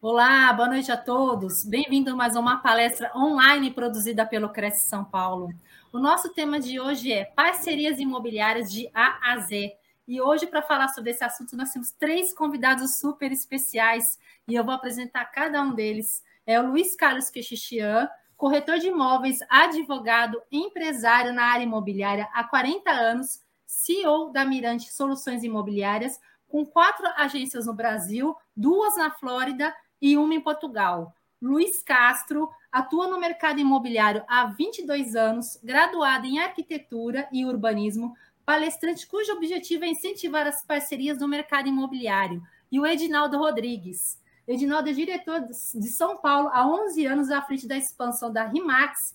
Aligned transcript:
Olá, 0.00 0.52
boa 0.52 0.68
noite 0.68 0.92
a 0.92 0.96
todos. 0.96 1.64
Bem-vindo 1.64 2.12
a 2.12 2.14
mais 2.14 2.36
uma 2.36 2.58
palestra 2.58 3.10
online 3.16 3.72
produzida 3.72 4.24
pelo 4.24 4.48
Cresce 4.48 4.88
São 4.88 5.04
Paulo. 5.04 5.52
O 5.92 5.98
nosso 5.98 6.32
tema 6.32 6.60
de 6.60 6.78
hoje 6.78 7.12
é 7.12 7.24
parcerias 7.24 7.98
imobiliárias 7.98 8.70
de 8.70 8.88
A 8.94 9.32
a 9.32 9.38
Z. 9.38 9.74
E 10.06 10.20
hoje, 10.20 10.46
para 10.46 10.62
falar 10.62 10.86
sobre 10.90 11.10
esse 11.10 11.24
assunto, 11.24 11.56
nós 11.56 11.72
temos 11.72 11.90
três 11.90 12.32
convidados 12.32 13.00
super 13.00 13.32
especiais 13.32 14.20
e 14.46 14.54
eu 14.54 14.62
vou 14.62 14.72
apresentar 14.72 15.24
cada 15.32 15.60
um 15.60 15.74
deles. 15.74 16.22
É 16.46 16.60
o 16.60 16.68
Luiz 16.68 16.94
Carlos 16.94 17.28
Quexixian, 17.28 18.08
corretor 18.36 18.78
de 18.78 18.86
imóveis, 18.86 19.40
advogado, 19.50 20.40
empresário 20.52 21.32
na 21.32 21.42
área 21.42 21.64
imobiliária 21.64 22.28
há 22.32 22.44
40 22.44 22.88
anos, 22.88 23.40
CEO 23.66 24.30
da 24.30 24.44
Mirante 24.44 24.92
Soluções 24.92 25.42
Imobiliárias, 25.42 26.20
com 26.46 26.64
quatro 26.64 27.04
agências 27.16 27.66
no 27.66 27.74
Brasil, 27.74 28.34
duas 28.56 28.96
na 28.96 29.10
Flórida 29.10 29.74
e 30.00 30.16
uma 30.16 30.34
em 30.34 30.40
Portugal. 30.40 31.14
Luiz 31.40 31.82
Castro 31.82 32.50
atua 32.70 33.06
no 33.06 33.18
mercado 33.18 33.60
imobiliário 33.60 34.24
há 34.28 34.46
22 34.46 35.14
anos, 35.14 35.58
graduado 35.62 36.26
em 36.26 36.38
arquitetura 36.40 37.28
e 37.32 37.44
urbanismo, 37.44 38.14
palestrante 38.44 39.06
cujo 39.06 39.32
objetivo 39.32 39.84
é 39.84 39.88
incentivar 39.88 40.46
as 40.46 40.64
parcerias 40.64 41.18
no 41.18 41.28
mercado 41.28 41.68
imobiliário. 41.68 42.42
E 42.72 42.80
o 42.80 42.86
Edinaldo 42.86 43.38
Rodrigues. 43.38 44.20
Edinaldo 44.46 44.88
é 44.88 44.92
diretor 44.92 45.40
de 45.42 45.88
São 45.88 46.16
Paulo 46.16 46.48
há 46.48 46.66
11 46.66 47.06
anos 47.06 47.30
à 47.30 47.42
frente 47.42 47.68
da 47.68 47.76
expansão 47.76 48.32
da 48.32 48.44
RIMAX 48.44 49.14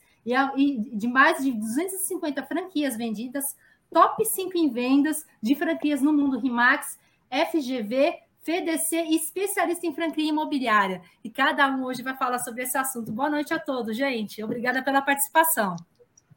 e 0.55 0.77
de 0.95 1.08
mais 1.08 1.43
de 1.43 1.52
250 1.52 2.43
franquias 2.43 2.95
vendidas, 2.95 3.58
top 3.91 4.23
5 4.23 4.58
em 4.58 4.69
vendas 4.69 5.25
de 5.41 5.55
franquias 5.55 6.02
no 6.02 6.13
mundo 6.13 6.39
RIMAX, 6.39 6.99
FGV, 7.30 8.19
FDC 8.44 8.95
e 8.97 9.16
especialista 9.16 9.88
em 9.88 9.95
franquia 9.95 10.27
imobiliária. 10.27 11.02
E 11.23 11.30
cada 11.30 11.67
um 11.69 11.86
hoje 11.86 12.03
vai 12.03 12.16
falar 12.17 12.39
sobre 12.39 12.63
esse 12.63 12.77
assunto. 12.77 13.11
Boa 13.11 13.30
noite 13.30 13.53
a 13.53 13.59
todos, 13.59 13.95
gente. 13.95 14.44
Obrigada 14.44 14.83
pela 14.83 15.02
participação. 15.02 15.77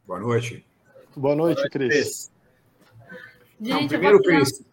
Boa 0.05 0.19
noite. 0.19 0.65
Boa 1.15 1.35
noite, 1.35 1.69
Cris. 1.69 2.31
Gente, 3.59 3.81
Não, 3.81 3.87
primeiro, 3.87 4.21
Cris, 4.21 4.63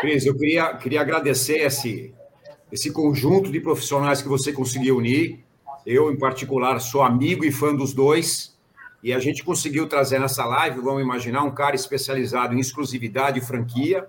Cris, 0.00 0.24
eu 0.24 0.36
queria, 0.36 0.74
queria 0.76 1.00
agradecer 1.00 1.58
esse, 1.58 2.14
esse 2.70 2.92
conjunto 2.92 3.50
de 3.50 3.58
profissionais 3.58 4.22
que 4.22 4.28
você 4.28 4.52
conseguiu 4.52 4.98
unir. 4.98 5.42
Eu, 5.84 6.12
em 6.12 6.18
particular, 6.18 6.78
sou 6.78 7.02
amigo 7.02 7.44
e 7.44 7.50
fã 7.50 7.74
dos 7.74 7.92
dois. 7.92 8.56
E 9.02 9.12
a 9.12 9.18
gente 9.18 9.42
conseguiu 9.42 9.88
trazer 9.88 10.20
nessa 10.20 10.44
live, 10.44 10.80
vamos 10.80 11.02
imaginar, 11.02 11.42
um 11.42 11.50
cara 11.50 11.74
especializado 11.74 12.54
em 12.54 12.60
exclusividade 12.60 13.40
e 13.40 13.42
franquia, 13.42 14.08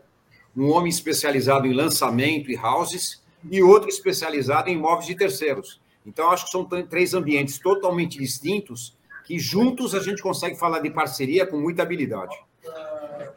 um 0.55 0.71
homem 0.71 0.89
especializado 0.89 1.67
em 1.67 1.73
lançamento 1.73 2.51
e 2.51 2.57
houses, 2.57 3.23
e 3.49 3.61
outro 3.61 3.89
especializado 3.89 4.69
em 4.69 4.73
imóveis 4.73 5.07
de 5.07 5.15
terceiros. 5.15 5.81
Então, 6.05 6.29
acho 6.31 6.45
que 6.45 6.51
são 6.51 6.65
três 6.65 7.13
ambientes 7.13 7.59
totalmente 7.59 8.17
distintos 8.17 8.95
que 9.25 9.39
juntos 9.39 9.95
a 9.95 9.99
gente 9.99 10.21
consegue 10.21 10.57
falar 10.57 10.79
de 10.79 10.89
parceria 10.89 11.47
com 11.47 11.57
muita 11.57 11.81
habilidade. 11.81 12.35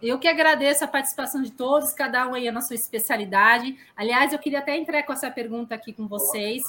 Eu 0.03 0.19
que 0.19 0.29
agradeço 0.29 0.85
a 0.85 0.89
participação 0.89 1.43
de 1.43 1.53
todos, 1.53 1.93
cada 1.93 2.29
um 2.29 2.35
aí 2.35 2.51
na 2.51 2.61
sua 2.61 2.75
especialidade. 2.75 3.77
Aliás, 3.97 4.33
eu 4.33 4.39
queria 4.39 4.59
até 4.59 4.77
entrar 4.77 5.03
com 5.05 5.13
essa 5.13 5.31
pergunta 5.31 5.75
aqui 5.75 5.93
com 5.93 6.07
vocês. 6.07 6.63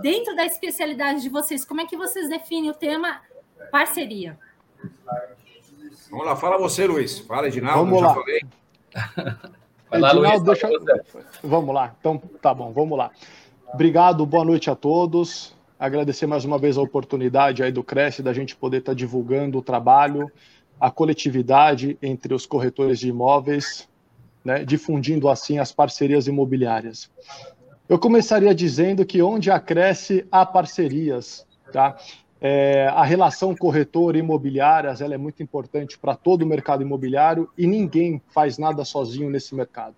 Dentro 0.00 0.34
da 0.34 0.44
especialidade 0.46 1.22
de 1.22 1.28
vocês, 1.28 1.64
como 1.64 1.82
é 1.82 1.86
que 1.86 1.96
vocês 1.96 2.28
definem 2.28 2.70
o 2.70 2.74
tema 2.74 3.20
parceria? 3.70 4.38
Vamos 6.10 6.26
lá, 6.26 6.34
fala 6.34 6.58
você, 6.58 6.86
Luiz. 6.86 7.18
Fala, 7.20 7.48
Edinaldo, 7.48 7.90
Vamos 7.90 8.02
lá. 8.02 8.14
falei. 8.14 8.40
Vai 9.92 10.00
lá, 10.00 10.10
Edinaldo, 10.14 10.46
Luiz, 10.46 10.60
deixa... 10.60 10.68
Vamos 11.44 11.74
lá, 11.74 11.94
então 12.00 12.16
tá 12.40 12.54
bom, 12.54 12.72
vamos 12.72 12.96
lá. 12.96 13.10
Obrigado, 13.74 14.24
boa 14.24 14.44
noite 14.44 14.70
a 14.70 14.74
todos. 14.74 15.54
Agradecer 15.78 16.26
mais 16.26 16.46
uma 16.46 16.58
vez 16.58 16.78
a 16.78 16.80
oportunidade 16.80 17.62
aí 17.62 17.70
do 17.70 17.84
Cresce 17.84 18.22
da 18.22 18.32
gente 18.32 18.56
poder 18.56 18.78
estar 18.78 18.94
divulgando 18.94 19.58
o 19.58 19.62
trabalho, 19.62 20.32
a 20.80 20.90
coletividade 20.90 21.98
entre 22.00 22.32
os 22.32 22.46
corretores 22.46 23.00
de 23.00 23.10
imóveis, 23.10 23.86
né, 24.42 24.64
difundindo 24.64 25.28
assim 25.28 25.58
as 25.58 25.72
parcerias 25.72 26.26
imobiliárias. 26.26 27.10
Eu 27.86 27.98
começaria 27.98 28.54
dizendo 28.54 29.04
que 29.04 29.20
onde 29.20 29.50
acresce 29.50 30.26
há 30.32 30.46
parcerias, 30.46 31.46
tá? 31.70 31.98
É, 32.44 32.88
a 32.88 33.04
relação 33.04 33.54
corretor 33.54 34.16
imobiliárias 34.16 35.00
ela 35.00 35.14
é 35.14 35.16
muito 35.16 35.44
importante 35.44 35.96
para 35.96 36.16
todo 36.16 36.42
o 36.42 36.46
mercado 36.46 36.82
imobiliário 36.82 37.48
e 37.56 37.68
ninguém 37.68 38.20
faz 38.34 38.58
nada 38.58 38.84
sozinho 38.84 39.30
nesse 39.30 39.54
mercado. 39.54 39.94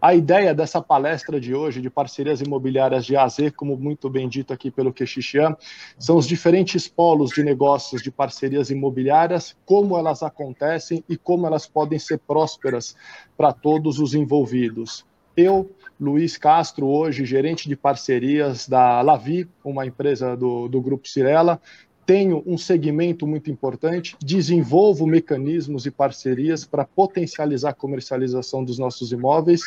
A 0.00 0.14
ideia 0.14 0.54
dessa 0.54 0.80
palestra 0.80 1.40
de 1.40 1.52
hoje, 1.52 1.80
de 1.80 1.90
parcerias 1.90 2.40
imobiliárias 2.40 3.04
de 3.04 3.16
AZ, 3.16 3.38
como 3.56 3.76
muito 3.76 4.08
bem 4.08 4.28
dito 4.28 4.52
aqui 4.52 4.70
pelo 4.70 4.92
Quexixian, 4.92 5.56
são 5.98 6.16
os 6.16 6.28
diferentes 6.28 6.86
polos 6.86 7.30
de 7.30 7.42
negócios 7.42 8.02
de 8.02 8.10
parcerias 8.12 8.70
imobiliárias, 8.70 9.56
como 9.66 9.98
elas 9.98 10.22
acontecem 10.22 11.02
e 11.08 11.16
como 11.16 11.44
elas 11.44 11.66
podem 11.66 11.98
ser 11.98 12.18
prósperas 12.18 12.94
para 13.36 13.52
todos 13.52 13.98
os 13.98 14.14
envolvidos. 14.14 15.04
Eu, 15.36 15.70
Luiz 16.00 16.36
Castro, 16.36 16.86
hoje 16.86 17.24
gerente 17.24 17.68
de 17.68 17.74
parcerias 17.74 18.68
da 18.68 19.02
Lavi, 19.02 19.48
uma 19.64 19.84
empresa 19.84 20.36
do, 20.36 20.68
do 20.68 20.80
Grupo 20.80 21.08
Cirela, 21.08 21.60
tenho 22.06 22.42
um 22.46 22.58
segmento 22.58 23.26
muito 23.26 23.50
importante, 23.50 24.14
desenvolvo 24.20 25.06
mecanismos 25.06 25.86
e 25.86 25.90
parcerias 25.90 26.64
para 26.64 26.84
potencializar 26.84 27.70
a 27.70 27.74
comercialização 27.74 28.62
dos 28.62 28.78
nossos 28.78 29.10
imóveis 29.10 29.62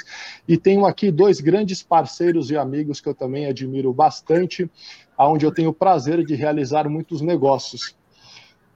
e 0.48 0.56
tenho 0.56 0.86
aqui 0.86 1.12
dois 1.12 1.42
grandes 1.42 1.82
parceiros 1.82 2.52
e 2.52 2.56
amigos 2.56 3.02
que 3.02 3.10
eu 3.10 3.16
também 3.16 3.48
admiro 3.48 3.92
bastante, 3.92 4.70
aonde 5.18 5.46
eu 5.46 5.52
tenho 5.52 5.72
o 5.72 5.74
prazer 5.74 6.24
de 6.24 6.36
realizar 6.36 6.88
muitos 6.88 7.22
negócios. 7.22 7.96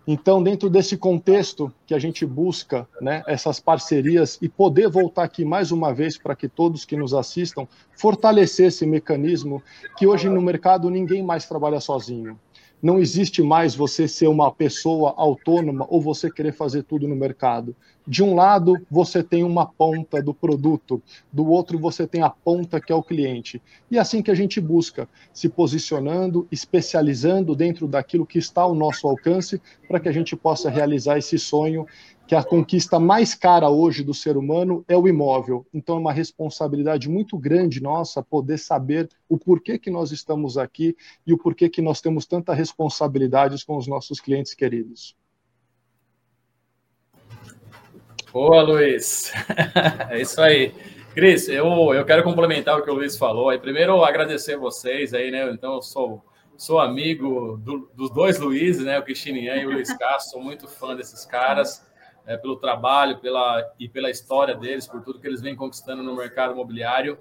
Então, 0.07 0.41
dentro 0.41 0.69
desse 0.69 0.97
contexto 0.97 1.71
que 1.85 1.93
a 1.93 1.99
gente 1.99 2.25
busca 2.25 2.87
né, 2.99 3.21
essas 3.27 3.59
parcerias 3.59 4.37
e 4.41 4.49
poder 4.49 4.89
voltar 4.89 5.23
aqui 5.23 5.45
mais 5.45 5.71
uma 5.71 5.93
vez 5.93 6.17
para 6.17 6.35
que 6.35 6.47
todos 6.47 6.85
que 6.85 6.97
nos 6.97 7.13
assistam 7.13 7.67
fortalecer 7.95 8.67
esse 8.67 8.85
mecanismo 8.85 9.61
que 9.97 10.07
hoje 10.07 10.27
no 10.27 10.41
mercado 10.41 10.89
ninguém 10.89 11.21
mais 11.21 11.45
trabalha 11.45 11.79
sozinho. 11.79 12.39
Não 12.81 12.97
existe 12.97 13.43
mais 13.43 13.75
você 13.75 14.07
ser 14.07 14.27
uma 14.27 14.51
pessoa 14.51 15.13
autônoma 15.15 15.85
ou 15.87 16.01
você 16.01 16.31
querer 16.31 16.51
fazer 16.51 16.83
tudo 16.83 17.07
no 17.07 17.15
mercado. 17.15 17.75
De 18.07 18.23
um 18.23 18.33
lado, 18.33 18.75
você 18.89 19.21
tem 19.21 19.43
uma 19.43 19.67
ponta 19.67 20.21
do 20.21 20.33
produto, 20.33 20.99
do 21.31 21.47
outro, 21.47 21.77
você 21.77 22.07
tem 22.07 22.23
a 22.23 22.29
ponta 22.29 22.81
que 22.81 22.91
é 22.91 22.95
o 22.95 23.03
cliente. 23.03 23.61
E 23.91 23.97
é 23.97 24.01
assim 24.01 24.23
que 24.23 24.31
a 24.31 24.35
gente 24.35 24.59
busca, 24.59 25.07
se 25.31 25.47
posicionando, 25.47 26.47
especializando 26.51 27.55
dentro 27.55 27.87
daquilo 27.87 28.25
que 28.25 28.39
está 28.39 28.63
ao 28.63 28.73
nosso 28.73 29.07
alcance, 29.07 29.61
para 29.87 29.99
que 29.99 30.09
a 30.09 30.11
gente 30.11 30.35
possa 30.35 30.67
realizar 30.67 31.19
esse 31.19 31.37
sonho 31.37 31.85
que 32.31 32.35
a 32.35 32.41
conquista 32.41 32.97
mais 32.97 33.35
cara 33.35 33.69
hoje 33.69 34.05
do 34.05 34.13
ser 34.13 34.37
humano 34.37 34.85
é 34.87 34.95
o 34.95 35.05
imóvel. 35.05 35.67
Então 35.73 35.97
é 35.97 35.99
uma 35.99 36.13
responsabilidade 36.13 37.09
muito 37.09 37.37
grande 37.37 37.83
nossa 37.83 38.23
poder 38.23 38.57
saber 38.57 39.09
o 39.27 39.37
porquê 39.37 39.77
que 39.77 39.91
nós 39.91 40.13
estamos 40.13 40.57
aqui 40.57 40.95
e 41.27 41.33
o 41.33 41.37
porquê 41.37 41.67
que 41.67 41.81
nós 41.81 41.99
temos 41.99 42.25
tanta 42.25 42.53
responsabilidade 42.53 43.65
com 43.65 43.75
os 43.75 43.85
nossos 43.85 44.21
clientes 44.21 44.53
queridos. 44.53 45.13
Boa, 48.31 48.61
Luiz. 48.61 49.33
É 50.09 50.21
isso 50.21 50.39
aí. 50.39 50.73
Cris, 51.13 51.49
eu, 51.49 51.93
eu 51.93 52.05
quero 52.05 52.23
complementar 52.23 52.79
o 52.79 52.81
que 52.81 52.89
o 52.89 52.93
Luiz 52.93 53.17
falou. 53.17 53.59
Primeiro, 53.59 54.05
agradecer 54.05 54.55
vocês 54.55 55.13
aí, 55.13 55.31
né? 55.31 55.51
Então, 55.51 55.73
eu 55.73 55.81
sou, 55.81 56.23
sou 56.55 56.79
amigo 56.79 57.57
do, 57.57 57.91
dos 57.93 58.09
dois 58.09 58.39
Luizes, 58.39 58.85
né? 58.85 58.97
O 58.97 59.03
Cristinian 59.03 59.57
e 59.57 59.65
o 59.65 59.71
Luiz 59.71 59.91
Castro. 59.97 60.31
Sou 60.31 60.41
muito 60.41 60.65
fã 60.69 60.95
desses 60.95 61.25
caras 61.25 61.90
é, 62.25 62.37
pelo 62.37 62.55
trabalho 62.55 63.19
pela, 63.19 63.73
e 63.79 63.87
pela 63.89 64.09
história 64.09 64.55
deles, 64.55 64.87
por 64.87 65.01
tudo 65.01 65.19
que 65.19 65.27
eles 65.27 65.41
vêm 65.41 65.55
conquistando 65.55 66.03
no 66.03 66.15
mercado 66.15 66.53
imobiliário. 66.53 67.17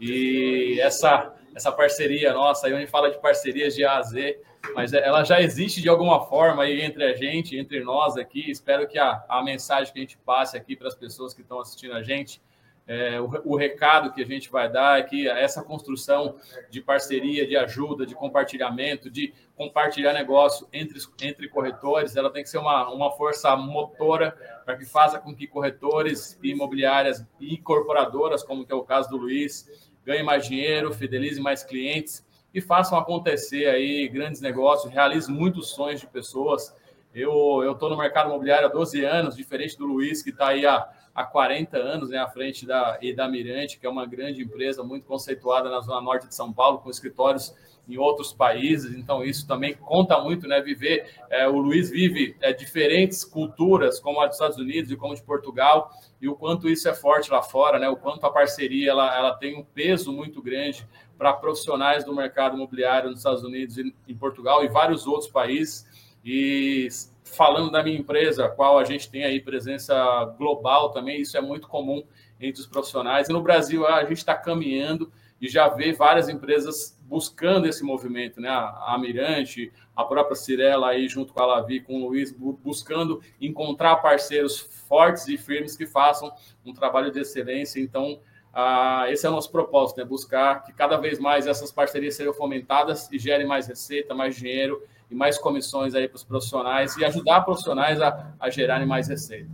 E 0.00 0.78
essa, 0.80 1.34
essa 1.54 1.70
parceria 1.70 2.32
nossa, 2.32 2.66
aí 2.66 2.74
a 2.74 2.78
gente 2.78 2.90
fala 2.90 3.10
de 3.10 3.20
parcerias 3.20 3.74
de 3.74 3.84
A 3.84 3.98
a 3.98 4.02
Z, 4.02 4.40
mas 4.74 4.92
ela 4.92 5.24
já 5.24 5.40
existe 5.40 5.80
de 5.80 5.88
alguma 5.88 6.26
forma 6.26 6.62
aí 6.62 6.82
entre 6.82 7.04
a 7.04 7.14
gente, 7.14 7.56
entre 7.56 7.80
nós 7.80 8.16
aqui. 8.16 8.50
Espero 8.50 8.86
que 8.86 8.98
a, 8.98 9.24
a 9.28 9.42
mensagem 9.42 9.92
que 9.92 9.98
a 9.98 10.02
gente 10.02 10.18
passe 10.18 10.56
aqui 10.56 10.76
para 10.76 10.88
as 10.88 10.94
pessoas 10.94 11.34
que 11.34 11.42
estão 11.42 11.60
assistindo 11.60 11.94
a 11.94 12.02
gente 12.02 12.40
é, 12.86 13.20
o, 13.20 13.30
o, 13.44 13.56
recado 13.56 14.12
que 14.12 14.22
a 14.22 14.26
gente 14.26 14.50
vai 14.50 14.70
dar 14.70 14.98
é 14.98 15.02
que 15.02 15.28
essa 15.28 15.62
construção 15.62 16.36
de 16.68 16.80
parceria, 16.80 17.46
de 17.46 17.56
ajuda, 17.56 18.04
de 18.04 18.14
compartilhamento, 18.14 19.08
de 19.08 19.32
compartilhar 19.56 20.12
negócio 20.12 20.66
entre, 20.72 20.98
entre 21.22 21.48
corretores, 21.48 22.16
ela 22.16 22.30
tem 22.30 22.42
que 22.42 22.50
ser 22.50 22.58
uma, 22.58 22.90
uma 22.92 23.12
força 23.12 23.54
motora 23.56 24.36
para 24.64 24.76
que 24.76 24.84
faça 24.84 25.18
com 25.20 25.34
que 25.34 25.46
corretores 25.46 26.38
imobiliárias 26.42 27.24
e 27.38 27.54
incorporadoras, 27.54 28.42
como 28.42 28.66
que 28.66 28.72
é 28.72 28.76
o 28.76 28.82
caso 28.82 29.08
do 29.10 29.16
Luiz, 29.16 29.90
ganhem 30.04 30.24
mais 30.24 30.46
dinheiro, 30.46 30.92
fidelizem 30.92 31.42
mais 31.42 31.62
clientes 31.62 32.26
e 32.52 32.60
façam 32.60 32.98
acontecer 32.98 33.66
aí 33.66 34.08
grandes 34.08 34.40
negócios, 34.40 34.92
realizem 34.92 35.34
muitos 35.34 35.70
sonhos 35.70 36.00
de 36.00 36.06
pessoas. 36.08 36.74
Eu 37.14 37.70
estou 37.70 37.88
no 37.88 37.96
mercado 37.96 38.28
imobiliário 38.28 38.66
há 38.66 38.70
12 38.70 39.04
anos, 39.04 39.36
diferente 39.36 39.78
do 39.78 39.86
Luiz, 39.86 40.22
que 40.22 40.30
está 40.30 40.48
aí 40.48 40.66
há 40.66 40.88
há 41.14 41.24
40 41.24 41.76
anos 41.76 42.10
né, 42.10 42.18
à 42.18 42.28
frente 42.28 42.66
da, 42.66 42.98
da 43.14 43.28
Mirante, 43.28 43.78
que 43.78 43.86
é 43.86 43.90
uma 43.90 44.06
grande 44.06 44.42
empresa 44.42 44.82
muito 44.82 45.06
conceituada 45.06 45.70
na 45.70 45.80
Zona 45.80 46.00
Norte 46.00 46.28
de 46.28 46.34
São 46.34 46.52
Paulo, 46.52 46.78
com 46.78 46.90
escritórios 46.90 47.54
em 47.88 47.98
outros 47.98 48.32
países, 48.32 48.96
então 48.96 49.24
isso 49.24 49.46
também 49.46 49.74
conta 49.74 50.18
muito, 50.20 50.46
né? 50.46 50.60
Viver, 50.60 51.10
é, 51.28 51.48
o 51.48 51.58
Luiz 51.58 51.90
vive 51.90 52.36
é, 52.40 52.52
diferentes 52.52 53.24
culturas, 53.24 53.98
como 53.98 54.20
a 54.20 54.26
dos 54.26 54.36
Estados 54.36 54.56
Unidos 54.56 54.90
e 54.90 54.96
como 54.96 55.14
de 55.14 55.22
Portugal, 55.22 55.90
e 56.20 56.28
o 56.28 56.36
quanto 56.36 56.68
isso 56.68 56.88
é 56.88 56.94
forte 56.94 57.30
lá 57.30 57.42
fora, 57.42 57.78
né? 57.78 57.88
O 57.88 57.96
quanto 57.96 58.24
a 58.24 58.30
parceria 58.30 58.90
ela, 58.92 59.16
ela 59.16 59.34
tem 59.34 59.58
um 59.58 59.64
peso 59.64 60.12
muito 60.12 60.40
grande 60.40 60.86
para 61.18 61.32
profissionais 61.32 62.04
do 62.04 62.14
mercado 62.14 62.54
imobiliário 62.54 63.10
nos 63.10 63.18
Estados 63.18 63.42
Unidos 63.42 63.76
e 63.76 63.94
em 64.08 64.16
Portugal 64.16 64.64
e 64.64 64.68
vários 64.68 65.06
outros 65.06 65.30
países. 65.30 65.84
E 66.24 66.86
falando 67.32 67.70
da 67.70 67.82
minha 67.82 67.98
empresa, 67.98 68.48
qual 68.48 68.78
a 68.78 68.84
gente 68.84 69.10
tem 69.10 69.24
aí 69.24 69.40
presença 69.40 69.94
global 70.38 70.90
também, 70.90 71.20
isso 71.20 71.36
é 71.36 71.40
muito 71.40 71.66
comum 71.66 72.02
entre 72.40 72.60
os 72.60 72.66
profissionais. 72.66 73.28
E 73.28 73.32
no 73.32 73.42
Brasil 73.42 73.86
a 73.86 74.04
gente 74.04 74.18
está 74.18 74.34
caminhando 74.34 75.10
e 75.40 75.48
já 75.48 75.68
vê 75.68 75.92
várias 75.92 76.28
empresas 76.28 76.98
buscando 77.02 77.66
esse 77.66 77.82
movimento, 77.82 78.40
né? 78.40 78.48
A, 78.48 78.96
Mirante, 78.98 79.72
a 79.94 80.04
própria 80.04 80.36
Cirela 80.36 80.90
aí 80.90 81.08
junto 81.08 81.32
com 81.32 81.42
a 81.42 81.46
Lavi, 81.46 81.80
com 81.80 82.02
o 82.02 82.08
Luiz, 82.08 82.32
buscando 82.32 83.20
encontrar 83.40 83.96
parceiros 83.96 84.60
fortes 84.88 85.26
e 85.26 85.36
firmes 85.36 85.76
que 85.76 85.86
façam 85.86 86.32
um 86.64 86.72
trabalho 86.72 87.10
de 87.10 87.20
excelência. 87.20 87.80
Então, 87.80 88.20
ah, 88.52 89.06
esse 89.08 89.26
é 89.26 89.28
o 89.28 89.32
nosso 89.32 89.50
propósito, 89.50 89.98
né? 89.98 90.04
Buscar 90.04 90.62
que 90.62 90.72
cada 90.72 90.96
vez 90.96 91.18
mais 91.18 91.46
essas 91.46 91.72
parcerias 91.72 92.14
sejam 92.14 92.32
fomentadas 92.32 93.10
e 93.10 93.18
gerem 93.18 93.46
mais 93.46 93.66
receita, 93.66 94.14
mais 94.14 94.36
dinheiro 94.36 94.82
e 95.12 95.14
mais 95.14 95.36
comissões 95.36 95.94
aí 95.94 96.08
para 96.08 96.16
os 96.16 96.24
profissionais 96.24 96.96
e 96.96 97.04
ajudar 97.04 97.42
profissionais 97.42 98.00
a, 98.00 98.32
a 98.40 98.48
gerarem 98.48 98.86
mais 98.86 99.08
receita. 99.08 99.50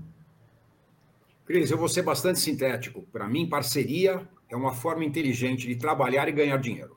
Cris, 1.44 1.70
eu 1.70 1.76
vou 1.76 1.88
ser 1.88 2.02
bastante 2.02 2.38
sintético. 2.38 3.02
Para 3.12 3.26
mim, 3.26 3.48
parceria 3.48 4.26
é 4.48 4.54
uma 4.54 4.72
forma 4.72 5.04
inteligente 5.04 5.66
de 5.66 5.74
trabalhar 5.74 6.28
e 6.28 6.32
ganhar 6.32 6.56
dinheiro. 6.58 6.96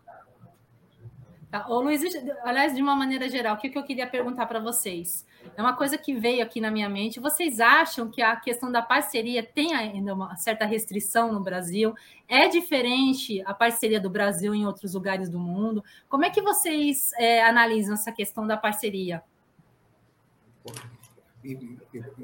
Tá. 1.50 1.68
Ô, 1.68 1.82
Luiz, 1.82 2.02
aliás, 2.44 2.76
de 2.76 2.82
uma 2.82 2.96
maneira 2.96 3.28
geral, 3.28 3.56
o 3.56 3.60
que 3.60 3.76
eu 3.76 3.84
queria 3.84 4.08
perguntar 4.08 4.46
para 4.46 4.60
vocês? 4.60 5.26
É 5.62 5.64
uma 5.64 5.76
coisa 5.76 5.96
que 5.96 6.16
veio 6.16 6.42
aqui 6.42 6.60
na 6.60 6.72
minha 6.72 6.90
mente. 6.90 7.20
Vocês 7.20 7.60
acham 7.60 8.10
que 8.10 8.20
a 8.20 8.36
questão 8.36 8.72
da 8.72 8.82
parceria 8.82 9.44
tem 9.44 9.76
ainda 9.76 10.12
uma 10.12 10.36
certa 10.36 10.66
restrição 10.66 11.32
no 11.32 11.40
Brasil? 11.40 11.94
É 12.28 12.48
diferente 12.48 13.44
a 13.46 13.54
parceria 13.54 14.00
do 14.00 14.10
Brasil 14.10 14.56
em 14.56 14.66
outros 14.66 14.96
lugares 14.96 15.30
do 15.30 15.38
mundo? 15.38 15.84
Como 16.10 16.26
é 16.26 16.32
que 16.32 16.42
vocês 16.42 17.12
é, 17.14 17.44
analisam 17.44 17.94
essa 17.94 18.12
questão 18.12 18.48
da 18.48 18.58
parceria? 18.58 19.22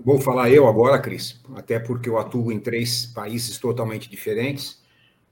Vou 0.04 0.20
falar 0.20 0.50
eu 0.50 0.68
agora, 0.68 1.00
Cris, 1.00 1.40
até 1.56 1.78
porque 1.78 2.10
eu 2.10 2.18
atuo 2.18 2.52
em 2.52 2.60
três 2.60 3.06
países 3.06 3.60
totalmente 3.60 4.10
diferentes. 4.10 4.84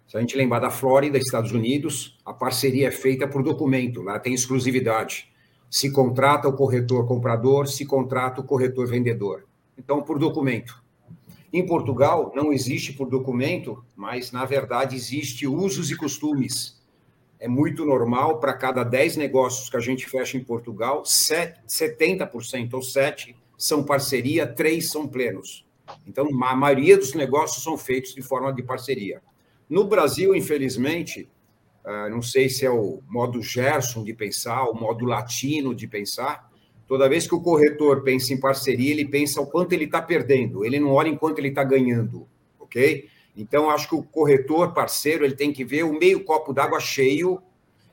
Se 0.08 0.16
a 0.16 0.20
gente 0.20 0.38
lembrar 0.38 0.60
da 0.60 0.70
Flórida, 0.70 1.18
Estados 1.18 1.52
Unidos, 1.52 2.20
a 2.24 2.32
parceria 2.32 2.90
é 2.90 2.92
feita 2.92 3.28
por 3.28 3.42
documento, 3.42 4.04
lá 4.04 4.20
tem 4.20 4.36
exclusividade. 4.36 5.34
Se 5.76 5.92
contrata 5.92 6.48
o 6.48 6.54
corretor 6.54 7.06
comprador, 7.06 7.68
se 7.68 7.86
contrata 7.86 8.40
o 8.40 8.46
corretor 8.46 8.88
vendedor. 8.88 9.46
Então, 9.78 10.02
por 10.02 10.18
documento. 10.18 10.82
Em 11.52 11.66
Portugal, 11.66 12.32
não 12.34 12.54
existe 12.54 12.94
por 12.94 13.10
documento, 13.10 13.84
mas, 13.94 14.32
na 14.32 14.46
verdade, 14.46 14.96
existe 14.96 15.46
usos 15.46 15.92
e 15.92 15.98
costumes. 15.98 16.82
É 17.38 17.50
muito 17.50 17.84
normal, 17.84 18.40
para 18.40 18.54
cada 18.54 18.86
10 18.86 19.18
negócios 19.18 19.70
que 19.70 19.76
a 19.76 19.82
gente 19.82 20.08
fecha 20.08 20.38
em 20.38 20.44
Portugal, 20.46 21.04
70% 21.04 22.74
ou 22.74 22.82
7 22.82 23.36
são 23.58 23.84
parceria, 23.84 24.48
3 24.48 24.90
são 24.90 25.06
plenos. 25.06 25.66
Então, 26.08 26.30
a 26.42 26.56
maioria 26.56 26.98
dos 26.98 27.14
negócios 27.14 27.62
são 27.62 27.78
feitos 27.78 28.16
de 28.16 28.22
forma 28.22 28.54
de 28.54 28.64
parceria. 28.64 29.22
No 29.70 29.84
Brasil, 29.84 30.34
infelizmente, 30.34 31.28
ah, 31.86 32.10
não 32.10 32.22
sei 32.22 32.50
se 32.50 32.66
é 32.66 32.70
o 32.70 33.02
modo 33.08 33.42
Gerson 33.42 34.04
de 34.04 34.14
pensar, 34.14 34.66
o 34.66 34.74
modo 34.74 35.06
latino 35.06 35.74
de 35.74 35.88
pensar, 35.88 36.52
toda 36.88 37.08
vez 37.08 37.28
que 37.28 37.36
o 37.36 37.42
corretor 37.42 38.02
pensa 38.02 38.34
em 38.34 38.40
parceria, 38.40 38.92
ele 38.92 39.06
pensa 39.06 39.40
o 39.40 39.46
quanto 39.46 39.74
ele 39.74 39.86
está 39.86 40.02
perdendo, 40.02 40.66
ele 40.66 40.80
não 40.80 40.92
olha 40.92 41.10
enquanto 41.10 41.40
ele 41.40 41.50
está 41.50 41.64
ganhando, 41.64 42.28
ok? 42.60 43.08
Então, 43.38 43.70
acho 43.70 43.90
que 43.90 43.96
o 43.96 44.04
corretor 44.04 44.74
parceiro 44.74 45.24
ele 45.24 45.36
tem 45.36 45.54
que 45.54 45.64
ver 45.64 45.84
o 45.84 45.94
meio 45.94 46.24
copo 46.24 46.54
d'água 46.54 46.80
cheio, 46.80 47.42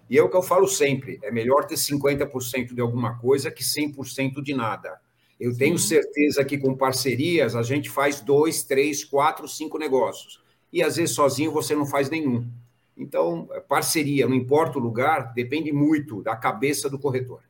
e 0.08 0.16
é 0.16 0.22
o 0.22 0.28
que 0.28 0.36
eu 0.36 0.42
falo 0.42 0.68
sempre: 0.68 1.18
é 1.22 1.30
melhor 1.30 1.66
ter 1.66 1.74
50% 1.74 2.74
de 2.74 2.80
alguma 2.80 3.18
coisa 3.18 3.50
que 3.50 3.62
100% 3.62 4.42
de 4.42 4.54
nada. 4.54 5.00
Eu 5.40 5.56
tenho 5.56 5.76
certeza 5.76 6.44
que 6.44 6.56
com 6.56 6.76
parcerias 6.76 7.56
a 7.56 7.62
gente 7.62 7.90
faz 7.90 8.20
dois, 8.20 8.62
três, 8.62 9.04
quatro, 9.04 9.48
cinco 9.48 9.76
negócios 9.76 10.40
e 10.72 10.82
às 10.82 10.96
vezes 10.96 11.14
sozinho 11.14 11.50
você 11.50 11.74
não 11.74 11.84
faz 11.84 12.08
nenhum. 12.08 12.48
Então, 12.96 13.48
parceria, 13.68 14.26
não 14.26 14.34
importa 14.34 14.78
o 14.78 14.82
lugar, 14.82 15.32
depende 15.34 15.72
muito 15.72 16.22
da 16.22 16.36
cabeça 16.36 16.90
do 16.90 16.98
corretor. 16.98 17.40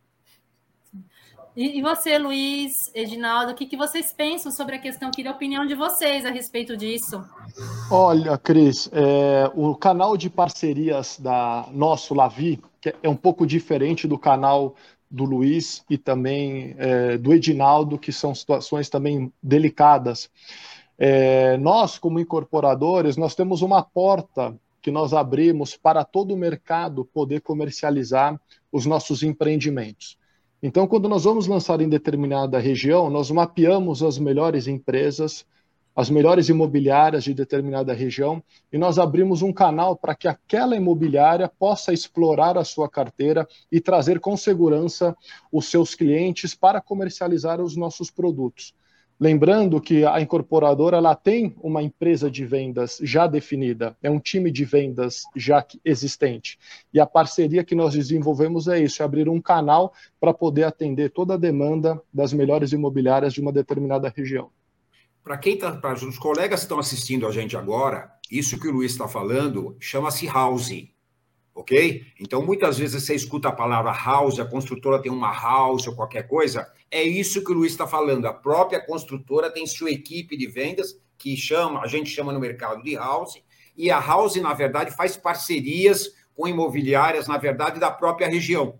E, 1.54 1.82
você, 1.82 2.16
Luiz, 2.16 2.90
Edinaldo, 2.94 3.52
o 3.52 3.54
que, 3.54 3.66
que 3.66 3.76
vocês 3.76 4.10
pensam 4.10 4.50
sobre 4.50 4.76
a 4.76 4.78
questão? 4.78 5.08
Eu 5.08 5.12
queria 5.12 5.30
a 5.30 5.34
opinião 5.34 5.66
de 5.66 5.74
vocês 5.74 6.24
a 6.24 6.30
respeito 6.30 6.74
disso. 6.78 7.22
Olha, 7.90 8.38
Cris, 8.38 8.88
é, 8.90 9.50
o 9.54 9.74
canal 9.74 10.16
de 10.16 10.30
parcerias 10.30 11.18
da 11.18 11.68
nosso 11.70 12.14
Lavi 12.14 12.58
que 12.82 12.92
é 13.00 13.08
um 13.08 13.16
pouco 13.16 13.46
diferente 13.46 14.08
do 14.08 14.18
canal 14.18 14.74
do 15.08 15.24
Luiz 15.24 15.84
e 15.88 15.96
também 15.96 16.74
é, 16.76 17.16
do 17.16 17.32
Edinaldo, 17.32 17.96
que 17.96 18.10
são 18.10 18.34
situações 18.34 18.90
também 18.90 19.32
delicadas. 19.40 20.28
É, 20.98 21.56
nós, 21.58 21.96
como 21.96 22.18
incorporadores, 22.18 23.16
nós 23.16 23.36
temos 23.36 23.62
uma 23.62 23.82
porta 23.82 24.54
que 24.82 24.90
nós 24.90 25.14
abrimos 25.14 25.76
para 25.76 26.04
todo 26.04 26.34
o 26.34 26.36
mercado 26.36 27.04
poder 27.04 27.40
comercializar 27.40 28.38
os 28.70 28.84
nossos 28.84 29.22
empreendimentos. 29.22 30.18
Então, 30.60 30.86
quando 30.86 31.08
nós 31.08 31.24
vamos 31.24 31.46
lançar 31.46 31.80
em 31.80 31.88
determinada 31.88 32.58
região, 32.58 33.08
nós 33.08 33.30
mapeamos 33.30 34.02
as 34.02 34.18
melhores 34.18 34.66
empresas, 34.66 35.46
as 35.94 36.08
melhores 36.08 36.48
imobiliárias 36.48 37.24
de 37.24 37.34
determinada 37.34 37.92
região, 37.92 38.42
e 38.72 38.78
nós 38.78 38.98
abrimos 38.98 39.42
um 39.42 39.52
canal 39.52 39.94
para 39.94 40.14
que 40.14 40.26
aquela 40.26 40.74
imobiliária 40.74 41.48
possa 41.48 41.92
explorar 41.92 42.56
a 42.58 42.64
sua 42.64 42.88
carteira 42.88 43.46
e 43.70 43.80
trazer 43.80 44.18
com 44.18 44.36
segurança 44.36 45.16
os 45.50 45.66
seus 45.66 45.94
clientes 45.94 46.54
para 46.54 46.80
comercializar 46.80 47.60
os 47.60 47.76
nossos 47.76 48.10
produtos. 48.10 48.74
Lembrando 49.22 49.80
que 49.80 50.04
a 50.04 50.20
incorporadora 50.20 50.96
ela 50.96 51.14
tem 51.14 51.54
uma 51.62 51.80
empresa 51.80 52.28
de 52.28 52.44
vendas 52.44 52.98
já 53.00 53.28
definida, 53.28 53.96
é 54.02 54.10
um 54.10 54.18
time 54.18 54.50
de 54.50 54.64
vendas 54.64 55.22
já 55.36 55.64
existente. 55.84 56.58
E 56.92 56.98
a 56.98 57.06
parceria 57.06 57.62
que 57.62 57.76
nós 57.76 57.94
desenvolvemos 57.94 58.66
é 58.66 58.80
isso, 58.80 59.00
é 59.00 59.04
abrir 59.04 59.28
um 59.28 59.40
canal 59.40 59.92
para 60.18 60.34
poder 60.34 60.64
atender 60.64 61.10
toda 61.10 61.34
a 61.34 61.36
demanda 61.36 62.02
das 62.12 62.32
melhores 62.32 62.72
imobiliárias 62.72 63.32
de 63.32 63.40
uma 63.40 63.52
determinada 63.52 64.12
região. 64.12 64.50
Para 65.22 65.38
quem 65.38 65.56
para 65.56 65.94
os 65.94 66.18
colegas 66.18 66.58
que 66.58 66.64
estão 66.64 66.80
assistindo 66.80 67.24
a 67.24 67.30
gente 67.30 67.56
agora, 67.56 68.10
isso 68.28 68.58
que 68.58 68.66
o 68.66 68.72
Luiz 68.72 68.90
está 68.90 69.06
falando 69.06 69.76
chama-se 69.78 70.26
house 70.26 70.91
ok? 71.54 72.04
Então, 72.18 72.44
muitas 72.44 72.78
vezes 72.78 73.02
você 73.02 73.14
escuta 73.14 73.48
a 73.48 73.52
palavra 73.52 73.92
house, 73.92 74.38
a 74.38 74.44
construtora 74.44 75.00
tem 75.00 75.12
uma 75.12 75.32
house 75.32 75.86
ou 75.86 75.94
qualquer 75.94 76.26
coisa, 76.26 76.70
é 76.90 77.02
isso 77.02 77.44
que 77.44 77.52
o 77.52 77.54
Luiz 77.54 77.72
está 77.72 77.86
falando. 77.86 78.26
A 78.26 78.32
própria 78.32 78.84
construtora 78.84 79.50
tem 79.50 79.66
sua 79.66 79.90
equipe 79.90 80.36
de 80.36 80.46
vendas, 80.46 81.00
que 81.18 81.36
chama, 81.36 81.80
a 81.80 81.86
gente 81.86 82.10
chama 82.10 82.32
no 82.32 82.40
mercado 82.40 82.82
de 82.82 82.94
house, 82.96 83.42
e 83.76 83.90
a 83.90 83.98
house, 83.98 84.36
na 84.36 84.52
verdade, 84.52 84.90
faz 84.94 85.16
parcerias 85.16 86.10
com 86.34 86.48
imobiliárias, 86.48 87.28
na 87.28 87.38
verdade, 87.38 87.78
da 87.78 87.90
própria 87.90 88.28
região. 88.28 88.78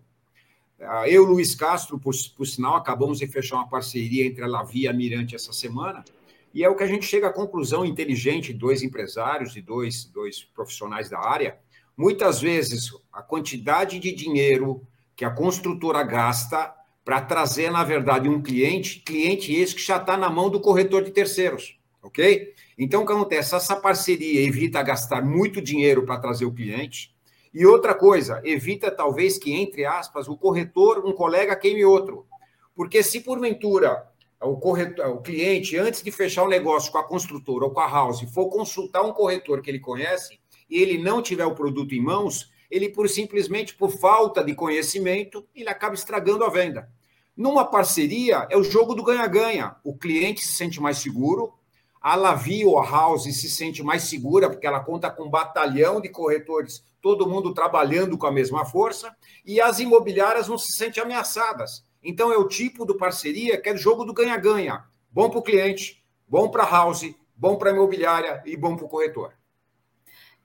Ah, 0.80 1.08
eu, 1.08 1.24
Luiz 1.24 1.54
Castro, 1.54 1.98
por, 1.98 2.12
por 2.36 2.46
sinal, 2.46 2.74
acabamos 2.74 3.18
de 3.18 3.26
fechar 3.26 3.56
uma 3.56 3.68
parceria 3.68 4.26
entre 4.26 4.42
a 4.42 4.48
Lavi 4.48 4.80
e 4.80 4.88
a 4.88 4.92
Mirante 4.92 5.36
essa 5.36 5.52
semana, 5.52 6.04
e 6.52 6.64
é 6.64 6.68
o 6.68 6.74
que 6.74 6.82
a 6.82 6.86
gente 6.86 7.06
chega 7.06 7.28
à 7.28 7.32
conclusão 7.32 7.84
inteligente, 7.84 8.52
dois 8.52 8.82
empresários 8.82 9.56
e 9.56 9.62
dois, 9.62 10.04
dois 10.04 10.42
profissionais 10.42 11.08
da 11.08 11.18
área, 11.18 11.58
Muitas 11.96 12.40
vezes, 12.40 12.90
a 13.12 13.22
quantidade 13.22 13.98
de 13.98 14.12
dinheiro 14.12 14.86
que 15.14 15.24
a 15.24 15.30
construtora 15.30 16.02
gasta 16.02 16.74
para 17.04 17.20
trazer, 17.20 17.70
na 17.70 17.84
verdade, 17.84 18.28
um 18.28 18.42
cliente, 18.42 19.00
cliente 19.00 19.54
esse 19.54 19.74
que 19.74 19.82
já 19.82 19.96
está 19.96 20.16
na 20.16 20.30
mão 20.30 20.48
do 20.48 20.60
corretor 20.60 21.02
de 21.02 21.10
terceiros. 21.10 21.78
ok? 22.02 22.54
Então, 22.78 23.02
o 23.02 23.06
que 23.06 23.12
acontece? 23.12 23.54
Essa 23.54 23.76
parceria 23.76 24.40
evita 24.40 24.82
gastar 24.82 25.22
muito 25.22 25.60
dinheiro 25.60 26.04
para 26.04 26.18
trazer 26.18 26.44
o 26.44 26.52
cliente. 26.52 27.14
E 27.52 27.66
outra 27.66 27.94
coisa, 27.94 28.40
evita 28.44 28.90
talvez 28.90 29.36
que, 29.36 29.52
entre 29.52 29.84
aspas, 29.84 30.26
o 30.26 30.36
corretor, 30.36 31.04
um 31.04 31.12
colega 31.12 31.54
queime 31.54 31.84
outro. 31.84 32.26
Porque 32.74 33.02
se 33.02 33.20
porventura 33.20 34.08
o, 34.40 34.56
corretor, 34.56 35.06
o 35.08 35.20
cliente, 35.20 35.76
antes 35.76 36.02
de 36.02 36.10
fechar 36.10 36.44
o 36.44 36.48
negócio 36.48 36.90
com 36.90 36.98
a 36.98 37.06
construtora 37.06 37.66
ou 37.66 37.70
com 37.70 37.80
a 37.80 37.88
house, 37.88 38.22
for 38.32 38.48
consultar 38.48 39.02
um 39.02 39.12
corretor 39.12 39.60
que 39.60 39.70
ele 39.70 39.78
conhece 39.78 40.40
e 40.72 40.80
ele 40.80 40.96
não 40.96 41.20
tiver 41.20 41.44
o 41.44 41.54
produto 41.54 41.94
em 41.94 42.00
mãos, 42.00 42.50
ele 42.70 42.88
por 42.88 43.06
simplesmente 43.06 43.74
por 43.74 43.90
falta 43.90 44.42
de 44.42 44.54
conhecimento, 44.54 45.46
ele 45.54 45.68
acaba 45.68 45.94
estragando 45.94 46.44
a 46.44 46.48
venda. 46.48 46.88
Numa 47.36 47.62
parceria, 47.62 48.46
é 48.48 48.56
o 48.56 48.64
jogo 48.64 48.94
do 48.94 49.02
ganha-ganha. 49.02 49.76
O 49.84 49.94
cliente 49.94 50.40
se 50.40 50.52
sente 50.52 50.80
mais 50.80 50.96
seguro, 50.96 51.52
a 52.00 52.16
Lavi 52.16 52.64
ou 52.64 52.78
a 52.78 52.90
House 52.90 53.24
se 53.24 53.50
sente 53.50 53.82
mais 53.82 54.04
segura, 54.04 54.48
porque 54.48 54.66
ela 54.66 54.80
conta 54.80 55.10
com 55.10 55.24
um 55.24 55.30
batalhão 55.30 56.00
de 56.00 56.08
corretores, 56.08 56.82
todo 57.02 57.28
mundo 57.28 57.52
trabalhando 57.52 58.16
com 58.16 58.26
a 58.26 58.32
mesma 58.32 58.64
força, 58.64 59.14
e 59.44 59.60
as 59.60 59.78
imobiliárias 59.78 60.48
não 60.48 60.56
se 60.56 60.72
sentem 60.72 61.02
ameaçadas. 61.02 61.84
Então, 62.02 62.32
é 62.32 62.38
o 62.38 62.48
tipo 62.48 62.86
do 62.86 62.96
parceria 62.96 63.60
que 63.60 63.68
é 63.68 63.74
o 63.74 63.76
jogo 63.76 64.06
do 64.06 64.14
ganha-ganha. 64.14 64.84
Bom 65.10 65.28
para 65.28 65.38
o 65.38 65.42
cliente, 65.42 66.02
bom 66.26 66.48
para 66.48 66.62
a 66.62 66.70
House, 66.70 67.14
bom 67.36 67.56
para 67.56 67.68
a 67.68 67.74
imobiliária 67.74 68.42
e 68.46 68.56
bom 68.56 68.74
para 68.74 68.86
o 68.86 68.88
corretor. 68.88 69.34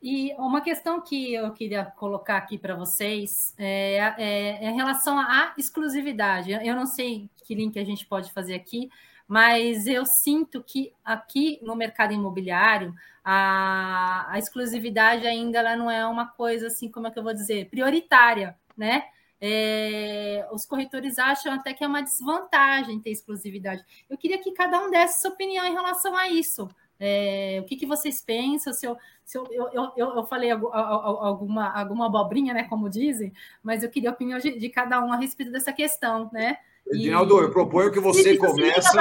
E 0.01 0.33
uma 0.37 0.61
questão 0.61 1.01
que 1.01 1.33
eu 1.33 1.51
queria 1.53 1.83
colocar 1.85 2.37
aqui 2.37 2.57
para 2.57 2.75
vocês 2.75 3.53
é, 3.57 3.97
é, 3.97 4.65
é, 4.65 4.69
em 4.69 4.75
relação 4.75 5.17
à 5.19 5.53
exclusividade. 5.57 6.51
Eu 6.51 6.75
não 6.75 6.85
sei 6.85 7.29
que 7.43 7.55
link 7.55 7.77
a 7.79 7.83
gente 7.83 8.05
pode 8.05 8.31
fazer 8.31 8.53
aqui, 8.53 8.89
mas 9.27 9.87
eu 9.87 10.05
sinto 10.05 10.63
que 10.63 10.93
aqui 11.03 11.59
no 11.63 11.75
mercado 11.75 12.13
imobiliário 12.13 12.93
a, 13.23 14.31
a 14.31 14.39
exclusividade 14.39 15.25
ainda 15.27 15.59
ela 15.59 15.75
não 15.75 15.89
é 15.89 16.05
uma 16.05 16.27
coisa 16.27 16.67
assim, 16.67 16.89
como 16.89 17.07
é 17.07 17.11
que 17.11 17.19
eu 17.19 17.23
vou 17.23 17.33
dizer, 17.33 17.69
prioritária, 17.69 18.55
né? 18.77 19.03
É, 19.39 20.47
os 20.51 20.65
corretores 20.65 21.19
acham 21.19 21.53
até 21.53 21.73
que 21.73 21.83
é 21.83 21.87
uma 21.87 22.01
desvantagem 22.01 22.99
ter 22.99 23.11
exclusividade. 23.11 23.83
Eu 24.09 24.17
queria 24.17 24.37
que 24.37 24.51
cada 24.51 24.79
um 24.79 24.89
desse 24.89 25.21
sua 25.21 25.31
opinião 25.31 25.65
em 25.65 25.73
relação 25.73 26.15
a 26.15 26.29
isso. 26.29 26.67
É, 26.99 27.59
o 27.61 27.65
que, 27.65 27.75
que, 27.75 27.85
vocês 27.85 28.21
pensam? 28.21 28.73
Se 28.73 28.85
eu, 28.85 28.97
se 29.23 29.37
eu, 29.37 29.47
eu, 29.51 29.91
eu, 29.95 30.15
eu 30.15 30.23
falei 30.25 30.49
alguma, 30.51 31.71
alguma 31.71 32.07
abobrinha, 32.07 32.53
né? 32.53 32.63
Como 32.63 32.89
dizem, 32.89 33.31
mas 33.61 33.83
eu 33.83 33.89
queria 33.89 34.09
a 34.09 34.13
opinião 34.13 34.39
de, 34.39 34.57
de 34.57 34.69
cada 34.69 35.03
um 35.03 35.11
a 35.11 35.17
respeito 35.17 35.51
dessa 35.51 35.71
questão, 35.71 36.29
né? 36.33 36.57
Edinaldo, 36.89 37.39
eu 37.39 37.51
proponho 37.51 37.91
que 37.91 37.99
você 37.99 38.37
comece. 38.37 38.87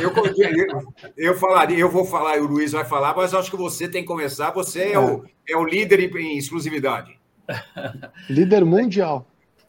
Eu, 0.00 0.12
eu, 0.36 0.94
eu, 1.16 1.34
falaria, 1.34 1.78
eu 1.78 1.90
vou 1.90 2.04
falar 2.04 2.36
e 2.36 2.40
o 2.40 2.46
Luiz 2.46 2.72
vai 2.72 2.84
falar, 2.84 3.14
mas 3.14 3.34
acho 3.34 3.50
que 3.50 3.56
você 3.56 3.88
tem 3.88 4.02
que 4.02 4.08
começar. 4.08 4.50
Você 4.52 4.92
é, 4.92 4.98
o, 4.98 5.24
é 5.48 5.56
o 5.56 5.64
líder 5.64 6.00
em, 6.00 6.34
em 6.34 6.38
exclusividade. 6.38 7.18
líder 8.28 8.64
mundial. 8.64 9.26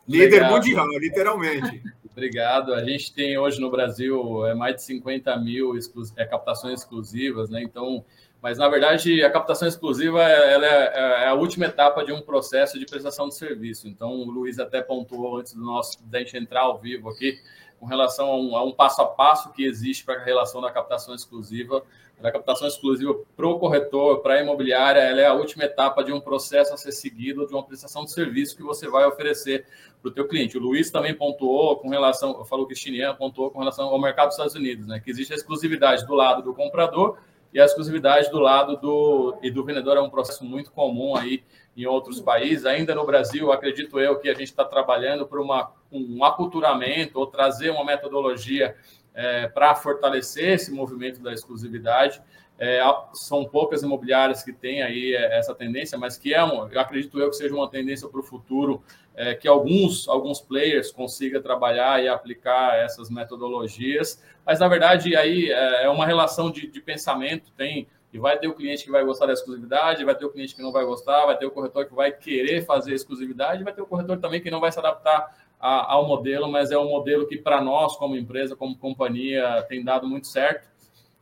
Líder 0.07 0.41
Legal. 0.41 0.51
mundial, 0.51 0.87
literalmente. 0.99 1.83
Obrigado. 2.11 2.73
A 2.73 2.83
gente 2.83 3.13
tem 3.13 3.37
hoje 3.37 3.59
no 3.59 3.71
Brasil 3.71 4.45
é, 4.45 4.53
mais 4.53 4.75
de 4.75 4.83
50 4.83 5.35
mil 5.37 5.73
é, 6.17 6.25
captações 6.25 6.81
exclusivas, 6.81 7.49
né? 7.49 7.63
Então, 7.63 8.03
mas 8.41 8.57
na 8.57 8.67
verdade 8.67 9.23
a 9.23 9.29
captação 9.29 9.67
exclusiva 9.67 10.21
ela 10.21 10.65
é, 10.65 11.23
é, 11.23 11.27
a 11.27 11.33
última 11.33 11.65
etapa 11.65 12.03
de 12.03 12.11
um 12.11 12.21
processo 12.21 12.77
de 12.77 12.85
prestação 12.85 13.29
de 13.29 13.35
serviço. 13.35 13.87
Então, 13.87 14.11
o 14.11 14.29
Luiz 14.29 14.59
até 14.59 14.81
pontuou 14.81 15.37
antes 15.37 15.53
do 15.53 15.63
nosso 15.63 16.03
da 16.03 16.19
gente 16.19 16.37
entrar 16.37 16.61
ao 16.61 16.77
vivo 16.77 17.09
aqui 17.09 17.39
com 17.79 17.85
relação 17.85 18.27
a 18.27 18.37
um, 18.37 18.55
a 18.57 18.63
um 18.63 18.71
passo 18.73 19.01
a 19.01 19.05
passo 19.05 19.51
que 19.53 19.63
existe 19.63 20.03
para 20.03 20.15
a 20.15 20.23
relação 20.23 20.61
da 20.61 20.69
captação 20.69 21.15
exclusiva. 21.15 21.81
A 22.23 22.31
captação 22.31 22.67
exclusiva 22.67 23.15
para 23.35 23.47
o 23.47 23.57
corretor, 23.57 24.21
para 24.21 24.35
a 24.35 24.41
imobiliária, 24.41 24.99
ela 24.99 25.21
é 25.21 25.25
a 25.25 25.33
última 25.33 25.63
etapa 25.63 26.03
de 26.03 26.13
um 26.13 26.19
processo 26.19 26.73
a 26.73 26.77
ser 26.77 26.91
seguido, 26.91 27.47
de 27.47 27.53
uma 27.53 27.63
prestação 27.63 28.05
de 28.05 28.11
serviço 28.11 28.55
que 28.55 28.63
você 28.63 28.87
vai 28.87 29.05
oferecer 29.05 29.65
para 30.01 30.09
o 30.09 30.11
teu 30.11 30.27
cliente. 30.27 30.57
O 30.57 30.61
Luiz 30.61 30.91
também 30.91 31.13
pontuou 31.13 31.77
com 31.77 31.89
relação, 31.89 32.43
falou 32.45 32.67
que 32.67 32.75
Chinian 32.75 33.15
pontuou 33.15 33.49
com 33.49 33.59
relação 33.59 33.87
ao 33.87 33.99
mercado 33.99 34.27
dos 34.27 34.35
Estados 34.35 34.55
Unidos, 34.55 34.87
né? 34.87 34.99
Que 34.99 35.09
existe 35.09 35.33
a 35.33 35.35
exclusividade 35.35 36.05
do 36.05 36.13
lado 36.13 36.43
do 36.43 36.53
comprador 36.53 37.17
e 37.53 37.59
a 37.59 37.65
exclusividade 37.65 38.29
do 38.29 38.39
lado 38.39 38.77
do 38.77 39.37
e 39.41 39.51
do 39.51 39.63
vendedor 39.63 39.97
é 39.97 40.01
um 40.01 40.09
processo 40.09 40.45
muito 40.45 40.71
comum 40.71 41.15
aí 41.15 41.43
em 41.75 41.85
outros 41.85 42.21
países. 42.21 42.65
Ainda 42.65 42.95
no 42.95 43.05
Brasil, 43.05 43.51
acredito 43.51 43.99
eu 43.99 44.19
que 44.19 44.29
a 44.29 44.33
gente 44.33 44.45
está 44.47 44.63
trabalhando 44.63 45.25
por 45.25 45.39
uma, 45.39 45.71
um 45.91 46.23
aculturamento 46.23 47.19
ou 47.19 47.27
trazer 47.27 47.69
uma 47.69 47.83
metodologia 47.83 48.75
é, 49.13 49.47
para 49.47 49.75
fortalecer 49.75 50.53
esse 50.53 50.71
movimento 50.71 51.21
da 51.21 51.33
exclusividade. 51.33 52.21
É, 52.57 52.79
são 53.13 53.43
poucas 53.43 53.81
imobiliárias 53.81 54.43
que 54.43 54.53
têm 54.53 54.83
aí 54.83 55.15
é, 55.15 55.37
essa 55.37 55.55
tendência, 55.55 55.97
mas 55.97 56.15
que 56.17 56.33
é 56.33 56.43
um, 56.43 56.69
eu 56.69 56.79
acredito 56.79 57.19
eu 57.19 57.29
que 57.29 57.35
seja 57.35 57.55
uma 57.55 57.67
tendência 57.67 58.07
para 58.07 58.19
o 58.19 58.23
futuro, 58.23 58.83
é, 59.15 59.33
que 59.33 59.47
alguns, 59.47 60.07
alguns 60.07 60.39
players 60.39 60.91
consigam 60.91 61.41
trabalhar 61.41 62.03
e 62.03 62.07
aplicar 62.07 62.77
essas 62.77 63.09
metodologias. 63.09 64.21
Mas, 64.45 64.59
na 64.59 64.67
verdade, 64.67 65.15
aí 65.15 65.51
é, 65.51 65.85
é 65.85 65.89
uma 65.89 66.05
relação 66.05 66.51
de, 66.51 66.67
de 66.67 66.79
pensamento, 66.79 67.51
tem 67.57 67.87
e 68.13 68.19
vai 68.19 68.37
ter 68.37 68.47
o 68.47 68.53
cliente 68.53 68.83
que 68.83 68.91
vai 68.91 69.03
gostar 69.03 69.25
da 69.25 69.33
exclusividade, 69.33 70.03
vai 70.03 70.13
ter 70.13 70.25
o 70.25 70.29
cliente 70.29 70.53
que 70.53 70.61
não 70.61 70.71
vai 70.71 70.83
gostar, 70.83 71.25
vai 71.25 71.37
ter 71.37 71.45
o 71.45 71.51
corretor 71.51 71.85
que 71.85 71.93
vai 71.93 72.11
querer 72.11 72.65
fazer 72.65 72.93
exclusividade, 72.93 73.63
vai 73.63 73.73
ter 73.73 73.81
o 73.81 73.85
corretor 73.85 74.17
também 74.19 74.41
que 74.41 74.51
não 74.51 74.59
vai 74.59 74.71
se 74.71 74.79
adaptar 74.79 75.40
ao 75.61 76.07
modelo, 76.07 76.51
mas 76.51 76.71
é 76.71 76.77
um 76.77 76.89
modelo 76.89 77.27
que 77.27 77.37
para 77.37 77.61
nós, 77.61 77.95
como 77.95 78.15
empresa, 78.15 78.55
como 78.55 78.75
companhia, 78.75 79.63
tem 79.69 79.83
dado 79.83 80.07
muito 80.07 80.27
certo. 80.27 80.69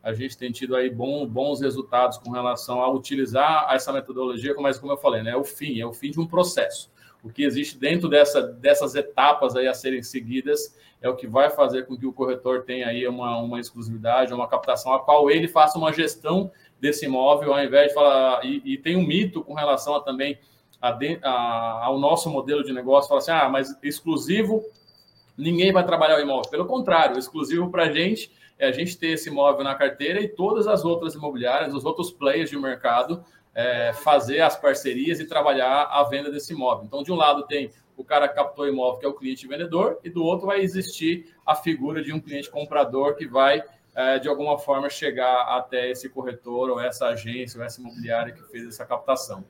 A 0.01 0.13
gente 0.13 0.37
tem 0.37 0.49
tido 0.49 0.75
aí 0.75 0.89
bom, 0.89 1.27
bons 1.27 1.59
resultados 1.59 2.17
com 2.17 2.31
relação 2.31 2.81
a 2.81 2.89
utilizar 2.89 3.67
essa 3.71 3.91
metodologia, 3.91 4.55
mas 4.59 4.79
como 4.79 4.93
eu 4.93 4.97
falei, 4.97 5.21
né, 5.21 5.31
é 5.31 5.37
o 5.37 5.43
fim, 5.43 5.79
é 5.79 5.85
o 5.85 5.91
fim 5.91 6.09
de 6.09 6.19
um 6.19 6.25
processo. 6.25 6.89
O 7.21 7.29
que 7.29 7.43
existe 7.43 7.77
dentro 7.77 8.07
dessa, 8.07 8.41
dessas 8.41 8.95
etapas 8.95 9.57
aí 9.57 9.67
a 9.67 9.73
serem 9.73 10.01
seguidas 10.01 10.73
é 11.01 11.09
o 11.09 11.15
que 11.15 11.27
vai 11.27 11.49
fazer 11.49 11.85
com 11.85 11.97
que 11.97 12.05
o 12.05 12.13
corretor 12.13 12.63
tenha 12.63 12.87
aí 12.87 13.05
uma, 13.07 13.37
uma 13.39 13.59
exclusividade, 13.59 14.33
uma 14.33 14.47
captação, 14.47 14.93
a 14.93 14.99
qual 14.99 15.29
ele 15.29 15.47
faça 15.47 15.77
uma 15.77 15.91
gestão 15.91 16.49
desse 16.79 17.05
imóvel, 17.05 17.53
ao 17.53 17.61
invés 17.61 17.89
de 17.89 17.93
falar. 17.93 18.45
E, 18.45 18.61
e 18.63 18.77
tem 18.77 18.95
um 18.95 19.05
mito 19.05 19.43
com 19.43 19.53
relação 19.53 19.95
a 19.95 20.01
também 20.01 20.39
a, 20.81 20.97
a, 21.23 21.85
ao 21.85 21.99
nosso 21.99 22.29
modelo 22.29 22.63
de 22.63 22.73
negócio, 22.73 23.09
falar 23.09 23.19
assim, 23.19 23.31
ah, 23.31 23.49
mas 23.49 23.77
exclusivo, 23.83 24.63
ninguém 25.37 25.71
vai 25.71 25.85
trabalhar 25.85 26.17
o 26.17 26.21
imóvel. 26.21 26.49
Pelo 26.49 26.65
contrário, 26.65 27.17
exclusivo 27.17 27.69
para 27.69 27.83
a 27.83 27.91
gente 27.91 28.31
é 28.57 28.67
a 28.67 28.71
gente 28.71 28.97
ter 28.97 29.11
esse 29.11 29.29
imóvel 29.29 29.63
na 29.63 29.73
carteira 29.73 30.21
e 30.21 30.27
todas 30.27 30.67
as 30.67 30.83
outras 30.83 31.15
imobiliárias, 31.15 31.73
os 31.73 31.85
outros 31.85 32.11
players 32.11 32.49
de 32.49 32.57
mercado, 32.57 33.23
é, 33.55 33.93
fazer 33.93 34.41
as 34.41 34.57
parcerias 34.57 35.19
e 35.19 35.25
trabalhar 35.25 35.83
a 35.83 36.03
venda 36.03 36.29
desse 36.29 36.53
imóvel. 36.53 36.85
Então, 36.85 37.01
de 37.01 37.11
um 37.11 37.15
lado 37.15 37.47
tem 37.47 37.71
o 37.95 38.03
cara 38.03 38.27
que 38.27 38.35
captou 38.35 38.67
imóvel, 38.67 38.99
que 38.99 39.05
é 39.05 39.09
o 39.09 39.13
cliente 39.13 39.47
vendedor, 39.47 39.99
e 40.03 40.09
do 40.09 40.23
outro 40.23 40.47
vai 40.47 40.61
existir 40.61 41.33
a 41.45 41.55
figura 41.55 42.01
de 42.01 42.13
um 42.13 42.19
cliente 42.19 42.49
comprador 42.49 43.15
que 43.15 43.27
vai, 43.27 43.63
é, 43.95 44.19
de 44.19 44.27
alguma 44.27 44.57
forma, 44.57 44.89
chegar 44.89 45.57
até 45.57 45.89
esse 45.89 46.09
corretor 46.09 46.69
ou 46.69 46.79
essa 46.79 47.07
agência 47.07 47.59
ou 47.59 47.65
essa 47.65 47.81
imobiliária 47.81 48.33
que 48.33 48.41
fez 48.43 48.67
essa 48.67 48.85
captação. 48.85 49.43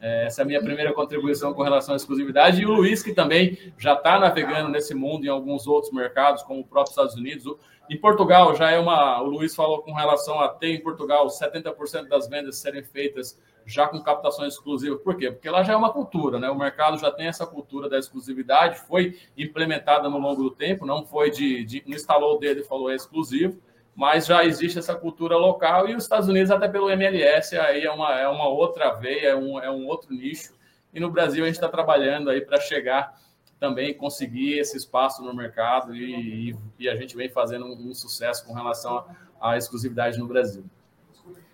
É, 0.00 0.26
essa 0.26 0.42
é 0.42 0.44
a 0.44 0.46
minha 0.46 0.62
primeira 0.62 0.92
contribuição 0.92 1.54
com 1.54 1.62
relação 1.62 1.94
à 1.94 1.96
exclusividade. 1.96 2.60
E 2.60 2.66
o 2.66 2.72
Luiz, 2.72 3.02
que 3.02 3.12
também 3.12 3.58
já 3.78 3.94
está 3.94 4.18
navegando 4.18 4.68
nesse 4.68 4.94
mundo 4.94 5.24
em 5.24 5.28
alguns 5.28 5.66
outros 5.66 5.92
mercados, 5.92 6.42
como 6.42 6.60
o 6.60 6.64
próprio 6.64 6.90
Estados 6.90 7.14
Unidos. 7.14 7.44
Em 7.88 7.98
Portugal, 7.98 8.54
já 8.54 8.70
é 8.70 8.78
uma. 8.78 9.20
O 9.22 9.26
Luiz 9.26 9.54
falou 9.54 9.82
com 9.82 9.92
relação 9.92 10.40
a 10.40 10.48
ter 10.48 10.74
em 10.74 10.82
Portugal 10.82 11.26
70% 11.26 12.08
das 12.08 12.28
vendas 12.28 12.58
serem 12.58 12.82
feitas 12.82 13.40
já 13.64 13.88
com 13.88 14.00
captação 14.00 14.46
exclusiva. 14.46 14.96
Por 14.96 15.16
quê? 15.16 15.30
Porque 15.30 15.48
lá 15.48 15.62
já 15.62 15.72
é 15.72 15.76
uma 15.76 15.92
cultura, 15.92 16.38
né? 16.38 16.50
O 16.50 16.58
mercado 16.58 16.98
já 16.98 17.10
tem 17.10 17.26
essa 17.26 17.46
cultura 17.46 17.88
da 17.88 17.98
exclusividade, 17.98 18.80
foi 18.86 19.18
implementada 19.36 20.08
no 20.08 20.18
longo 20.18 20.42
do 20.42 20.50
tempo, 20.50 20.84
não 20.84 21.04
foi 21.06 21.30
de. 21.30 21.64
de 21.64 21.82
não 21.86 21.96
instalou 21.96 22.36
o 22.36 22.38
dedo 22.38 22.60
e 22.60 22.64
falou 22.64 22.90
é 22.90 22.94
exclusivo 22.94 23.60
mas 23.96 24.26
já 24.26 24.44
existe 24.44 24.78
essa 24.78 24.94
cultura 24.94 25.36
local 25.38 25.88
e 25.88 25.96
os 25.96 26.02
Estados 26.02 26.28
Unidos, 26.28 26.50
até 26.50 26.68
pelo 26.68 26.90
MLS, 26.90 27.56
aí 27.58 27.82
é 27.82 27.90
uma, 27.90 28.12
é 28.20 28.28
uma 28.28 28.46
outra 28.46 28.92
veia, 28.92 29.28
é 29.28 29.36
um, 29.36 29.58
é 29.58 29.70
um 29.70 29.86
outro 29.86 30.12
nicho. 30.14 30.52
E 30.92 31.00
no 31.00 31.10
Brasil 31.10 31.42
a 31.42 31.46
gente 31.46 31.56
está 31.56 31.68
trabalhando 31.68 32.28
aí 32.28 32.42
para 32.42 32.60
chegar 32.60 33.18
também 33.58 33.94
conseguir 33.94 34.58
esse 34.58 34.76
espaço 34.76 35.22
no 35.22 35.34
mercado 35.34 35.96
e, 35.96 36.50
e, 36.50 36.56
e 36.78 36.88
a 36.90 36.94
gente 36.94 37.16
vem 37.16 37.30
fazendo 37.30 37.64
um, 37.64 37.90
um 37.90 37.94
sucesso 37.94 38.44
com 38.44 38.52
relação 38.52 39.06
à 39.40 39.56
exclusividade 39.56 40.18
no 40.18 40.26
Brasil. 40.26 40.62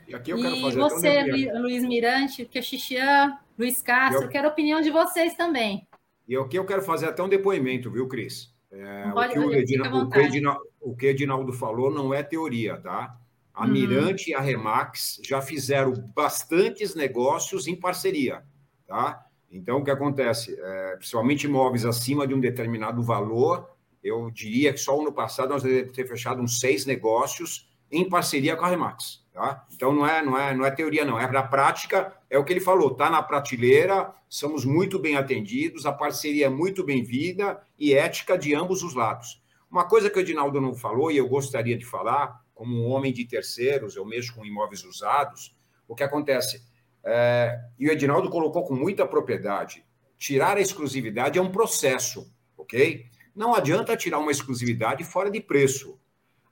E, 0.09 0.15
aqui 0.15 0.33
eu 0.33 0.37
quero 0.37 0.61
fazer 0.61 0.79
e 0.79 0.81
você, 0.81 1.53
Luiz 1.53 1.85
Mirante, 1.85 2.45
que 2.45 2.59
é 2.59 2.63
Xixian, 2.63 3.39
Luiz 3.57 3.81
Castro, 3.81 4.25
eu... 4.25 4.29
quero 4.29 4.49
a 4.49 4.51
opinião 4.51 4.81
de 4.81 4.91
vocês 4.91 5.35
também. 5.37 5.87
E 6.27 6.37
aqui 6.37 6.59
eu 6.59 6.67
quero 6.67 6.83
fazer 6.83 7.07
até 7.07 7.23
um 7.23 7.29
depoimento, 7.29 7.89
viu, 7.89 8.09
Cris? 8.09 8.52
É, 8.73 9.12
o, 9.14 9.29
que 9.29 9.38
o, 9.38 9.52
Edina, 9.52 9.95
o, 9.95 10.09
que 10.09 10.19
Edina, 10.19 10.57
o 10.81 10.97
que 10.97 11.07
Edinaldo 11.07 11.52
falou 11.52 11.91
não 11.91 12.14
é 12.14 12.23
teoria, 12.23 12.79
tá? 12.79 13.17
A 13.52 13.67
uhum. 13.67 13.71
Mirante 13.71 14.31
e 14.31 14.35
a 14.35 14.41
Remax 14.41 15.21
já 15.23 15.43
fizeram 15.43 15.93
bastantes 16.14 16.95
negócios 16.95 17.67
em 17.67 17.76
parceria, 17.76 18.43
tá? 18.87 19.26
Então, 19.50 19.79
o 19.79 19.85
que 19.85 19.91
acontece? 19.91 20.59
É, 20.59 20.97
principalmente 20.97 21.47
imóveis 21.47 21.85
acima 21.85 22.26
de 22.26 22.33
um 22.33 22.41
determinado 22.41 23.02
valor, 23.02 23.69
eu 24.02 24.31
diria 24.31 24.73
que 24.73 24.79
só 24.79 24.99
ano 24.99 25.12
passado 25.12 25.50
nós 25.50 25.62
devemos 25.62 25.95
ter 25.95 26.09
fechado 26.09 26.41
uns 26.41 26.59
seis 26.59 26.87
negócios 26.87 27.71
em 27.91 28.09
parceria 28.09 28.57
com 28.57 28.64
a 28.64 28.69
Remax. 28.69 29.23
Tá? 29.33 29.64
Então 29.73 29.93
não 29.93 30.07
é, 30.07 30.23
não 30.23 30.38
é, 30.38 30.55
não 30.55 30.64
é 30.64 30.71
teoria, 30.71 31.05
não. 31.05 31.19
É 31.19 31.31
na 31.31 31.43
prática, 31.43 32.12
é 32.33 32.39
o 32.39 32.45
que 32.45 32.51
ele 32.51 32.61
falou, 32.61 32.93
está 32.93 33.11
na 33.11 33.23
prateleira, 33.23 34.11
somos 34.27 34.65
muito 34.65 34.99
bem 34.99 35.17
atendidos, 35.17 35.85
a 35.85 35.93
parceria 35.93 36.47
é 36.47 36.49
muito 36.49 36.83
bem-vinda 36.83 37.61
e 37.79 37.93
ética 37.93 38.39
de 38.39 38.55
ambos 38.55 38.83
os 38.83 38.95
lados. 38.95 39.43
Uma 39.71 39.87
coisa 39.87 40.09
que 40.09 40.19
o 40.19 40.21
Edinaldo 40.21 40.59
não 40.59 40.75
falou, 40.75 41.12
e 41.12 41.19
eu 41.19 41.29
gostaria 41.29 41.77
de 41.77 41.85
falar, 41.85 42.43
como 42.55 42.75
um 42.75 42.89
homem 42.89 43.12
de 43.12 43.27
terceiros, 43.27 43.97
eu 43.97 44.07
mexo 44.07 44.35
com 44.35 44.47
imóveis 44.47 44.83
usados, 44.83 45.55
o 45.87 45.95
que 45.95 46.03
acontece? 46.03 46.65
É, 47.05 47.61
e 47.79 47.87
o 47.87 47.93
Edinaldo 47.93 48.31
colocou 48.31 48.65
com 48.65 48.75
muita 48.75 49.07
propriedade: 49.07 49.85
tirar 50.17 50.57
a 50.57 50.61
exclusividade 50.62 51.39
é 51.39 51.43
um 51.43 51.53
processo, 51.53 52.33
ok? 52.57 53.05
Não 53.37 53.55
adianta 53.55 53.95
tirar 53.95 54.19
uma 54.19 54.33
exclusividade 54.33 55.05
fora 55.05 55.31
de 55.31 55.39
preço. 55.39 56.01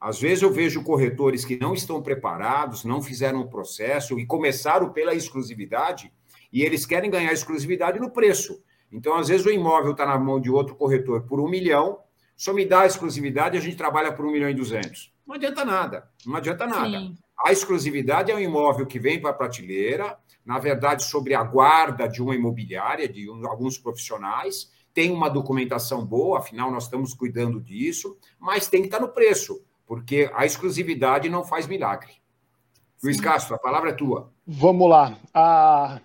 Às 0.00 0.18
vezes 0.18 0.42
eu 0.42 0.50
vejo 0.50 0.82
corretores 0.82 1.44
que 1.44 1.58
não 1.58 1.74
estão 1.74 2.00
preparados, 2.00 2.84
não 2.84 3.02
fizeram 3.02 3.40
o 3.40 3.50
processo 3.50 4.18
e 4.18 4.24
começaram 4.24 4.90
pela 4.90 5.14
exclusividade 5.14 6.10
e 6.50 6.62
eles 6.62 6.86
querem 6.86 7.10
ganhar 7.10 7.32
exclusividade 7.32 8.00
no 8.00 8.10
preço. 8.10 8.62
Então, 8.90 9.14
às 9.14 9.28
vezes, 9.28 9.44
o 9.44 9.50
imóvel 9.50 9.92
está 9.92 10.06
na 10.06 10.18
mão 10.18 10.40
de 10.40 10.50
outro 10.50 10.74
corretor 10.74 11.22
por 11.26 11.38
um 11.38 11.48
milhão, 11.48 11.98
só 12.34 12.52
me 12.52 12.64
dá 12.64 12.80
a 12.80 12.86
exclusividade 12.86 13.56
e 13.56 13.58
a 13.58 13.62
gente 13.62 13.76
trabalha 13.76 14.10
por 14.10 14.24
um 14.24 14.32
milhão 14.32 14.48
e 14.48 14.54
duzentos. 14.54 15.12
Não 15.26 15.34
adianta 15.34 15.64
nada, 15.64 16.08
não 16.24 16.36
adianta 16.36 16.66
nada. 16.66 16.98
Sim. 16.98 17.14
A 17.38 17.52
exclusividade 17.52 18.32
é 18.32 18.34
um 18.34 18.40
imóvel 18.40 18.86
que 18.86 18.98
vem 18.98 19.20
para 19.20 19.30
a 19.30 19.34
prateleira, 19.34 20.18
na 20.44 20.58
verdade, 20.58 21.04
sobre 21.04 21.34
a 21.34 21.42
guarda 21.42 22.08
de 22.08 22.22
uma 22.22 22.34
imobiliária, 22.34 23.06
de 23.06 23.30
um, 23.30 23.46
alguns 23.46 23.78
profissionais, 23.78 24.72
tem 24.92 25.12
uma 25.12 25.28
documentação 25.28 26.04
boa, 26.04 26.38
afinal, 26.38 26.70
nós 26.70 26.84
estamos 26.84 27.14
cuidando 27.14 27.60
disso, 27.60 28.18
mas 28.38 28.66
tem 28.66 28.80
que 28.80 28.88
estar 28.88 28.98
no 28.98 29.10
preço 29.10 29.62
porque 29.90 30.30
a 30.36 30.46
exclusividade 30.46 31.28
não 31.28 31.42
faz 31.42 31.66
milagre. 31.66 32.12
Sim. 32.96 33.08
Luiz 33.08 33.20
Castro, 33.20 33.56
a 33.56 33.58
palavra 33.58 33.90
é 33.90 33.92
tua. 33.92 34.30
Vamos 34.46 34.88
lá. 34.88 35.18
A, 35.34 36.00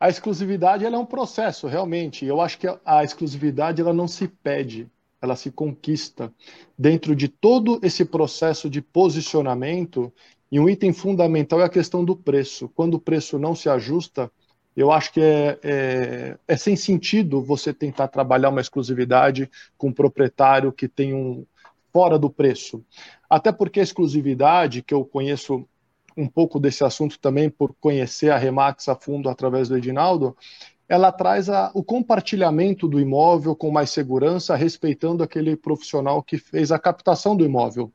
a 0.00 0.08
exclusividade 0.08 0.86
é 0.86 0.88
um 0.88 1.04
processo, 1.04 1.66
realmente. 1.66 2.24
Eu 2.24 2.40
acho 2.40 2.56
que 2.56 2.66
a 2.82 3.04
exclusividade 3.04 3.82
ela 3.82 3.92
não 3.92 4.08
se 4.08 4.26
pede, 4.26 4.88
ela 5.20 5.36
se 5.36 5.50
conquista. 5.50 6.32
Dentro 6.78 7.14
de 7.14 7.28
todo 7.28 7.78
esse 7.82 8.06
processo 8.06 8.70
de 8.70 8.80
posicionamento, 8.80 10.10
e 10.50 10.58
um 10.58 10.66
item 10.66 10.94
fundamental 10.94 11.60
é 11.60 11.64
a 11.64 11.68
questão 11.68 12.02
do 12.02 12.16
preço. 12.16 12.70
Quando 12.70 12.94
o 12.94 13.00
preço 13.00 13.38
não 13.38 13.54
se 13.54 13.68
ajusta, 13.68 14.32
eu 14.74 14.90
acho 14.90 15.12
que 15.12 15.20
é, 15.20 15.58
é, 15.62 16.38
é, 16.48 16.56
sem 16.56 16.74
sentido 16.74 17.42
você 17.42 17.74
tentar 17.74 18.08
trabalhar 18.08 18.48
uma 18.48 18.62
exclusividade 18.62 19.50
com 19.76 19.88
um 19.88 19.92
proprietário 19.92 20.72
que 20.72 20.88
tem 20.88 21.12
um, 21.12 21.44
fora 21.98 22.16
do 22.16 22.30
preço. 22.30 22.84
Até 23.28 23.50
porque 23.50 23.80
a 23.80 23.82
exclusividade, 23.82 24.82
que 24.82 24.94
eu 24.94 25.04
conheço 25.04 25.66
um 26.16 26.28
pouco 26.28 26.60
desse 26.60 26.84
assunto 26.84 27.18
também 27.18 27.50
por 27.50 27.74
conhecer 27.80 28.30
a 28.30 28.38
Remax 28.38 28.88
a 28.88 28.94
fundo 28.94 29.28
através 29.28 29.68
do 29.68 29.76
Edinaldo, 29.76 30.36
ela 30.88 31.10
traz 31.10 31.50
a, 31.50 31.72
o 31.74 31.82
compartilhamento 31.82 32.86
do 32.86 33.00
imóvel 33.00 33.56
com 33.56 33.72
mais 33.72 33.90
segurança, 33.90 34.54
respeitando 34.54 35.24
aquele 35.24 35.56
profissional 35.56 36.22
que 36.22 36.38
fez 36.38 36.70
a 36.70 36.78
captação 36.78 37.36
do 37.36 37.44
imóvel. 37.44 37.92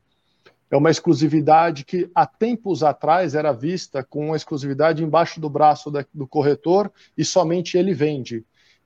É 0.70 0.76
uma 0.76 0.90
exclusividade 0.90 1.82
que 1.82 2.10
há 2.14 2.26
tempos 2.26 2.82
atrás 2.82 3.34
era 3.34 3.52
vista 3.52 4.04
com 4.04 4.26
uma 4.26 4.36
exclusividade 4.36 5.02
embaixo 5.02 5.40
do 5.40 5.48
braço 5.48 5.90
da, 5.90 6.04
do 6.12 6.26
corretor 6.26 6.92
e 7.16 7.24
somente 7.24 7.78
ele 7.78 7.94
vende. 7.94 8.44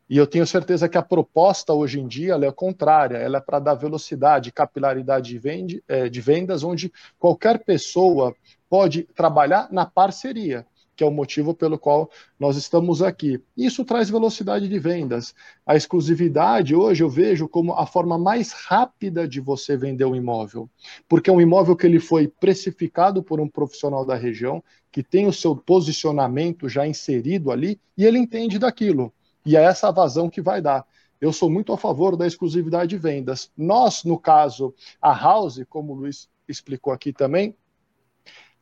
E 0.09 0.17
eu 0.17 0.27
tenho 0.27 0.47
certeza 0.47 0.89
que 0.89 0.97
a 0.97 1.03
proposta 1.03 1.75
hoje 1.75 2.01
em 2.01 2.09
dia 2.09 2.35
é 2.35 2.51
contrária, 2.51 3.19
ela 3.19 3.39
é 3.39 3.41
para 3.41 3.59
dar 3.59 3.75
velocidade, 3.75 4.51
capilaridade 4.51 5.31
de, 5.31 5.39
vende, 5.39 5.85
é, 5.87 6.09
de 6.09 6.21
vendas, 6.21 6.65
onde 6.65 6.91
qualquer 7.19 7.63
pessoa 7.63 8.35
pode 8.71 9.03
trabalhar 9.15 9.69
na 9.71 9.85
parceria, 9.85 10.67
que 10.97 11.05
é 11.05 11.07
o 11.07 11.11
motivo 11.11 11.55
pelo 11.55 11.79
qual 11.79 12.11
nós 12.41 12.57
estamos 12.57 13.03
aqui. 13.03 13.39
Isso 13.55 13.85
traz 13.85 14.09
velocidade 14.09 14.67
de 14.67 14.79
vendas. 14.79 15.35
A 15.67 15.77
exclusividade, 15.77 16.75
hoje, 16.75 17.05
eu 17.05 17.11
vejo 17.11 17.47
como 17.47 17.75
a 17.75 17.87
forma 17.87 18.17
mais 18.17 18.53
rápida 18.53 19.29
de 19.29 19.41
você 19.41 19.77
vender 19.77 20.07
um 20.07 20.17
imóvel, 20.17 20.71
porque 21.07 21.29
é 21.29 21.33
um 21.33 21.41
imóvel 21.41 21.77
que 21.77 21.87
ele 21.87 22.01
foi 22.01 22.27
precificado 22.27 23.23
por 23.23 23.41
um 23.41 23.49
profissional 23.49 24.07
da 24.07 24.15
região, 24.15 24.65
que 24.91 25.03
tem 25.03 25.27
o 25.27 25.33
seu 25.35 25.55
posicionamento 25.55 26.67
já 26.67 26.87
inserido 26.87 27.53
ali, 27.53 27.79
e 27.97 28.07
ele 28.07 28.19
entende 28.19 28.59
daquilo. 28.59 29.13
E 29.49 29.57
é 29.57 29.63
essa 29.65 29.91
vazão 29.91 30.29
que 30.29 30.43
vai 30.43 30.61
dar. 30.61 30.85
Eu 31.19 31.33
sou 31.33 31.49
muito 31.49 31.73
a 31.73 31.79
favor 31.79 32.19
da 32.19 32.27
exclusividade 32.27 32.91
de 32.91 32.99
vendas. 32.99 33.51
Nós, 33.57 34.05
no 34.05 34.19
caso, 34.19 34.75
a 35.01 35.11
House, 35.11 35.65
como 35.71 35.95
o 35.95 35.97
Luiz 35.97 36.29
explicou 36.47 36.93
aqui 36.93 37.15
também, 37.15 37.57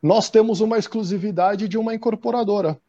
nós 0.01 0.29
temos 0.29 0.61
uma 0.61 0.77
exclusividade 0.77 1.67
de 1.67 1.77
uma 1.77 1.93
incorporadora. 1.93 2.79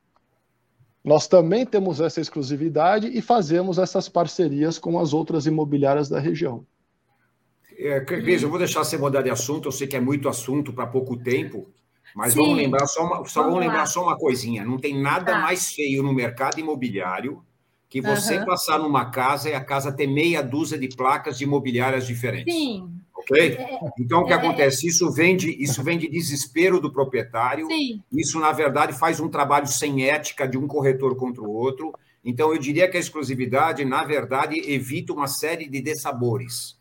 Nós 1.03 1.27
também 1.27 1.67
temos 1.67 2.01
essa 2.01 2.21
exclusividade 2.21 3.09
e 3.09 3.21
fazemos 3.21 3.79
essas 3.79 4.09
parcerias 4.09 4.79
com 4.79 4.97
as 5.01 5.13
outras 5.13 5.45
imobiliárias 5.45 6.09
da 6.09 6.21
região. 6.21 6.65
É, 7.77 7.99
Cris, 8.01 8.45
eu 8.45 8.49
vou 8.49 8.61
deixar 8.61 8.85
você 8.85 8.97
mudar 8.97 9.23
de 9.23 9.31
assunto, 9.31 9.67
eu 9.67 9.73
sei 9.73 9.89
que 9.89 9.97
é 9.97 10.01
muito 10.01 10.29
assunto 10.29 10.73
para 10.73 10.87
pouco 10.87 11.17
tempo, 11.17 11.69
mas 12.15 12.33
Sim. 12.33 12.43
vamos 12.43 12.59
lembrar 12.59 12.87
só 12.87 13.05
uma, 13.05 13.25
só 13.25 13.41
vamos, 13.41 13.55
vamos 13.55 13.59
lembrar 13.59 13.87
só 13.87 14.05
uma 14.05 14.17
coisinha. 14.17 14.65
Não 14.65 14.79
tem 14.79 15.03
nada 15.03 15.33
tá. 15.33 15.39
mais 15.41 15.73
feio 15.73 16.01
no 16.05 16.13
mercado 16.13 16.61
imobiliário 16.61 17.43
que 17.89 18.01
você 18.01 18.39
uhum. 18.39 18.45
passar 18.45 18.79
numa 18.79 19.11
casa 19.11 19.49
e 19.49 19.55
a 19.55 19.65
casa 19.65 19.91
ter 19.91 20.07
meia 20.07 20.43
dúzia 20.43 20.79
de 20.79 20.89
placas 20.89 21.39
de 21.39 21.45
imobiliárias 21.45 22.07
diferentes. 22.07 22.55
Sim. 22.55 22.91
Ok? 23.15 23.41
É, 23.41 23.63
é 23.63 23.79
então, 23.99 24.21
o 24.21 24.27
que 24.27 24.33
é, 24.33 24.37
acontece? 24.37 24.87
Isso 24.87 25.11
vem, 25.11 25.37
de, 25.37 25.51
isso 25.63 25.83
vem 25.83 25.99
de 25.99 26.09
desespero 26.09 26.81
do 26.81 26.93
proprietário. 26.93 27.67
Sim. 27.67 28.03
Isso, 28.13 28.39
na 28.39 28.53
verdade, 28.53 28.93
faz 28.93 29.21
um 29.21 29.29
trabalho 29.29 29.67
sem 29.67 30.07
ética 30.07 30.47
de 30.47 30.59
um 30.59 30.67
corretor 30.67 31.17
contra 31.17 31.43
o 31.43 31.51
outro. 31.51 31.93
Então, 32.23 32.53
eu 32.53 32.59
diria 32.59 32.89
que 32.89 32.97
a 32.97 33.01
exclusividade, 33.01 33.85
na 33.85 34.05
verdade, 34.05 34.61
evita 34.71 35.13
uma 35.13 35.27
série 35.27 35.67
de 35.69 35.81
dessabores. 35.81 36.79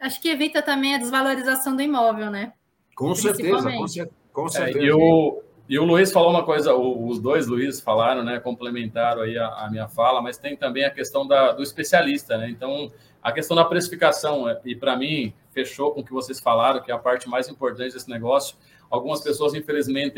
Acho 0.00 0.20
que 0.22 0.30
evita 0.30 0.62
também 0.62 0.94
a 0.94 0.98
desvalorização 0.98 1.76
do 1.76 1.82
imóvel, 1.82 2.30
né? 2.30 2.54
Com 2.96 3.14
certeza, 3.14 3.70
com, 3.70 3.86
cer 3.86 4.10
com 4.32 4.46
é, 4.46 4.50
certeza. 4.50 4.78
É, 4.78 4.90
eu, 4.90 5.42
e 5.70 5.78
o 5.78 5.84
Luiz 5.84 6.10
falou 6.10 6.30
uma 6.30 6.42
coisa, 6.42 6.74
os 6.74 7.20
dois 7.20 7.46
Luiz 7.46 7.80
falaram, 7.80 8.24
né, 8.24 8.40
complementaram 8.40 9.22
aí 9.22 9.38
a, 9.38 9.46
a 9.46 9.70
minha 9.70 9.86
fala, 9.86 10.20
mas 10.20 10.36
tem 10.36 10.56
também 10.56 10.84
a 10.84 10.90
questão 10.90 11.24
da, 11.24 11.52
do 11.52 11.62
especialista, 11.62 12.36
né? 12.36 12.50
Então, 12.50 12.90
a 13.22 13.30
questão 13.30 13.56
da 13.56 13.64
precificação, 13.64 14.48
é, 14.48 14.60
e 14.64 14.74
para 14.74 14.96
mim, 14.96 15.32
fechou 15.52 15.92
com 15.92 16.00
o 16.00 16.04
que 16.04 16.12
vocês 16.12 16.40
falaram, 16.40 16.82
que 16.82 16.90
é 16.90 16.94
a 16.94 16.98
parte 16.98 17.28
mais 17.28 17.48
importante 17.48 17.92
desse 17.92 18.10
negócio. 18.10 18.56
Algumas 18.90 19.20
pessoas, 19.20 19.54
infelizmente, 19.54 20.16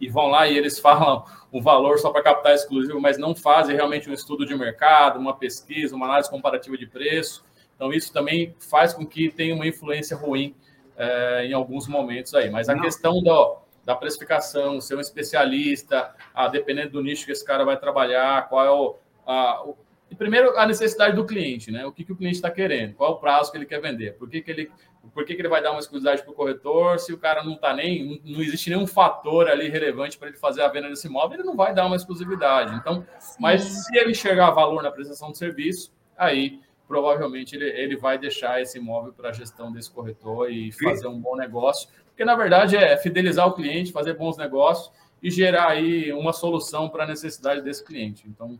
e, 0.00 0.08
vão 0.08 0.28
lá 0.28 0.46
e 0.46 0.56
eles 0.56 0.78
falam 0.80 1.24
o 1.50 1.60
valor 1.60 1.98
só 1.98 2.10
para 2.10 2.22
captar 2.22 2.54
exclusivo, 2.54 3.00
mas 3.00 3.18
não 3.18 3.34
fazem 3.34 3.74
realmente 3.74 4.08
um 4.08 4.12
estudo 4.12 4.46
de 4.46 4.54
mercado, 4.54 5.18
uma 5.18 5.34
pesquisa, 5.34 5.96
uma 5.96 6.06
análise 6.06 6.30
comparativa 6.30 6.78
de 6.78 6.86
preço. 6.86 7.44
Então, 7.74 7.92
isso 7.92 8.12
também 8.12 8.54
faz 8.60 8.94
com 8.94 9.04
que 9.04 9.32
tenha 9.32 9.52
uma 9.52 9.66
influência 9.66 10.16
ruim 10.16 10.54
é, 10.96 11.44
em 11.44 11.52
alguns 11.52 11.88
momentos 11.88 12.32
aí. 12.34 12.48
Mas 12.50 12.68
a 12.68 12.74
não. 12.76 12.82
questão 12.82 13.20
do 13.20 13.65
da 13.86 13.94
precificação, 13.94 14.80
ser 14.80 14.96
um 14.96 15.00
especialista, 15.00 16.12
a 16.34 16.48
dependendo 16.48 16.90
do 16.90 17.02
nicho 17.02 17.24
que 17.24 17.30
esse 17.30 17.44
cara 17.44 17.64
vai 17.64 17.78
trabalhar, 17.78 18.48
qual 18.48 18.66
é 18.66 18.70
o, 18.70 18.96
a, 19.24 19.62
o 19.64 19.76
primeiro 20.18 20.58
a 20.58 20.66
necessidade 20.66 21.14
do 21.14 21.24
cliente, 21.24 21.70
né? 21.70 21.86
O 21.86 21.92
que, 21.92 22.04
que 22.04 22.10
o 22.10 22.16
cliente 22.16 22.34
está 22.34 22.50
querendo, 22.50 22.94
qual 22.94 23.12
é 23.12 23.14
o 23.14 23.18
prazo 23.18 23.52
que 23.52 23.56
ele 23.56 23.64
quer 23.64 23.80
vender, 23.80 24.14
por 24.14 24.28
que, 24.28 24.42
que 24.42 24.50
ele 24.50 24.70
por 25.14 25.24
que, 25.24 25.36
que 25.36 25.40
ele 25.40 25.48
vai 25.48 25.62
dar 25.62 25.70
uma 25.70 25.78
exclusividade 25.78 26.22
para 26.24 26.32
o 26.32 26.34
corretor 26.34 26.98
se 26.98 27.12
o 27.12 27.18
cara 27.18 27.44
não 27.44 27.52
está 27.52 27.72
nem, 27.72 28.20
não 28.24 28.42
existe 28.42 28.70
nenhum 28.70 28.88
fator 28.88 29.48
ali 29.48 29.68
relevante 29.68 30.18
para 30.18 30.26
ele 30.26 30.36
fazer 30.36 30.62
a 30.62 30.68
venda 30.68 30.88
desse 30.88 31.06
imóvel, 31.06 31.38
ele 31.38 31.46
não 31.46 31.54
vai 31.54 31.72
dar 31.72 31.86
uma 31.86 31.94
exclusividade. 31.94 32.74
Então, 32.74 33.06
Sim. 33.20 33.36
mas 33.38 33.62
se 33.62 33.96
ele 33.96 34.10
enxergar 34.10 34.50
valor 34.50 34.82
na 34.82 34.90
prestação 34.90 35.30
de 35.30 35.38
serviço, 35.38 35.92
aí 36.18 36.58
provavelmente 36.88 37.54
ele, 37.54 37.66
ele 37.66 37.96
vai 37.96 38.18
deixar 38.18 38.60
esse 38.60 38.78
imóvel 38.78 39.12
para 39.12 39.28
a 39.28 39.32
gestão 39.32 39.70
desse 39.72 39.92
corretor 39.92 40.50
e 40.50 40.72
fazer 40.72 41.06
um 41.06 41.20
bom 41.20 41.36
negócio, 41.36 41.88
porque 42.16 42.24
na 42.24 42.34
verdade 42.34 42.74
é 42.78 42.96
fidelizar 42.96 43.46
o 43.46 43.52
cliente, 43.52 43.92
fazer 43.92 44.14
bons 44.14 44.38
negócios 44.38 44.90
e 45.22 45.30
gerar 45.30 45.68
aí 45.68 46.10
uma 46.14 46.32
solução 46.32 46.88
para 46.88 47.04
a 47.04 47.06
necessidade 47.06 47.60
desse 47.60 47.84
cliente. 47.84 48.24
Então, 48.26 48.58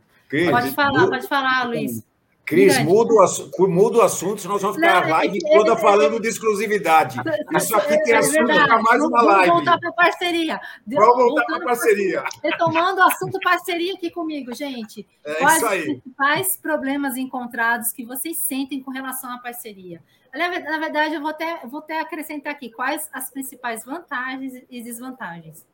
pode 0.51 0.71
falar, 0.75 1.07
pode 1.07 1.27
falar, 1.27 1.67
Luiz. 1.67 2.05
Cris, 2.45 2.79
muda 2.79 3.13
o, 3.13 3.67
muda 3.67 3.97
o 3.97 4.01
assunto, 4.01 4.39
senão 4.39 4.53
nós 4.53 4.61
vamos 4.61 4.77
ficar 4.77 5.01
não, 5.01 5.15
a 5.15 5.17
live 5.17 5.39
é, 5.43 5.57
toda 5.57 5.73
é, 5.73 5.77
falando 5.77 6.19
de 6.21 6.29
exclusividade. 6.29 7.19
Isso 7.57 7.75
aqui 7.75 8.01
tem 8.03 8.13
é 8.13 8.17
assunto 8.17 8.45
para 8.45 8.81
mais 8.81 9.03
uma 9.03 9.21
live. 9.21 9.47
Vamos 9.47 9.65
voltar 9.65 9.79
para 9.79 9.91
parceria. 9.91 10.61
Vamos 10.87 11.17
voltar 11.17 11.45
para 11.45 11.59
parceria. 11.65 12.23
Retomando 12.41 13.01
o 13.01 13.03
assunto 13.03 13.39
parceria 13.43 13.95
aqui 13.95 14.09
comigo, 14.11 14.53
gente. 14.53 15.05
É 15.25 15.33
Quais 15.33 15.57
isso 15.57 15.65
aí. 15.65 15.79
os 15.79 15.85
principais 15.87 16.57
problemas 16.57 17.17
encontrados 17.17 17.91
que 17.91 18.05
vocês 18.05 18.37
sentem 18.37 18.81
com 18.81 18.91
relação 18.91 19.29
à 19.29 19.39
parceria? 19.39 19.99
Na 20.33 20.79
verdade, 20.79 21.15
eu 21.15 21.21
vou 21.21 21.29
até, 21.29 21.65
vou 21.65 21.79
até 21.79 21.99
acrescentar 21.99 22.53
aqui 22.53 22.69
quais 22.69 23.09
as 23.11 23.29
principais 23.29 23.83
vantagens 23.85 24.53
e 24.69 24.81
desvantagens. 24.81 25.65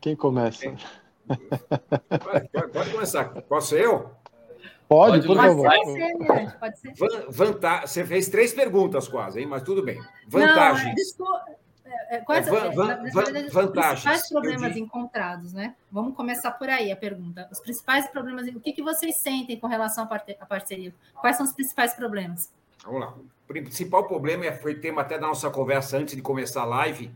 Quem 0.00 0.14
começa? 0.14 0.74
Pode, 1.26 2.72
pode 2.72 2.90
começar. 2.92 3.24
Posso 3.42 3.74
eu? 3.74 4.10
Pode, 4.86 5.26
por 5.26 5.36
favor. 5.36 5.66
Pode 5.66 5.92
ser, 5.92 6.58
pode 6.58 6.78
ser. 6.78 6.94
Vanta... 7.30 7.86
Você 7.86 8.04
fez 8.04 8.28
três 8.28 8.52
perguntas 8.52 9.08
quase, 9.08 9.40
hein? 9.40 9.46
Mas 9.46 9.62
tudo 9.62 9.82
bem. 9.82 9.98
Vantagens. 10.28 11.16
Não, 11.18 12.24
quais, 12.24 12.46
é, 12.46 12.50
van, 12.50 12.70
van, 12.72 12.86
na 12.86 13.02
verdade, 13.02 13.48
vantagens. 13.48 13.50
Os 13.50 14.02
principais 14.02 14.28
problemas 14.28 14.76
encontrados, 14.76 15.52
né? 15.54 15.74
Vamos 15.90 16.14
começar 16.14 16.50
por 16.50 16.68
aí 16.68 16.92
a 16.92 16.96
pergunta. 16.96 17.48
Os 17.50 17.60
principais 17.60 18.06
problemas, 18.08 18.46
o 18.48 18.60
que, 18.60 18.72
que 18.72 18.82
vocês 18.82 19.16
sentem 19.16 19.58
com 19.58 19.66
relação 19.66 20.04
à 20.04 20.46
parceria? 20.46 20.94
Quais 21.20 21.36
são 21.36 21.46
os 21.46 21.52
principais 21.52 21.94
problemas? 21.94 22.52
Vamos 22.84 23.00
lá. 23.00 23.14
O 23.16 23.46
principal 23.46 24.06
problema, 24.06 24.50
foi 24.52 24.74
tema 24.74 25.02
até 25.02 25.18
da 25.18 25.26
nossa 25.26 25.50
conversa 25.50 25.96
antes 25.96 26.14
de 26.14 26.22
começar 26.22 26.62
a 26.62 26.66
live, 26.66 27.10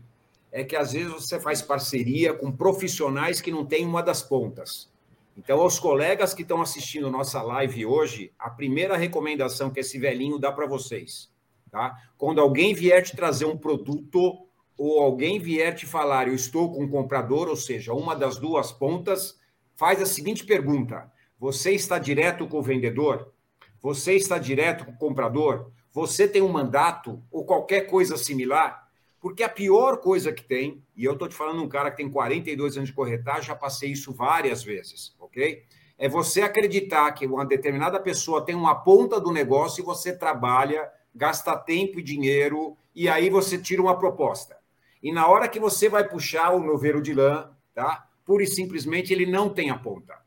é 0.51 0.63
que 0.63 0.75
às 0.75 0.93
vezes 0.93 1.11
você 1.11 1.39
faz 1.39 1.61
parceria 1.61 2.33
com 2.33 2.51
profissionais 2.51 3.39
que 3.39 3.51
não 3.51 3.65
têm 3.65 3.85
uma 3.85 4.01
das 4.01 4.21
pontas. 4.23 4.89
Então, 5.37 5.61
aos 5.61 5.79
colegas 5.79 6.33
que 6.33 6.41
estão 6.41 6.61
assistindo 6.61 7.09
nossa 7.09 7.41
live 7.41 7.85
hoje, 7.85 8.31
a 8.37 8.49
primeira 8.49 8.97
recomendação 8.97 9.69
que 9.69 9.79
esse 9.79 9.97
velhinho 9.97 10.37
dá 10.37 10.51
para 10.51 10.65
vocês, 10.65 11.31
tá? 11.71 11.95
Quando 12.17 12.41
alguém 12.41 12.73
vier 12.73 13.01
te 13.03 13.15
trazer 13.15 13.45
um 13.45 13.57
produto 13.57 14.45
ou 14.77 14.99
alguém 14.99 15.39
vier 15.39 15.73
te 15.75 15.85
falar, 15.85 16.27
eu 16.27 16.35
estou 16.35 16.73
com 16.73 16.83
um 16.83 16.89
comprador, 16.89 17.47
ou 17.47 17.55
seja, 17.55 17.93
uma 17.93 18.15
das 18.15 18.37
duas 18.37 18.71
pontas, 18.71 19.39
faz 19.75 20.01
a 20.01 20.05
seguinte 20.05 20.45
pergunta: 20.45 21.09
você 21.39 21.71
está 21.71 21.97
direto 21.99 22.47
com 22.47 22.57
o 22.57 22.63
vendedor? 22.63 23.31
Você 23.81 24.13
está 24.13 24.37
direto 24.37 24.85
com 24.85 24.91
o 24.91 24.97
comprador? 24.97 25.71
Você 25.91 26.27
tem 26.27 26.41
um 26.41 26.49
mandato 26.49 27.23
ou 27.31 27.45
qualquer 27.45 27.87
coisa 27.87 28.17
similar? 28.17 28.89
Porque 29.21 29.43
a 29.43 29.49
pior 29.49 29.97
coisa 29.97 30.31
que 30.31 30.43
tem, 30.43 30.83
e 30.95 31.05
eu 31.05 31.13
estou 31.13 31.27
te 31.27 31.35
falando 31.35 31.61
um 31.61 31.69
cara 31.69 31.89
que 31.89 31.97
tem 31.97 32.09
42 32.09 32.77
anos 32.77 32.89
de 32.89 32.95
corretagem, 32.95 33.43
já 33.43 33.55
passei 33.55 33.91
isso 33.91 34.13
várias 34.13 34.63
vezes, 34.63 35.13
ok? 35.19 35.63
É 35.97 36.07
você 36.07 36.41
acreditar 36.41 37.11
que 37.11 37.25
uma 37.25 37.45
determinada 37.45 37.99
pessoa 37.99 38.43
tem 38.45 38.55
uma 38.55 38.75
ponta 38.75 39.19
do 39.19 39.31
negócio 39.31 39.81
e 39.81 39.85
você 39.85 40.15
trabalha, 40.15 40.89
gasta 41.13 41.57
tempo 41.57 41.99
e 41.99 42.03
dinheiro, 42.03 42.77
e 42.95 43.09
aí 43.09 43.29
você 43.29 43.57
tira 43.57 43.81
uma 43.81 43.97
proposta. 43.97 44.57
E 45.01 45.11
na 45.11 45.27
hora 45.27 45.47
que 45.47 45.59
você 45.59 45.89
vai 45.89 46.07
puxar 46.07 46.51
o 46.51 46.63
noveiro 46.63 47.01
de 47.01 47.13
lã, 47.13 47.49
tá? 47.73 48.07
Pura 48.25 48.43
e 48.43 48.47
simplesmente 48.47 49.11
ele 49.13 49.25
não 49.25 49.49
tem 49.49 49.69
a 49.69 49.77
ponta. 49.77 50.17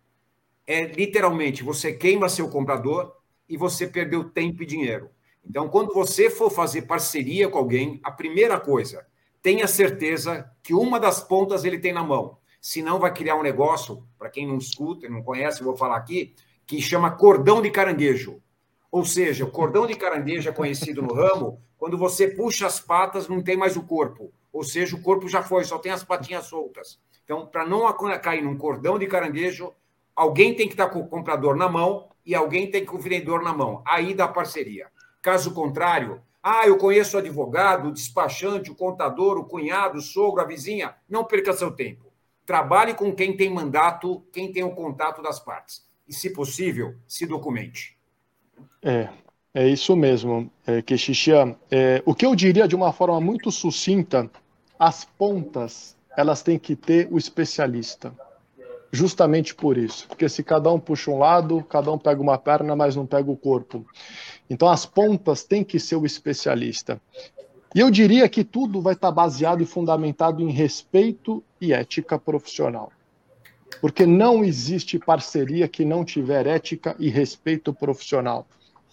É 0.67 0.85
literalmente 0.85 1.63
você 1.63 1.93
queima 1.93 2.29
seu 2.29 2.49
comprador 2.49 3.22
e 3.53 3.57
você 3.59 3.87
perdeu 3.87 4.25
tempo 4.25 4.63
e 4.63 4.67
dinheiro. 4.67 5.11
Então, 5.45 5.69
quando 5.69 5.93
você 5.93 6.31
for 6.31 6.49
fazer 6.49 6.83
parceria 6.83 7.51
com 7.51 7.59
alguém, 7.59 8.01
a 8.03 8.11
primeira 8.11 8.59
coisa, 8.59 9.07
tenha 9.43 9.69
certeza 9.69 10.51
que 10.63 10.73
uma 10.73 10.99
das 10.99 11.23
pontas 11.23 11.63
ele 11.63 11.79
tem 11.79 11.93
na 11.93 12.03
mão. 12.03 12.39
Senão 12.63 12.99
vai 12.99 13.13
criar 13.13 13.37
um 13.37 13.43
negócio, 13.43 14.03
para 14.19 14.31
quem 14.31 14.47
não 14.47 14.57
escuta, 14.57 15.07
não 15.07 15.23
conhece, 15.23 15.63
vou 15.63 15.77
falar 15.77 15.99
aqui, 15.99 16.35
que 16.67 16.81
chama 16.81 17.11
cordão 17.11 17.61
de 17.61 17.71
caranguejo. 17.71 18.41
Ou 18.91 19.05
seja, 19.05 19.45
o 19.45 19.51
cordão 19.51 19.87
de 19.87 19.97
caranguejo 19.97 20.49
é 20.49 20.53
conhecido 20.53 21.03
no 21.03 21.13
ramo 21.13 21.61
quando 21.77 21.99
você 21.99 22.29
puxa 22.29 22.67
as 22.67 22.81
patas, 22.81 23.29
não 23.29 23.43
tem 23.43 23.57
mais 23.57 23.77
o 23.77 23.83
corpo. 23.83 24.33
Ou 24.51 24.65
seja, 24.65 24.97
o 24.97 25.03
corpo 25.03 25.29
já 25.29 25.43
foi, 25.43 25.65
só 25.65 25.79
tem 25.79 25.93
as 25.93 26.03
patinhas 26.03 26.47
soltas. 26.47 26.99
Então, 27.23 27.45
para 27.47 27.67
não 27.67 27.93
cair 28.19 28.43
num 28.43 28.57
cordão 28.57 28.99
de 28.99 29.07
caranguejo, 29.07 29.75
alguém 30.17 30.55
tem 30.55 30.69
que 30.69 30.73
estar 30.73 30.89
com 30.89 31.01
o 31.01 31.07
comprador 31.07 31.55
na 31.55 31.69
mão 31.69 32.12
e 32.25 32.35
alguém 32.35 32.71
tem 32.71 32.85
que 32.85 32.95
o 32.95 32.99
vendedor 32.99 33.43
na 33.43 33.53
mão. 33.53 33.83
Aí 33.87 34.15
dá 34.15 34.29
parceria. 34.29 34.89
Caso 35.21 35.53
contrário, 35.53 36.21
ah, 36.43 36.67
eu 36.67 36.77
conheço 36.77 37.17
o 37.17 37.21
advogado, 37.21 37.89
o 37.89 37.93
despachante, 37.93 38.71
o 38.71 38.75
contador, 38.75 39.39
o 39.39 39.45
cunhado, 39.45 39.99
o 39.99 40.03
sogro, 40.03 40.43
a 40.43 40.45
vizinha. 40.45 40.95
Não 41.09 41.25
perca 41.25 41.53
seu 41.53 41.71
tempo. 41.71 42.13
Trabalhe 42.45 42.95
com 42.95 43.15
quem 43.15 43.37
tem 43.37 43.49
mandato, 43.49 44.25
quem 44.33 44.53
tem 44.53 44.65
o 44.65 44.75
contato 44.75 45.23
das 45.23 45.39
partes. 45.39 45.87
E, 46.09 46.13
se 46.13 46.31
possível, 46.31 46.97
se 47.07 47.27
documente. 47.27 47.97
É, 48.83 49.09
é 49.55 49.69
isso 49.69 49.95
mesmo, 49.95 50.51
é, 50.67 50.83
Quixixia. 50.83 51.57
É, 51.71 52.03
o 52.05 52.15
que 52.15 52.27
eu 52.27 52.35
diria 52.35 52.67
de 52.67 52.75
uma 52.75 52.93
forma 52.93 53.21
muito 53.21 53.53
sucinta, 53.53 54.29
as 54.77 55.05
pontas, 55.05 55.97
elas 56.17 56.43
têm 56.43 56.59
que 56.59 56.75
ter 56.75 57.07
o 57.13 57.17
especialista. 57.17 58.13
Justamente 58.93 59.55
por 59.55 59.79
isso. 59.79 60.07
Porque 60.07 60.29
se 60.29 60.43
cada 60.43 60.71
um 60.71 60.79
puxa 60.79 61.11
um 61.11 61.19
lado, 61.19 61.65
cada 61.65 61.91
um 61.91 61.99
pega 61.99 62.21
uma 62.21 62.37
perna, 62.37 62.77
mas 62.77 62.95
não 62.95 63.07
pega 63.07 63.31
o 63.31 63.37
corpo. 63.37 63.87
Então, 64.51 64.69
as 64.69 64.85
pontas 64.85 65.45
têm 65.45 65.65
que 65.65 65.81
ser 65.81 65.97
o 65.97 66.05
especialista. 66.05 67.01
E 67.75 67.81
eu 67.81 67.91
diria 67.91 68.29
que 68.29 68.45
tudo 68.45 68.83
vai 68.83 68.93
estar 68.93 69.11
baseado 69.11 69.63
e 69.63 69.67
fundamentado 69.67 70.43
em 70.43 70.51
respeito 70.51 71.43
e 71.59 71.73
ética 71.73 72.19
profissional. 72.19 72.93
Porque 73.81 74.05
não 74.05 74.45
existe 74.45 74.99
parceria 74.99 75.67
que 75.67 75.87
não 75.87 76.05
tiver 76.05 76.47
ética 76.47 76.95
e 76.99 77.09
respeito 77.09 77.73
profissional. 77.73 78.47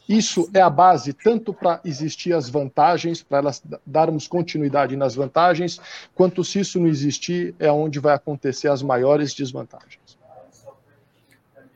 Isso 0.10 0.50
é 0.56 0.60
a 0.60 0.72
base 0.72 1.14
tanto 1.14 1.54
para 1.54 1.80
existir 1.86 2.34
as 2.34 2.50
vantagens, 2.50 3.22
para 3.22 3.38
elas 3.38 3.62
darmos 3.86 4.28
continuidade 4.28 4.98
nas 4.98 5.14
vantagens, 5.14 5.80
quanto 6.16 6.44
se 6.44 6.62
isso 6.62 6.80
não 6.80 6.88
existir, 6.88 7.54
é 7.60 7.72
onde 7.72 8.00
vai 8.00 8.16
acontecer 8.16 8.70
as 8.70 8.82
maiores 8.82 9.36
desvantagens. 9.36 10.18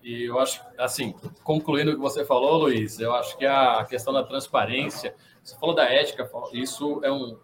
E 0.04 0.24
eu 0.24 0.40
acho, 0.40 0.62
assim, 0.80 1.14
concluindo 1.44 1.92
o 1.92 1.94
que 1.94 2.02
você 2.02 2.26
falou, 2.26 2.58
Luiz, 2.58 3.00
eu 3.00 3.14
acho 3.14 3.38
que 3.38 3.46
a 3.46 3.86
questão 3.88 4.12
da 4.12 4.24
transparência, 4.24 5.14
você 5.44 5.56
falou 5.60 5.76
da 5.76 5.86
ética, 5.86 6.28
isso 6.52 7.02
é 7.04 7.12
um. 7.12 7.38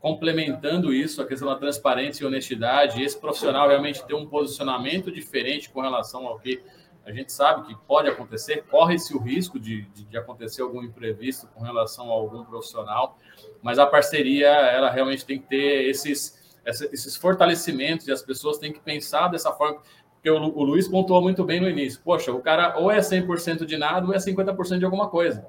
Complementando 0.00 0.94
isso, 0.94 1.20
a 1.20 1.26
questão 1.26 1.48
da 1.48 1.56
transparência 1.56 2.22
e 2.22 2.26
honestidade, 2.26 3.02
esse 3.02 3.18
profissional 3.18 3.66
realmente 3.66 4.06
ter 4.06 4.14
um 4.14 4.24
posicionamento 4.24 5.10
diferente 5.10 5.68
com 5.68 5.80
relação 5.80 6.24
ao 6.24 6.38
que 6.38 6.62
a 7.08 7.12
gente 7.12 7.32
sabe 7.32 7.66
que 7.66 7.74
pode 7.86 8.06
acontecer, 8.06 8.64
corre-se 8.70 9.16
o 9.16 9.18
risco 9.18 9.58
de, 9.58 9.82
de, 9.94 10.04
de, 10.04 10.18
acontecer 10.18 10.60
algum 10.60 10.82
imprevisto 10.82 11.46
com 11.54 11.64
relação 11.64 12.10
a 12.10 12.12
algum 12.12 12.44
profissional, 12.44 13.16
mas 13.62 13.78
a 13.78 13.86
parceria, 13.86 14.48
ela 14.48 14.90
realmente 14.90 15.24
tem 15.24 15.38
que 15.38 15.46
ter 15.46 15.88
esses, 15.88 16.38
esses 16.66 17.16
fortalecimentos 17.16 18.06
e 18.06 18.12
as 18.12 18.20
pessoas 18.20 18.58
têm 18.58 18.74
que 18.74 18.80
pensar 18.80 19.28
dessa 19.28 19.50
forma. 19.52 19.80
Porque 20.12 20.30
o, 20.30 20.36
o 20.36 20.62
Luiz 20.62 20.86
pontuou 20.86 21.22
muito 21.22 21.42
bem 21.44 21.60
no 21.60 21.68
início. 21.68 21.98
Poxa, 22.04 22.30
o 22.30 22.42
cara 22.42 22.78
ou 22.78 22.90
é 22.90 22.98
100% 22.98 23.64
de 23.64 23.78
nada 23.78 24.06
ou 24.06 24.12
é 24.12 24.18
50% 24.18 24.78
de 24.78 24.84
alguma 24.84 25.08
coisa. 25.08 25.46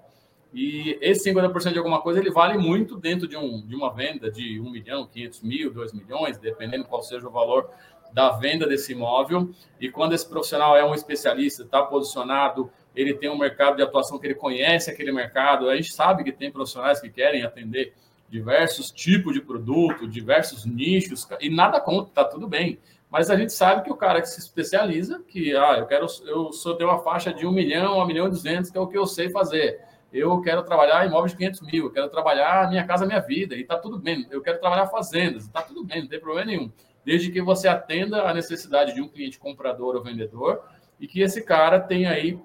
E 0.53 0.97
esse 1.01 1.29
50% 1.29 1.73
de 1.73 1.77
alguma 1.77 2.01
coisa, 2.01 2.21
ele 2.21 2.31
vale 2.31 2.57
muito 2.57 2.95
dentro 2.95 3.27
de, 3.27 3.35
um, 3.35 3.61
de 3.67 3.75
uma 3.75 3.93
venda 3.93 4.31
de 4.31 4.61
1 4.61 4.71
milhão, 4.71 5.05
500 5.05 5.41
mil, 5.43 5.73
2 5.73 5.91
milhões, 5.91 6.37
dependendo 6.37 6.85
qual 6.85 7.01
seja 7.01 7.27
o 7.27 7.31
valor 7.31 7.69
da 8.13 8.31
venda 8.31 8.67
desse 8.67 8.91
imóvel. 8.91 9.49
E 9.79 9.89
quando 9.89 10.13
esse 10.13 10.27
profissional 10.27 10.75
é 10.75 10.83
um 10.83 10.93
especialista, 10.93 11.63
está 11.63 11.81
posicionado, 11.83 12.71
ele 12.95 13.13
tem 13.13 13.29
um 13.29 13.37
mercado 13.37 13.77
de 13.77 13.83
atuação 13.83 14.17
que 14.19 14.27
ele 14.27 14.35
conhece 14.35 14.89
aquele 14.89 15.11
mercado, 15.11 15.69
a 15.69 15.75
gente 15.75 15.93
sabe 15.93 16.23
que 16.23 16.31
tem 16.31 16.51
profissionais 16.51 16.99
que 16.99 17.09
querem 17.09 17.43
atender 17.43 17.93
diversos 18.29 18.91
tipos 18.91 19.33
de 19.33 19.41
produto, 19.41 20.07
diversos 20.07 20.65
nichos, 20.65 21.27
e 21.39 21.49
nada 21.49 21.79
contra, 21.79 22.13
tá 22.13 22.23
tudo 22.23 22.47
bem. 22.47 22.79
Mas 23.09 23.31
a 23.31 23.35
gente 23.35 23.51
sabe 23.51 23.83
que 23.83 23.91
o 23.91 23.95
cara 23.95 24.21
que 24.21 24.29
se 24.29 24.39
especializa, 24.39 25.19
que 25.27 25.55
ah, 25.55 25.77
eu 25.79 25.87
quero, 25.87 26.05
eu 26.25 26.53
sou 26.53 26.75
ter 26.75 26.83
uma 26.83 26.99
faixa 26.99 27.33
de 27.33 27.45
1 27.45 27.51
milhão, 27.51 27.99
1 27.99 28.05
milhão 28.05 28.27
e 28.27 28.29
200, 28.29 28.69
que 28.69 28.77
é 28.77 28.81
o 28.81 28.87
que 28.87 28.97
eu 28.97 29.07
sei 29.07 29.29
fazer. 29.29 29.81
Eu 30.13 30.41
quero 30.41 30.63
trabalhar 30.63 31.05
imóveis 31.05 31.31
de 31.31 31.37
500 31.37 31.61
mil, 31.61 31.85
eu 31.85 31.91
quero 31.91 32.09
trabalhar 32.09 32.69
minha 32.69 32.85
casa, 32.85 33.05
minha 33.05 33.19
vida, 33.19 33.55
e 33.55 33.63
tá 33.63 33.77
tudo 33.77 33.97
bem. 33.97 34.27
Eu 34.29 34.41
quero 34.41 34.59
trabalhar 34.59 34.87
fazendas, 34.87 35.47
tá 35.47 35.61
tudo 35.61 35.83
bem, 35.83 36.01
não 36.01 36.07
tem 36.07 36.19
problema 36.19 36.45
nenhum. 36.45 36.71
Desde 37.09 37.31
que 37.31 37.41
você 37.41 37.67
atenda 37.67 38.21
a 38.21 38.33
necessidade 38.35 38.93
de 38.93 39.01
um 39.01 39.07
cliente 39.07 39.39
comprador 39.39 39.95
ou 39.95 40.03
vendedor 40.03 40.61
e 40.99 41.07
que 41.07 41.21
esse 41.21 41.41
cara 41.41 41.79
tenha 41.79 42.11
aí 42.11 42.39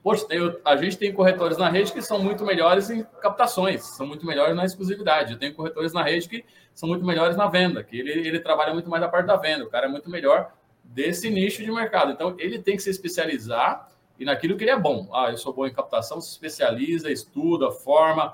Poxa, 0.00 0.24
tem, 0.24 0.38
a 0.64 0.76
gente 0.76 0.96
tem 0.96 1.12
corretores 1.12 1.58
na 1.58 1.68
rede 1.68 1.92
que 1.92 2.00
são 2.00 2.22
muito 2.22 2.44
melhores 2.46 2.88
em 2.88 3.02
captações, 3.20 3.84
são 3.96 4.06
muito 4.06 4.24
melhores 4.24 4.54
na 4.54 4.64
exclusividade. 4.64 5.32
Eu 5.32 5.38
tenho 5.40 5.52
corretores 5.52 5.92
na 5.92 6.04
rede 6.04 6.28
que 6.28 6.44
são 6.72 6.88
muito 6.88 7.04
melhores 7.04 7.36
na 7.36 7.48
venda, 7.48 7.82
que 7.82 7.98
ele, 7.98 8.12
ele 8.12 8.38
trabalha 8.38 8.72
muito 8.72 8.88
mais 8.88 9.02
na 9.02 9.08
parte 9.08 9.26
da 9.26 9.36
venda, 9.36 9.64
o 9.64 9.68
cara 9.68 9.86
é 9.86 9.88
muito 9.88 10.08
melhor 10.08 10.52
desse 10.84 11.28
nicho 11.28 11.64
de 11.64 11.72
mercado. 11.72 12.12
Então, 12.12 12.36
ele 12.38 12.60
tem 12.60 12.76
que 12.76 12.82
se 12.82 12.90
especializar 12.90 13.88
e 14.16 14.24
naquilo 14.24 14.56
que 14.56 14.62
ele 14.62 14.70
é 14.70 14.78
bom. 14.78 15.10
Ah, 15.12 15.32
eu 15.32 15.36
sou 15.36 15.52
bom 15.52 15.66
em 15.66 15.72
captação, 15.72 16.20
se 16.20 16.30
especializa, 16.30 17.10
estuda, 17.10 17.72
forma, 17.72 18.32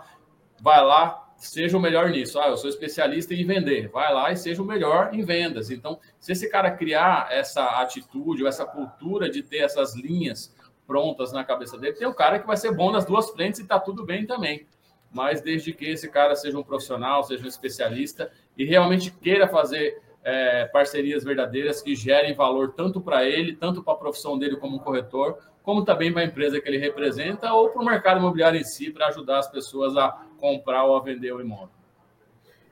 vai 0.60 0.84
lá, 0.84 1.23
seja 1.36 1.76
o 1.76 1.80
melhor 1.80 2.10
nisso. 2.10 2.38
Ah, 2.38 2.48
eu 2.48 2.56
sou 2.56 2.68
especialista 2.68 3.34
em 3.34 3.44
vender. 3.44 3.88
Vai 3.88 4.12
lá 4.12 4.32
e 4.32 4.36
seja 4.36 4.62
o 4.62 4.64
melhor 4.64 5.10
em 5.12 5.22
vendas. 5.22 5.70
Então, 5.70 5.98
se 6.18 6.32
esse 6.32 6.48
cara 6.48 6.70
criar 6.70 7.28
essa 7.30 7.80
atitude 7.80 8.42
ou 8.42 8.48
essa 8.48 8.64
cultura 8.64 9.28
de 9.28 9.42
ter 9.42 9.58
essas 9.58 9.94
linhas 9.94 10.54
prontas 10.86 11.32
na 11.32 11.44
cabeça 11.44 11.78
dele, 11.78 11.94
tem 11.94 12.06
o 12.06 12.14
cara 12.14 12.38
que 12.38 12.46
vai 12.46 12.56
ser 12.56 12.72
bom 12.74 12.90
nas 12.90 13.04
duas 13.04 13.30
frentes 13.30 13.60
e 13.60 13.66
tá 13.66 13.78
tudo 13.78 14.04
bem 14.04 14.26
também. 14.26 14.66
Mas 15.12 15.40
desde 15.40 15.72
que 15.72 15.86
esse 15.86 16.08
cara 16.10 16.34
seja 16.34 16.58
um 16.58 16.62
profissional, 16.62 17.22
seja 17.22 17.44
um 17.44 17.48
especialista 17.48 18.30
e 18.56 18.64
realmente 18.64 19.10
queira 19.10 19.48
fazer 19.48 20.02
é, 20.24 20.64
parcerias 20.66 21.22
verdadeiras 21.22 21.82
que 21.82 21.94
gerem 21.94 22.34
valor 22.34 22.72
tanto 22.72 23.00
para 23.00 23.24
ele, 23.24 23.54
tanto 23.54 23.82
para 23.82 23.94
a 23.94 23.96
profissão 23.96 24.38
dele 24.38 24.56
como 24.56 24.80
corretor, 24.80 25.38
como 25.64 25.82
também 25.82 26.12
para 26.12 26.22
a 26.22 26.26
empresa 26.26 26.60
que 26.60 26.68
ele 26.68 26.78
representa 26.78 27.52
ou 27.54 27.70
para 27.70 27.82
o 27.82 27.84
mercado 27.84 28.18
imobiliário 28.18 28.60
em 28.60 28.64
si, 28.64 28.90
para 28.90 29.08
ajudar 29.08 29.38
as 29.38 29.50
pessoas 29.50 29.96
a 29.96 30.22
comprar 30.38 30.84
ou 30.84 30.94
a 30.94 31.00
vender 31.00 31.32
o 31.32 31.40
imóvel. 31.40 31.70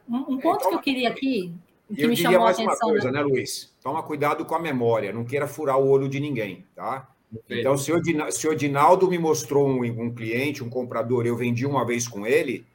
Um, 0.08 0.38
ponto 0.38 0.58
então, 0.58 0.68
que 0.68 0.74
eu 0.74 0.80
queria 0.80 1.08
aqui, 1.08 1.54
que 1.94 2.02
eu 2.02 2.08
me 2.10 2.16
chamou 2.16 2.46
a 2.46 2.50
atenção. 2.50 2.88
Uma 2.88 2.92
coisa, 2.92 3.10
né, 3.10 3.22
Luiz? 3.22 3.74
Toma 3.82 4.02
cuidado 4.02 4.44
com 4.44 4.54
a 4.54 4.58
memória, 4.58 5.10
não 5.10 5.24
queira 5.24 5.48
furar 5.48 5.78
o 5.78 5.88
olho 5.88 6.06
de 6.06 6.20
ninguém, 6.20 6.66
tá? 6.74 7.08
Então, 7.48 7.78
se 7.78 7.90
o, 7.90 7.98
se 8.30 8.46
o 8.46 8.52
Edinaldo 8.52 9.08
me 9.08 9.18
mostrou 9.18 9.66
um, 9.66 9.82
um, 9.82 10.14
cliente, 10.14 10.62
um 10.62 10.68
comprador, 10.68 11.26
eu 11.26 11.34
vendi 11.34 11.64
uma 11.64 11.86
vez 11.86 12.06
com 12.06 12.26
ele, 12.26 12.66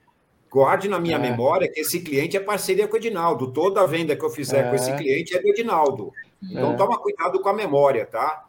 guarde 0.50 0.88
na 0.88 1.00
minha 1.00 1.18
é. 1.18 1.20
memória 1.20 1.72
que 1.72 1.82
esse 1.82 2.00
cliente 2.02 2.36
é 2.36 2.40
parceria 2.40 2.88
com 2.88 2.96
o 2.96 2.98
Edinaldo. 2.98 3.54
Toda 3.54 3.86
venda 3.86 4.16
que 4.16 4.26
eu 4.26 4.32
fizer 4.32 4.66
é. 4.66 4.70
com 4.70 4.76
esse 4.76 4.90
é. 4.90 4.98
cliente 4.98 5.38
é 5.38 5.40
do 5.40 5.48
Edinaldo. 5.48 6.12
Então, 6.42 6.74
é. 6.74 6.76
toma 6.76 6.98
cuidado 6.98 7.40
com 7.40 7.50
a 7.50 7.54
memória, 7.54 8.04
tá? 8.04 8.48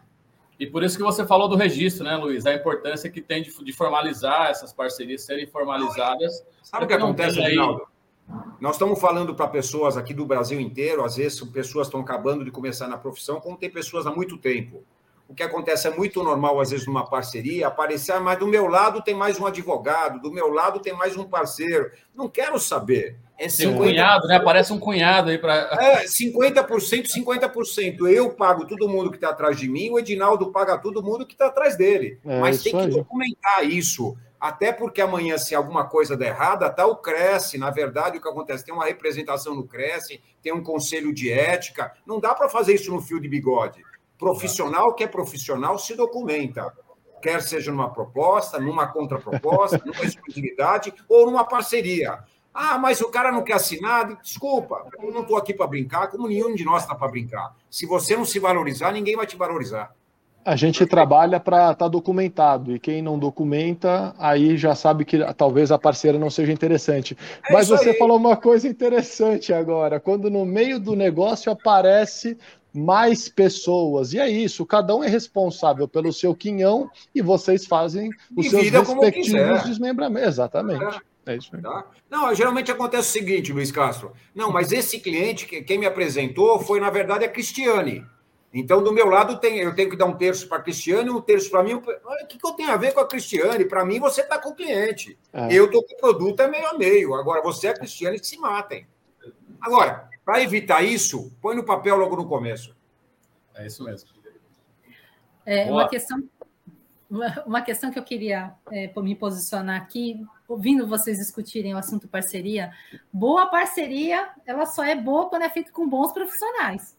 E 0.58 0.66
por 0.66 0.82
isso 0.82 0.96
que 0.96 1.02
você 1.02 1.24
falou 1.24 1.48
do 1.48 1.56
registro, 1.56 2.04
né, 2.04 2.16
Luiz? 2.16 2.44
A 2.44 2.54
importância 2.54 3.08
que 3.08 3.20
tem 3.20 3.42
de, 3.42 3.64
de 3.64 3.72
formalizar 3.72 4.50
essas 4.50 4.72
parcerias, 4.72 5.22
serem 5.22 5.46
formalizadas. 5.46 6.44
Sabe 6.62 6.84
o 6.84 6.88
que 6.88 6.94
acontece, 6.94 7.40
Edinaldo? 7.40 7.86
Nós 8.60 8.74
estamos 8.74 9.00
falando 9.00 9.34
para 9.34 9.46
pessoas 9.46 9.96
aqui 9.96 10.12
do 10.12 10.26
Brasil 10.26 10.60
inteiro, 10.60 11.04
às 11.04 11.16
vezes 11.16 11.40
pessoas 11.44 11.86
estão 11.86 12.00
acabando 12.00 12.44
de 12.44 12.50
começar 12.50 12.88
na 12.88 12.98
profissão, 12.98 13.40
como 13.40 13.56
tem 13.56 13.70
pessoas 13.70 14.06
há 14.06 14.10
muito 14.10 14.36
tempo. 14.36 14.82
O 15.28 15.34
que 15.34 15.42
acontece 15.42 15.86
é 15.86 15.90
muito 15.90 16.22
normal, 16.22 16.58
às 16.58 16.70
vezes, 16.70 16.86
numa 16.86 17.04
parceria, 17.04 17.66
aparecer, 17.66 18.12
ah, 18.12 18.20
mas 18.20 18.38
do 18.38 18.46
meu 18.46 18.66
lado 18.66 19.02
tem 19.02 19.14
mais 19.14 19.38
um 19.38 19.44
advogado, 19.44 20.22
do 20.22 20.32
meu 20.32 20.48
lado 20.48 20.80
tem 20.80 20.94
mais 20.94 21.18
um 21.18 21.24
parceiro. 21.24 21.90
Não 22.14 22.30
quero 22.30 22.58
saber. 22.58 23.18
É 23.38 23.46
50%. 23.46 23.56
Tem 23.58 23.68
um 23.68 23.76
cunhado, 23.76 24.26
né? 24.26 24.40
Parece 24.40 24.72
um 24.72 24.78
cunhado 24.78 25.28
aí 25.28 25.36
para. 25.36 25.54
É, 25.80 26.04
50%, 26.06 27.08
50%. 27.14 28.08
Eu 28.08 28.30
pago 28.30 28.66
todo 28.66 28.88
mundo 28.88 29.10
que 29.10 29.18
está 29.18 29.28
atrás 29.28 29.58
de 29.58 29.68
mim, 29.68 29.90
o 29.90 29.98
Edinaldo 29.98 30.50
paga 30.50 30.78
todo 30.78 31.02
mundo 31.02 31.26
que 31.26 31.34
está 31.34 31.48
atrás 31.48 31.76
dele. 31.76 32.18
É, 32.24 32.40
mas 32.40 32.62
tem 32.62 32.72
que 32.72 32.78
aí. 32.78 32.90
documentar 32.90 33.64
isso. 33.64 34.16
Até 34.40 34.72
porque 34.72 35.00
amanhã, 35.00 35.36
se 35.36 35.54
alguma 35.54 35.84
coisa 35.84 36.16
der 36.16 36.28
errada, 36.28 36.70
tá 36.70 36.86
o 36.86 36.96
Cresce. 36.96 37.58
Na 37.58 37.70
verdade, 37.70 38.16
o 38.16 38.22
que 38.22 38.28
acontece? 38.28 38.64
Tem 38.64 38.72
uma 38.72 38.86
representação 38.86 39.54
no 39.54 39.66
Cresce, 39.66 40.22
tem 40.40 40.54
um 40.54 40.62
conselho 40.62 41.12
de 41.12 41.30
ética. 41.30 41.92
Não 42.06 42.18
dá 42.18 42.34
para 42.34 42.48
fazer 42.48 42.74
isso 42.74 42.90
no 42.90 43.02
fio 43.02 43.20
de 43.20 43.28
bigode. 43.28 43.82
Profissional 44.18 44.94
que 44.94 45.04
é 45.04 45.06
profissional 45.06 45.78
se 45.78 45.94
documenta. 45.94 46.72
Quer 47.22 47.42
seja 47.42 47.70
numa 47.70 47.90
proposta, 47.90 48.58
numa 48.58 48.86
contraproposta, 48.86 49.80
numa 49.84 50.04
exclusividade 50.04 50.92
ou 51.08 51.26
numa 51.26 51.44
parceria. 51.44 52.24
Ah, 52.52 52.78
mas 52.78 53.00
o 53.00 53.10
cara 53.10 53.30
não 53.30 53.44
quer 53.44 53.54
assinar. 53.54 54.20
Desculpa, 54.20 54.86
eu 55.00 55.12
não 55.12 55.22
estou 55.22 55.36
aqui 55.36 55.54
para 55.54 55.66
brincar, 55.66 56.08
como 56.08 56.28
nenhum 56.28 56.54
de 56.54 56.64
nós 56.64 56.82
está 56.82 56.94
para 56.94 57.08
brincar. 57.08 57.54
Se 57.70 57.86
você 57.86 58.16
não 58.16 58.24
se 58.24 58.38
valorizar, 58.38 58.92
ninguém 58.92 59.16
vai 59.16 59.26
te 59.26 59.36
valorizar. 59.36 59.94
A 60.44 60.56
gente 60.56 60.86
trabalha 60.86 61.38
para 61.38 61.72
estar 61.72 61.74
tá 61.74 61.88
documentado, 61.88 62.74
e 62.74 62.78
quem 62.78 63.02
não 63.02 63.18
documenta, 63.18 64.14
aí 64.18 64.56
já 64.56 64.74
sabe 64.74 65.04
que 65.04 65.18
talvez 65.34 65.70
a 65.70 65.78
parceira 65.78 66.18
não 66.18 66.30
seja 66.30 66.52
interessante. 66.52 67.16
É 67.48 67.52
Mas 67.52 67.68
você 67.68 67.90
aí. 67.90 67.98
falou 67.98 68.16
uma 68.16 68.36
coisa 68.36 68.66
interessante 68.66 69.52
agora, 69.52 70.00
quando 70.00 70.30
no 70.30 70.46
meio 70.46 70.80
do 70.80 70.96
negócio 70.96 71.52
aparece 71.52 72.38
mais 72.72 73.28
pessoas. 73.28 74.12
E 74.12 74.18
é 74.18 74.30
isso, 74.30 74.64
cada 74.64 74.94
um 74.94 75.02
é 75.02 75.08
responsável 75.08 75.86
pelo 75.88 76.12
seu 76.12 76.34
quinhão 76.34 76.90
e 77.14 77.20
vocês 77.20 77.66
fazem 77.66 78.10
os 78.36 78.46
e 78.46 78.50
seus 78.50 78.70
respectivos 78.70 79.64
desmembramentos. 79.64 80.28
Exatamente. 80.28 80.84
É. 80.84 81.08
É 81.28 81.36
isso 81.36 81.54
aí. 81.54 81.60
Tá? 81.60 81.84
Não, 82.08 82.34
geralmente 82.34 82.72
acontece 82.72 83.10
o 83.10 83.12
seguinte, 83.12 83.52
Luiz 83.52 83.70
Castro. 83.70 84.12
Não, 84.34 84.50
mas 84.50 84.72
esse 84.72 84.98
cliente, 84.98 85.44
quem 85.44 85.76
me 85.76 85.84
apresentou, 85.84 86.58
foi, 86.58 86.80
na 86.80 86.88
verdade, 86.88 87.22
a 87.22 87.28
Cristiane. 87.28 88.02
Então, 88.52 88.82
do 88.82 88.92
meu 88.92 89.06
lado, 89.06 89.38
tem, 89.38 89.58
eu 89.58 89.74
tenho 89.74 89.90
que 89.90 89.96
dar 89.96 90.06
um 90.06 90.16
terço 90.16 90.48
para 90.48 90.58
a 90.58 90.62
Cristiane, 90.62 91.10
um 91.10 91.20
terço 91.20 91.50
para 91.50 91.62
mim. 91.62 91.74
O 91.74 91.82
que, 92.26 92.38
que 92.38 92.46
eu 92.46 92.52
tenho 92.52 92.70
a 92.70 92.76
ver 92.76 92.94
com 92.94 93.00
a 93.00 93.06
Cristiane? 93.06 93.66
Para 93.66 93.84
mim, 93.84 94.00
você 94.00 94.22
está 94.22 94.38
com 94.38 94.50
o 94.50 94.54
cliente. 94.54 95.18
É. 95.32 95.52
Eu 95.52 95.66
estou 95.66 95.84
com 95.84 95.94
o 95.94 95.98
produto, 95.98 96.40
é 96.40 96.48
meio 96.48 96.66
a 96.66 96.78
meio. 96.78 97.14
Agora, 97.14 97.42
você 97.42 97.66
e 97.66 97.70
a 97.70 97.74
Cristiane 97.74 98.18
que 98.18 98.26
se 98.26 98.38
matem. 98.38 98.86
Agora, 99.60 100.08
para 100.24 100.42
evitar 100.42 100.82
isso, 100.82 101.30
põe 101.42 101.56
no 101.56 101.64
papel 101.64 101.96
logo 101.96 102.16
no 102.16 102.26
começo. 102.26 102.74
É 103.54 103.66
isso 103.66 103.84
mesmo. 103.84 104.08
É, 105.44 105.70
uma, 105.70 105.88
questão, 105.88 106.22
uma 107.46 107.62
questão 107.62 107.90
que 107.90 107.98
eu 107.98 108.04
queria 108.04 108.54
é, 108.70 108.92
me 109.00 109.14
posicionar 109.14 109.80
aqui, 109.80 110.22
ouvindo 110.46 110.86
vocês 110.86 111.18
discutirem 111.18 111.74
o 111.74 111.78
assunto 111.78 112.06
parceria, 112.06 112.70
boa 113.12 113.46
parceria, 113.46 114.30
ela 114.46 114.66
só 114.66 114.84
é 114.84 114.94
boa 114.94 115.28
quando 115.28 115.42
é 115.42 115.50
feita 115.50 115.72
com 115.72 115.88
bons 115.88 116.12
profissionais. 116.12 116.97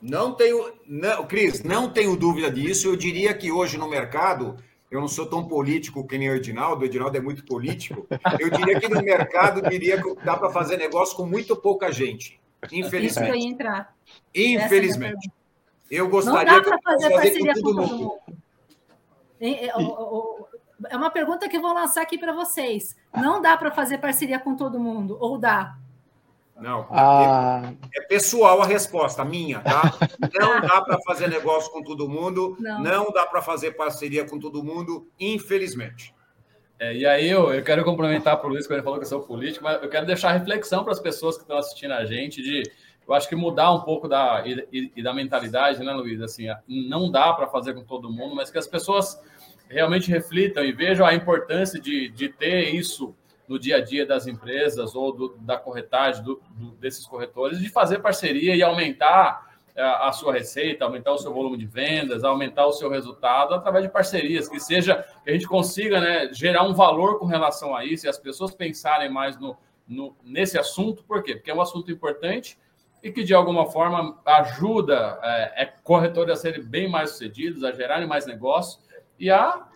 Não 0.00 0.32
tenho, 0.34 0.72
não, 0.86 1.26
Cris, 1.26 1.62
não 1.62 1.90
tenho 1.90 2.16
dúvida 2.16 2.50
disso. 2.50 2.88
Eu 2.88 2.96
diria 2.96 3.34
que 3.34 3.52
hoje 3.52 3.76
no 3.76 3.88
mercado 3.88 4.56
eu 4.90 5.00
não 5.00 5.08
sou 5.08 5.26
tão 5.26 5.46
político 5.46 6.06
que 6.06 6.18
nem 6.18 6.30
o 6.30 6.34
Edinaldo, 6.34 6.82
o 6.82 6.86
Edinaldo 6.86 7.16
é 7.16 7.20
muito 7.20 7.44
político. 7.44 8.06
Eu 8.40 8.50
diria 8.50 8.80
que 8.80 8.88
no 8.88 9.02
mercado 9.02 9.62
diria 9.68 10.02
que 10.02 10.14
dá 10.24 10.36
para 10.36 10.50
fazer 10.50 10.76
negócio 10.78 11.16
com 11.16 11.26
muito 11.26 11.54
pouca 11.54 11.92
gente. 11.92 12.40
Infelizmente. 12.72 13.28
Isso 13.28 13.38
ia 13.38 13.48
entrar. 13.48 13.94
Infelizmente. 14.34 15.30
Eu 15.90 16.08
gostaria 16.08 16.52
não 16.52 16.62
dá 16.62 16.68
para 16.68 16.80
fazer 16.82 17.10
parceria 17.10 17.54
com 17.54 17.62
todo 17.62 17.86
mundo. 17.86 18.18
É, 19.40 19.66
é, 19.66 19.72
é 20.90 20.96
uma 20.96 21.10
pergunta 21.10 21.48
que 21.48 21.56
eu 21.56 21.62
vou 21.62 21.72
lançar 21.72 22.02
aqui 22.02 22.18
para 22.18 22.32
vocês. 22.32 22.96
Não 23.14 23.40
dá 23.40 23.56
para 23.56 23.70
fazer 23.70 23.98
parceria 23.98 24.38
com 24.38 24.56
todo 24.56 24.78
mundo, 24.78 25.16
ou 25.20 25.38
dá? 25.38 25.76
Não, 26.60 26.86
ah... 26.90 27.72
é, 27.94 28.02
pessoal 28.02 28.60
a 28.60 28.66
resposta, 28.66 29.24
minha, 29.24 29.60
tá? 29.60 29.82
Não 30.38 30.60
dá 30.60 30.80
para 30.82 30.98
fazer 31.00 31.28
negócio 31.28 31.72
com 31.72 31.82
todo 31.82 32.08
mundo, 32.08 32.56
não, 32.60 32.82
não 32.82 33.12
dá 33.12 33.26
para 33.26 33.40
fazer 33.40 33.72
parceria 33.72 34.24
com 34.24 34.38
todo 34.38 34.62
mundo, 34.62 35.08
infelizmente. 35.18 36.14
É, 36.78 36.94
e 36.94 37.06
aí 37.06 37.28
eu, 37.28 37.52
eu 37.52 37.62
quero 37.62 37.84
complementar 37.84 38.38
para 38.38 38.46
o 38.46 38.50
Luiz, 38.50 38.66
quando 38.66 38.78
ele 38.78 38.84
falou 38.84 38.98
que 38.98 39.04
eu 39.04 39.08
sou 39.08 39.20
político, 39.20 39.64
mas 39.64 39.82
eu 39.82 39.88
quero 39.88 40.06
deixar 40.06 40.32
reflexão 40.32 40.82
para 40.82 40.92
as 40.92 41.00
pessoas 41.00 41.36
que 41.36 41.42
estão 41.42 41.58
assistindo 41.58 41.92
a 41.92 42.04
gente 42.04 42.42
de 42.42 42.62
eu 43.06 43.14
acho 43.14 43.28
que 43.28 43.34
mudar 43.34 43.72
um 43.72 43.80
pouco 43.80 44.06
da, 44.06 44.42
e, 44.46 44.92
e 44.94 45.02
da 45.02 45.12
mentalidade, 45.12 45.82
né, 45.82 45.92
Luiz? 45.92 46.20
Assim, 46.20 46.46
não 46.68 47.10
dá 47.10 47.32
para 47.32 47.48
fazer 47.48 47.74
com 47.74 47.82
todo 47.82 48.10
mundo, 48.10 48.36
mas 48.36 48.50
que 48.50 48.58
as 48.58 48.66
pessoas 48.66 49.20
realmente 49.68 50.10
reflitam 50.10 50.64
e 50.64 50.72
vejam 50.72 51.04
a 51.04 51.12
importância 51.12 51.80
de, 51.80 52.08
de 52.10 52.28
ter 52.28 52.74
isso 52.74 53.14
no 53.50 53.58
dia 53.58 53.78
a 53.78 53.80
dia 53.80 54.06
das 54.06 54.28
empresas 54.28 54.94
ou 54.94 55.12
do, 55.12 55.36
da 55.40 55.56
corretagem 55.56 56.22
do, 56.22 56.40
do, 56.52 56.70
desses 56.76 57.04
corretores, 57.04 57.58
de 57.58 57.68
fazer 57.68 57.98
parceria 57.98 58.54
e 58.54 58.62
aumentar 58.62 59.50
a, 59.76 59.80
é, 59.80 59.82
a, 59.82 60.12
sua 60.12 60.32
receita, 60.32 60.84
aumentar 60.84 61.10
o 61.10 61.18
seu 61.18 61.34
volume 61.34 61.58
de 61.58 61.66
vendas, 61.66 62.22
aumentar 62.22 62.66
o 62.66 62.72
seu 62.72 62.88
resultado 62.88 63.52
através 63.52 63.84
de 63.84 63.90
parcerias, 63.90 64.48
que 64.48 64.60
seja 64.60 65.04
que 65.24 65.30
a 65.30 65.32
gente 65.32 65.48
consiga 65.48 66.00
né, 66.00 66.32
gerar 66.32 66.62
um 66.62 66.72
valor 66.72 67.18
com 67.18 67.26
relação 67.26 67.74
a 67.74 67.84
isso 67.84 68.06
e 68.06 68.08
as 68.08 68.16
pessoas 68.16 68.54
pensarem 68.54 69.10
mais 69.10 69.36
no, 69.36 69.56
no, 69.84 70.14
nesse 70.22 70.56
assunto, 70.56 71.02
por 71.02 71.20
quê? 71.20 71.34
Porque 71.34 71.50
é 71.50 71.54
um 71.54 71.60
assunto 71.60 71.90
importante 71.90 72.56
e 73.02 73.10
que 73.10 73.24
de 73.24 73.34
alguma 73.34 73.66
forma 73.66 74.16
ajuda 74.24 75.18
é, 75.24 75.64
é 75.64 75.74
corretores 75.82 76.34
a 76.34 76.36
serem 76.36 76.62
bem 76.62 76.88
mais 76.88 77.10
sucedidos, 77.10 77.64
a 77.64 77.72
gerarem 77.72 78.06
mais 78.06 78.26
negócios 78.26 78.80
e 79.18 79.28
a 79.28 79.66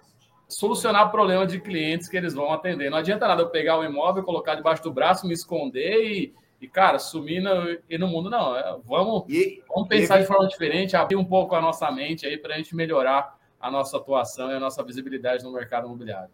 solucionar 0.49 1.11
problema 1.11 1.47
de 1.47 1.61
clientes 1.61 2.09
que 2.09 2.17
eles 2.17 2.35
vão 2.35 2.53
atender. 2.53 2.91
Não 2.91 2.99
adianta 2.99 3.27
nada 3.27 3.43
eu 3.43 3.49
pegar 3.49 3.79
o 3.79 3.85
imóvel, 3.85 4.23
colocar 4.23 4.55
debaixo 4.55 4.83
do 4.83 4.93
braço, 4.93 5.27
me 5.27 5.35
esconder 5.35 6.05
e, 6.05 6.35
e 6.61 6.69
cara, 6.69 6.99
sumir 6.99 7.43
no, 7.43 7.79
e 7.89 7.99
no 7.99 8.07
mundo. 8.07 8.31
Não, 8.31 8.57
é, 8.57 8.77
vamos, 8.85 9.25
e, 9.29 9.63
vamos 9.69 9.89
pensar 9.89 10.19
e... 10.19 10.23
de 10.23 10.27
forma 10.27 10.47
diferente, 10.49 10.97
abrir 10.97 11.17
um 11.17 11.25
pouco 11.25 11.55
a 11.55 11.61
nossa 11.61 11.91
mente 11.91 12.27
aí 12.27 12.39
para 12.39 12.55
a 12.55 12.57
gente 12.57 12.75
melhorar 12.77 13.39
a 13.61 13.71
nossa 13.71 13.97
atuação 13.97 14.51
e 14.51 14.55
a 14.55 14.61
nossa 14.61 14.83
visibilidade 14.83 15.43
no 15.43 15.53
mercado 15.53 15.87
imobiliário. 15.87 16.31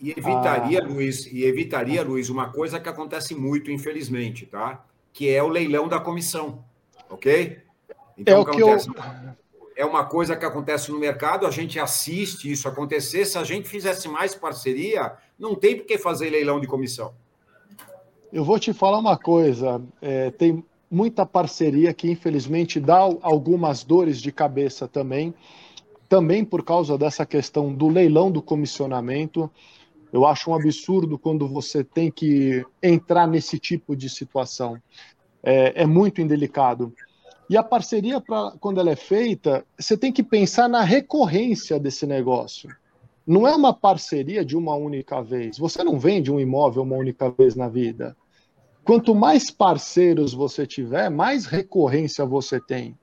E 0.00 0.12
evitaria, 0.12 0.80
ah. 0.80 0.86
Luiz, 0.86 1.26
e 1.26 1.44
evitaria, 1.44 2.04
Luiz, 2.04 2.28
uma 2.28 2.52
coisa 2.52 2.78
que 2.78 2.88
acontece 2.88 3.34
muito, 3.34 3.70
infelizmente, 3.70 4.46
tá? 4.46 4.84
Que 5.12 5.28
é 5.28 5.42
o 5.42 5.48
leilão 5.48 5.88
da 5.88 5.98
comissão, 5.98 6.64
ok? 7.10 7.58
Então, 8.16 8.38
é 8.38 8.40
o 8.40 8.44
que, 8.44 8.62
acontece? 8.62 8.90
É 9.78 9.86
uma 9.86 10.04
coisa 10.04 10.34
que 10.34 10.44
acontece 10.44 10.90
no 10.90 10.98
mercado, 10.98 11.46
a 11.46 11.52
gente 11.52 11.78
assiste 11.78 12.50
isso 12.50 12.66
acontecer. 12.66 13.24
Se 13.24 13.38
a 13.38 13.44
gente 13.44 13.68
fizesse 13.68 14.08
mais 14.08 14.34
parceria, 14.34 15.12
não 15.38 15.54
tem 15.54 15.76
por 15.76 15.86
que 15.86 15.96
fazer 15.96 16.30
leilão 16.30 16.58
de 16.58 16.66
comissão. 16.66 17.14
Eu 18.32 18.42
vou 18.44 18.58
te 18.58 18.72
falar 18.72 18.98
uma 18.98 19.16
coisa: 19.16 19.80
é, 20.02 20.32
tem 20.32 20.64
muita 20.90 21.24
parceria 21.24 21.94
que, 21.94 22.10
infelizmente, 22.10 22.80
dá 22.80 22.98
algumas 23.22 23.84
dores 23.84 24.20
de 24.20 24.32
cabeça 24.32 24.88
também, 24.88 25.32
também 26.08 26.44
por 26.44 26.64
causa 26.64 26.98
dessa 26.98 27.24
questão 27.24 27.72
do 27.72 27.88
leilão 27.88 28.32
do 28.32 28.42
comissionamento. 28.42 29.48
Eu 30.12 30.26
acho 30.26 30.50
um 30.50 30.54
absurdo 30.54 31.16
quando 31.16 31.46
você 31.46 31.84
tem 31.84 32.10
que 32.10 32.66
entrar 32.82 33.28
nesse 33.28 33.60
tipo 33.60 33.94
de 33.94 34.10
situação. 34.10 34.76
É, 35.40 35.82
é 35.82 35.86
muito 35.86 36.20
indelicado. 36.20 36.92
E 37.48 37.56
a 37.56 37.62
parceria, 37.62 38.20
pra, 38.20 38.52
quando 38.60 38.78
ela 38.78 38.90
é 38.90 38.96
feita, 38.96 39.64
você 39.78 39.96
tem 39.96 40.12
que 40.12 40.22
pensar 40.22 40.68
na 40.68 40.82
recorrência 40.82 41.78
desse 41.78 42.06
negócio. 42.06 42.68
Não 43.26 43.46
é 43.46 43.54
uma 43.54 43.72
parceria 43.72 44.44
de 44.44 44.56
uma 44.56 44.74
única 44.74 45.22
vez. 45.22 45.58
Você 45.58 45.82
não 45.82 45.98
vende 45.98 46.30
um 46.30 46.38
imóvel 46.38 46.82
uma 46.82 46.96
única 46.96 47.30
vez 47.30 47.54
na 47.54 47.68
vida. 47.68 48.16
Quanto 48.84 49.14
mais 49.14 49.50
parceiros 49.50 50.32
você 50.32 50.66
tiver, 50.66 51.10
mais 51.10 51.46
recorrência 51.46 52.24
você 52.24 52.60
tem. 52.60 52.96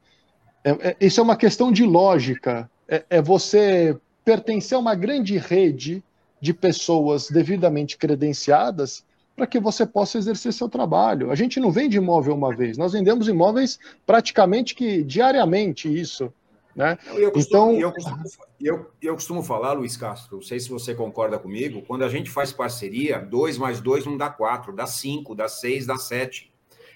É, 0.64 0.90
é, 0.90 0.98
isso 1.00 1.20
é 1.20 1.24
uma 1.24 1.36
questão 1.36 1.72
de 1.72 1.84
lógica. 1.84 2.70
É, 2.88 3.06
é 3.10 3.22
você 3.22 3.98
pertencer 4.24 4.76
a 4.76 4.80
uma 4.80 4.96
grande 4.96 5.38
rede 5.38 6.04
de 6.42 6.54
pessoas 6.54 7.30
devidamente 7.30 7.98
credenciadas 7.98 9.04
para 9.36 9.46
que 9.46 9.60
você 9.60 9.86
possa 9.86 10.18
exercer 10.18 10.54
seu 10.54 10.70
trabalho. 10.70 11.32
A 11.32 11.36
gente 11.36 11.60
não 11.60 11.72
vende 11.72 11.98
imóvel 11.98 12.34
uma 12.34 12.56
vez, 12.56 12.78
nós 12.78 12.94
vendemos 12.94 13.28
imóveis 13.28 13.80
praticamente 14.06 14.74
que 14.74 15.04
diariamente 15.04 15.94
isso. 15.94 16.32
Né? 16.76 16.98
Eu 17.14 17.32
costumo, 17.32 17.72
então, 17.72 17.80
eu 17.80 17.92
costumo, 17.94 18.24
eu, 18.60 18.92
eu 19.02 19.14
costumo 19.14 19.42
falar, 19.42 19.72
Luiz 19.72 19.96
Castro, 19.96 20.36
não 20.36 20.44
sei 20.44 20.60
se 20.60 20.70
você 20.70 20.94
concorda 20.94 21.40
comigo, 21.40 21.82
quando 21.88 22.04
a 22.04 22.10
gente 22.10 22.30
faz 22.30 22.52
parceria, 22.52 23.18
dois 23.18 23.58
mais 23.58 23.80
dois 23.80 24.06
não 24.06 24.18
dá 24.18 24.30
quatro, 24.30 24.76
dá 24.76 24.86
cinco, 24.86 25.34
dá 25.34 25.48
seis, 25.48 25.86
dá 25.86 25.96
sete. 25.96 26.52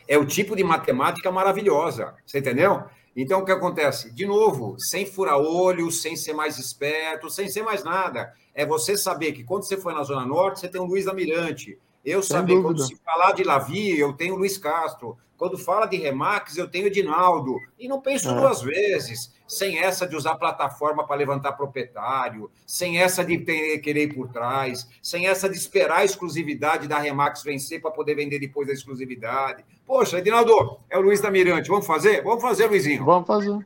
É 0.05 0.17
o 0.17 0.25
tipo 0.25 0.53
de 0.53 0.65
matemática 0.65 1.31
maravilhosa, 1.31 2.13
você 2.25 2.39
entendeu? 2.39 2.83
Então, 3.15 3.39
o 3.39 3.45
que 3.45 3.51
acontece? 3.51 4.13
De 4.13 4.25
novo, 4.25 4.75
sem 4.79 5.05
furar 5.05 5.37
olho, 5.37 5.91
sem 5.91 6.15
ser 6.15 6.33
mais 6.33 6.57
esperto, 6.57 7.29
sem 7.29 7.49
ser 7.49 7.63
mais 7.63 7.83
nada. 7.83 8.33
É 8.53 8.65
você 8.65 8.97
saber 8.97 9.31
que 9.31 9.43
quando 9.43 9.63
você 9.63 9.77
foi 9.77 9.93
na 9.93 10.03
Zona 10.03 10.25
Norte, 10.25 10.59
você 10.59 10.67
tem 10.67 10.79
o 10.79 10.85
Luiz 10.85 11.05
da 11.05 11.13
Mirante. 11.13 11.77
Eu 12.09 12.23
Sem 12.23 12.37
saber, 12.37 12.55
dúvida. 12.55 12.69
quando 12.69 12.87
se 12.87 12.95
falar 13.05 13.33
de 13.33 13.43
Lavi, 13.43 13.99
eu 13.99 14.13
tenho 14.13 14.35
Luiz 14.35 14.57
Castro. 14.57 15.17
Quando 15.37 15.57
fala 15.57 15.85
de 15.85 15.95
Remax, 15.95 16.57
eu 16.57 16.67
tenho 16.67 16.87
o 16.87 16.91
Dinaldo. 16.91 17.55
E 17.79 17.87
não 17.87 18.01
penso 18.01 18.29
é. 18.29 18.33
duas 18.33 18.61
vezes. 18.61 19.31
Sem 19.47 19.79
essa 19.79 20.05
de 20.05 20.15
usar 20.15 20.35
plataforma 20.35 21.07
para 21.07 21.15
levantar 21.15 21.53
proprietário, 21.53 22.51
sem 22.67 22.99
essa 22.99 23.23
de 23.23 23.37
ter, 23.39 23.79
querer 23.79 24.03
ir 24.03 24.13
por 24.13 24.27
trás, 24.27 24.87
sem 25.01 25.27
essa 25.27 25.49
de 25.49 25.55
esperar 25.55 25.99
a 25.99 26.05
exclusividade 26.05 26.87
da 26.87 26.99
Remax 26.99 27.41
vencer 27.41 27.81
para 27.81 27.89
poder 27.89 28.15
vender 28.15 28.37
depois 28.37 28.67
da 28.67 28.73
exclusividade. 28.73 29.63
Poxa, 29.87 30.21
Dinaldo, 30.21 30.77
é 30.89 30.97
o 30.97 31.01
Luiz 31.01 31.21
da 31.21 31.31
Mirante. 31.31 31.69
Vamos 31.69 31.87
fazer? 31.87 32.21
Vamos 32.21 32.41
fazer, 32.41 32.67
Luizinho. 32.67 33.05
Vamos 33.05 33.25
fazer. 33.25 33.65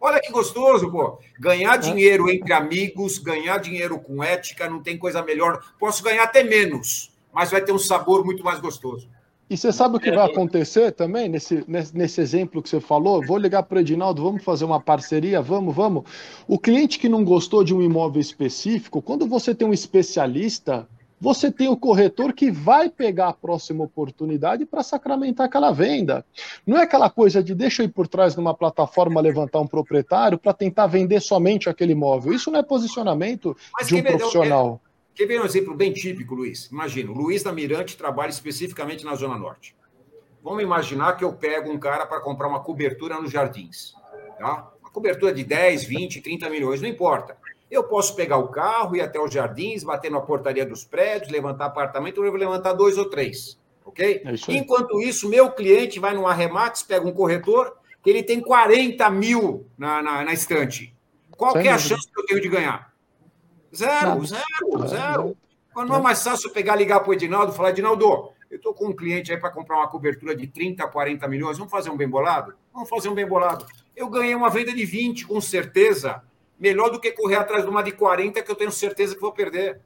Olha 0.00 0.20
que 0.20 0.32
gostoso, 0.32 0.90
pô. 0.90 1.18
Ganhar 1.38 1.74
é. 1.74 1.78
dinheiro 1.78 2.28
entre 2.28 2.52
amigos, 2.52 3.18
ganhar 3.18 3.58
dinheiro 3.58 4.00
com 4.00 4.24
ética, 4.24 4.68
não 4.68 4.82
tem 4.82 4.98
coisa 4.98 5.22
melhor. 5.22 5.62
Posso 5.78 6.02
ganhar 6.02 6.24
até 6.24 6.42
menos 6.42 7.09
mas 7.32 7.50
vai 7.50 7.62
ter 7.62 7.72
um 7.72 7.78
sabor 7.78 8.24
muito 8.24 8.44
mais 8.44 8.60
gostoso. 8.60 9.08
E 9.50 9.56
você 9.56 9.72
sabe 9.72 9.96
o 9.96 10.00
que 10.00 10.12
vai 10.12 10.30
acontecer 10.30 10.92
também 10.92 11.28
nesse, 11.28 11.64
nesse 11.66 12.20
exemplo 12.20 12.62
que 12.62 12.68
você 12.68 12.80
falou? 12.80 13.20
Vou 13.26 13.36
ligar 13.36 13.64
para 13.64 13.78
o 13.78 13.80
Edinaldo, 13.80 14.22
vamos 14.22 14.44
fazer 14.44 14.64
uma 14.64 14.80
parceria, 14.80 15.42
vamos, 15.42 15.74
vamos. 15.74 16.04
O 16.46 16.56
cliente 16.56 17.00
que 17.00 17.08
não 17.08 17.24
gostou 17.24 17.64
de 17.64 17.74
um 17.74 17.82
imóvel 17.82 18.20
específico, 18.20 19.02
quando 19.02 19.26
você 19.26 19.52
tem 19.52 19.66
um 19.66 19.72
especialista, 19.72 20.86
você 21.20 21.50
tem 21.50 21.68
o 21.68 21.76
corretor 21.76 22.32
que 22.32 22.48
vai 22.48 22.88
pegar 22.88 23.28
a 23.28 23.32
próxima 23.32 23.82
oportunidade 23.82 24.64
para 24.64 24.84
sacramentar 24.84 25.46
aquela 25.46 25.72
venda. 25.72 26.24
Não 26.64 26.78
é 26.78 26.84
aquela 26.84 27.10
coisa 27.10 27.42
de 27.42 27.52
deixa 27.52 27.82
eu 27.82 27.86
ir 27.86 27.90
por 27.90 28.06
trás 28.06 28.34
de 28.34 28.40
uma 28.40 28.54
plataforma 28.54 29.20
levantar 29.20 29.58
um 29.58 29.66
proprietário 29.66 30.38
para 30.38 30.54
tentar 30.54 30.86
vender 30.86 31.20
somente 31.20 31.68
aquele 31.68 31.92
imóvel. 31.92 32.32
Isso 32.32 32.52
não 32.52 32.60
é 32.60 32.62
posicionamento 32.62 33.56
Mas 33.74 33.88
de 33.88 33.96
um 33.96 34.02
profissional. 34.02 34.80
Quer 35.14 35.26
ver 35.26 35.40
um 35.40 35.44
exemplo 35.44 35.74
bem 35.74 35.92
típico, 35.92 36.34
Luiz? 36.34 36.66
Imagina, 36.66 37.10
o 37.10 37.14
Luiz 37.14 37.42
da 37.42 37.52
Mirante 37.52 37.96
trabalha 37.96 38.30
especificamente 38.30 39.04
na 39.04 39.14
Zona 39.14 39.36
Norte. 39.36 39.76
Vamos 40.42 40.62
imaginar 40.62 41.16
que 41.16 41.24
eu 41.24 41.32
pego 41.32 41.70
um 41.70 41.78
cara 41.78 42.06
para 42.06 42.20
comprar 42.20 42.48
uma 42.48 42.60
cobertura 42.60 43.20
nos 43.20 43.30
jardins. 43.30 43.94
Tá? 44.38 44.70
Uma 44.80 44.90
cobertura 44.90 45.32
de 45.34 45.44
10, 45.44 45.84
20, 45.84 46.20
30 46.22 46.48
milhões, 46.48 46.80
não 46.80 46.88
importa. 46.88 47.36
Eu 47.70 47.84
posso 47.84 48.16
pegar 48.16 48.38
o 48.38 48.48
carro, 48.48 48.96
ir 48.96 49.00
até 49.00 49.20
os 49.20 49.32
jardins, 49.32 49.84
bater 49.84 50.10
na 50.10 50.20
portaria 50.20 50.64
dos 50.64 50.84
prédios, 50.84 51.30
levantar 51.30 51.66
apartamento, 51.66 52.24
eu 52.24 52.30
vou 52.30 52.40
levantar 52.40 52.72
dois 52.72 52.98
ou 52.98 53.04
três. 53.04 53.58
Ok? 53.84 54.22
É 54.24 54.34
isso 54.34 54.50
Enquanto 54.50 55.00
isso, 55.00 55.28
meu 55.28 55.50
cliente 55.52 56.00
vai 56.00 56.14
numa 56.14 56.34
Remax, 56.34 56.82
pega 56.82 57.06
um 57.06 57.12
corretor, 57.12 57.76
que 58.02 58.10
ele 58.10 58.22
tem 58.22 58.40
40 58.40 59.08
mil 59.10 59.66
na, 59.76 60.02
na, 60.02 60.24
na 60.24 60.32
estante. 60.32 60.94
Qual 61.30 61.56
é 61.56 61.68
a 61.68 61.78
chance 61.78 62.10
que 62.10 62.20
eu 62.20 62.26
tenho 62.26 62.40
de 62.40 62.48
ganhar? 62.48 62.89
Zero, 63.74 64.24
zero, 64.24 64.88
zero. 64.88 65.36
Quando 65.72 65.88
não 65.88 65.96
é 65.96 66.00
mais 66.00 66.22
fácil 66.22 66.50
pegar, 66.50 66.74
ligar 66.76 67.00
para 67.00 67.10
o 67.10 67.14
Edinaldo 67.14 67.52
e 67.52 67.56
falar, 67.56 67.70
Edinaldo, 67.70 68.32
eu 68.50 68.56
estou 68.56 68.74
com 68.74 68.88
um 68.88 68.92
cliente 68.92 69.32
aí 69.32 69.38
para 69.38 69.50
comprar 69.50 69.76
uma 69.76 69.88
cobertura 69.88 70.34
de 70.34 70.46
30, 70.46 70.86
40 70.88 71.28
milhões, 71.28 71.56
vamos 71.56 71.70
fazer 71.70 71.90
um 71.90 71.96
bem 71.96 72.08
bolado? 72.08 72.54
Vamos 72.74 72.88
fazer 72.88 73.08
um 73.08 73.14
bem 73.14 73.26
bolado. 73.26 73.64
Eu 73.94 74.08
ganhei 74.08 74.34
uma 74.34 74.50
venda 74.50 74.72
de 74.72 74.84
20, 74.84 75.26
com 75.26 75.40
certeza. 75.40 76.22
Melhor 76.58 76.90
do 76.90 77.00
que 77.00 77.12
correr 77.12 77.36
atrás 77.36 77.62
de 77.62 77.70
uma 77.70 77.82
de 77.82 77.92
40, 77.92 78.42
que 78.42 78.50
eu 78.50 78.56
tenho 78.56 78.72
certeza 78.72 79.14
que 79.14 79.20
vou 79.20 79.32
perder. 79.32 79.80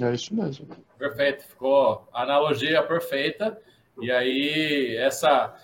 É 0.00 0.14
isso 0.14 0.34
mesmo. 0.34 0.68
Perfeito, 0.96 1.42
ficou 1.44 2.08
a 2.12 2.22
analogia 2.22 2.82
perfeita. 2.84 3.60
E 4.00 4.10
aí, 4.10 4.96
essa 4.96 5.54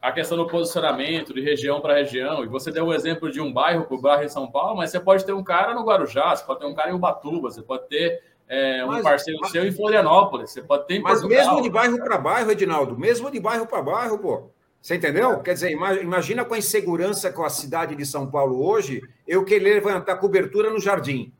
a 0.00 0.12
questão 0.12 0.36
do 0.36 0.46
posicionamento 0.46 1.34
de 1.34 1.40
região 1.40 1.80
para 1.80 1.94
região, 1.94 2.44
e 2.44 2.46
você 2.46 2.70
deu 2.70 2.86
o 2.86 2.94
exemplo 2.94 3.30
de 3.30 3.40
um 3.40 3.52
bairro 3.52 3.84
para 3.84 3.96
o 3.96 4.00
bairro 4.00 4.24
em 4.24 4.28
São 4.28 4.50
Paulo, 4.50 4.76
mas 4.76 4.90
você 4.90 5.00
pode 5.00 5.24
ter 5.24 5.32
um 5.32 5.42
cara 5.42 5.74
no 5.74 5.84
Guarujá, 5.84 6.34
você 6.34 6.44
pode 6.44 6.60
ter 6.60 6.66
um 6.66 6.74
cara 6.74 6.90
em 6.90 6.94
Ubatuba, 6.94 7.50
você 7.50 7.62
pode 7.62 7.88
ter 7.88 8.22
é, 8.48 8.84
um 8.84 8.88
mas, 8.88 9.02
parceiro 9.02 9.40
mas, 9.40 9.50
seu 9.50 9.66
em 9.66 9.72
Florianópolis, 9.72 10.50
você 10.50 10.62
pode 10.62 10.86
ter 10.86 10.96
em 10.96 11.02
Mas 11.02 11.20
Portugal. 11.20 11.44
mesmo 11.44 11.62
de 11.62 11.70
bairro 11.70 11.98
para 11.98 12.18
bairro, 12.18 12.50
Edinaldo, 12.50 12.98
mesmo 12.98 13.30
de 13.30 13.40
bairro 13.40 13.66
para 13.66 13.82
bairro, 13.82 14.18
pô. 14.18 14.50
Você 14.80 14.96
entendeu? 14.96 15.38
Quer 15.40 15.54
dizer, 15.54 15.70
imagina 15.70 16.44
com 16.44 16.54
a 16.54 16.58
insegurança 16.58 17.30
com 17.30 17.44
a 17.44 17.48
cidade 17.48 17.94
de 17.94 18.04
São 18.04 18.28
Paulo 18.28 18.66
hoje, 18.66 19.00
eu 19.28 19.44
querer 19.44 19.74
levantar 19.74 20.16
cobertura 20.16 20.70
no 20.70 20.80
jardim. 20.80 21.32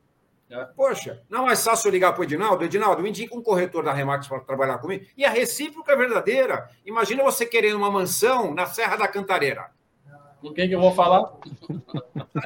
É. 0.52 0.66
Poxa, 0.76 1.22
não 1.30 1.44
é 1.44 1.46
mais 1.46 1.64
fácil 1.64 1.90
ligar 1.90 2.12
para 2.12 2.20
o 2.20 2.24
Edinaldo? 2.24 2.62
Edinaldo, 2.62 3.02
me 3.02 3.08
indica 3.08 3.34
um 3.34 3.42
corretor 3.42 3.82
da 3.82 3.92
Remax 3.92 4.28
para 4.28 4.40
trabalhar 4.40 4.76
comigo. 4.78 5.06
E 5.16 5.24
a 5.24 5.30
recíproca 5.30 5.92
é 5.92 5.96
verdadeira. 5.96 6.68
Imagina 6.84 7.22
você 7.22 7.46
querendo 7.46 7.78
uma 7.78 7.90
mansão 7.90 8.52
na 8.54 8.66
Serra 8.66 8.96
da 8.96 9.08
Cantareira. 9.08 9.70
Com 10.42 10.52
quem 10.52 10.68
que 10.68 10.74
eu 10.74 10.80
vou 10.80 10.92
falar? 10.92 11.32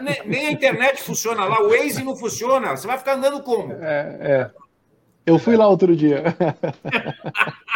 Nem, 0.03 0.23
nem 0.27 0.47
a 0.47 0.51
internet 0.53 1.03
funciona 1.03 1.45
lá, 1.47 1.63
o 1.63 1.71
Waze 1.71 2.05
não 2.05 2.15
funciona. 2.15 2.77
Você 2.77 2.87
vai 2.87 2.99
ficar 2.99 3.15
andando 3.15 3.43
como? 3.43 3.73
É, 3.73 4.19
é. 4.21 4.51
Eu 5.25 5.41
fui 5.41 5.57
lá 5.57 5.67
outro 5.67 5.97
dia. 5.97 6.23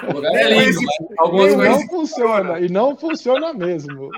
O 0.09 0.13
lugar 0.13 0.33
é 0.33 0.49
lindo, 0.51 0.81
mas 0.83 1.19
alguns 1.19 1.55
não 1.57 1.81
funciona. 1.89 2.61
E 2.61 2.69
não 2.69 2.97
funciona 2.97 3.53
mesmo. 3.53 4.11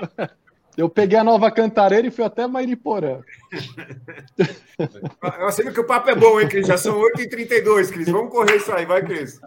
Eu 0.75 0.89
peguei 0.89 1.17
a 1.17 1.23
nova 1.23 1.51
cantareira 1.51 2.07
e 2.07 2.11
fui 2.11 2.23
até 2.23 2.47
Mairiporã. 2.47 3.21
Eu 5.39 5.51
sei 5.51 5.71
que 5.71 5.79
o 5.79 5.85
papo 5.85 6.09
é 6.09 6.15
bom, 6.15 6.39
hein, 6.39 6.47
Cris? 6.47 6.67
Já 6.67 6.77
são 6.77 6.99
8h32, 6.99 7.91
Cris. 7.91 8.09
Vamos 8.09 8.31
correr 8.31 8.55
isso 8.55 8.71
aí, 8.71 8.85
vai, 8.85 9.03
Cris. 9.03 9.39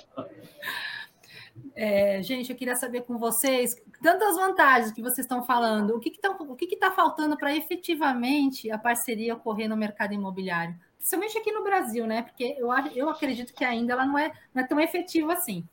É, 1.75 2.23
gente, 2.23 2.51
eu 2.51 2.57
queria 2.57 2.75
saber 2.75 3.03
com 3.03 3.19
vocês 3.19 3.77
tantas 4.03 4.35
vantagens 4.37 4.93
que 4.93 5.03
vocês 5.03 5.27
estão 5.27 5.43
falando. 5.45 5.95
O 5.95 6.01
que 6.01 6.09
está 6.09 6.33
que 6.33 6.57
que 6.57 6.67
que 6.69 6.77
tá 6.77 6.91
faltando 6.91 7.37
para 7.37 7.55
efetivamente 7.55 8.71
a 8.71 8.79
parceria 8.79 9.35
ocorrer 9.35 9.69
no 9.69 9.77
mercado 9.77 10.15
imobiliário? 10.15 10.75
Principalmente 10.97 11.37
aqui 11.37 11.53
no 11.53 11.63
Brasil, 11.63 12.07
né? 12.07 12.23
Porque 12.23 12.57
eu, 12.59 12.69
eu 12.95 13.11
acredito 13.11 13.53
que 13.53 13.65
ainda 13.65 13.93
ela 13.93 14.07
não 14.07 14.19
é, 14.19 14.33
não 14.55 14.63
é 14.63 14.67
tão 14.67 14.81
efetiva 14.81 15.35
assim. 15.35 15.69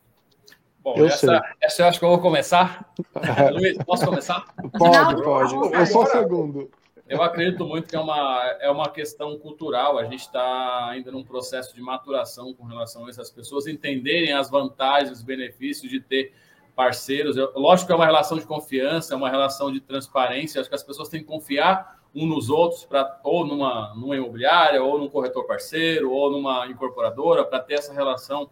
Bom, 0.84 0.96
eu 0.98 1.06
essa, 1.06 1.42
essa 1.62 1.82
eu 1.82 1.88
acho 1.88 1.98
que 1.98 2.04
eu 2.04 2.10
vou 2.10 2.20
começar. 2.20 2.94
Luiz, 3.54 3.78
posso 3.86 4.06
começar? 4.06 4.46
Pode, 4.78 5.24
pode. 5.24 5.56
Eu 5.74 5.86
sou 5.86 6.04
o 6.04 6.08
segundo. 6.08 6.70
Eu 7.08 7.22
acredito 7.22 7.66
muito 7.66 7.88
que 7.88 7.96
é 7.96 8.00
uma, 8.00 8.58
é 8.60 8.70
uma 8.70 8.90
questão 8.90 9.38
cultural. 9.38 9.98
A 9.98 10.04
gente 10.04 10.22
está 10.22 10.90
ainda 10.90 11.12
num 11.12 11.24
processo 11.24 11.74
de 11.74 11.82
maturação 11.82 12.54
com 12.54 12.66
relação 12.66 13.06
a 13.06 13.10
essas 13.10 13.30
pessoas 13.30 13.66
entenderem 13.66 14.34
as 14.34 14.50
vantagens, 14.50 15.12
os 15.12 15.24
benefícios 15.24 15.90
de 15.90 16.02
ter 16.02 16.34
parceiros. 16.76 17.38
Eu, 17.38 17.52
lógico 17.56 17.88
que 17.88 17.94
é 17.94 17.96
uma 17.96 18.06
relação 18.06 18.38
de 18.38 18.46
confiança, 18.46 19.14
é 19.14 19.18
uma 19.18 19.30
relação 19.30 19.72
de 19.72 19.80
transparência. 19.80 20.60
Acho 20.60 20.70
que 20.70 20.76
as 20.76 20.84
pessoas 20.84 21.08
têm 21.08 21.22
que 21.22 21.28
confiar 21.28 22.02
um 22.16 22.26
nos 22.26 22.50
outros, 22.50 22.86
pra, 22.86 23.20
ou 23.24 23.46
numa, 23.46 23.94
numa 23.96 24.16
imobiliária, 24.16 24.84
ou 24.84 25.00
num 25.00 25.10
corretor 25.10 25.46
parceiro, 25.46 26.12
ou 26.12 26.32
numa 26.32 26.68
incorporadora, 26.68 27.46
para 27.46 27.60
ter 27.60 27.76
essa 27.76 27.94
relação 27.94 28.50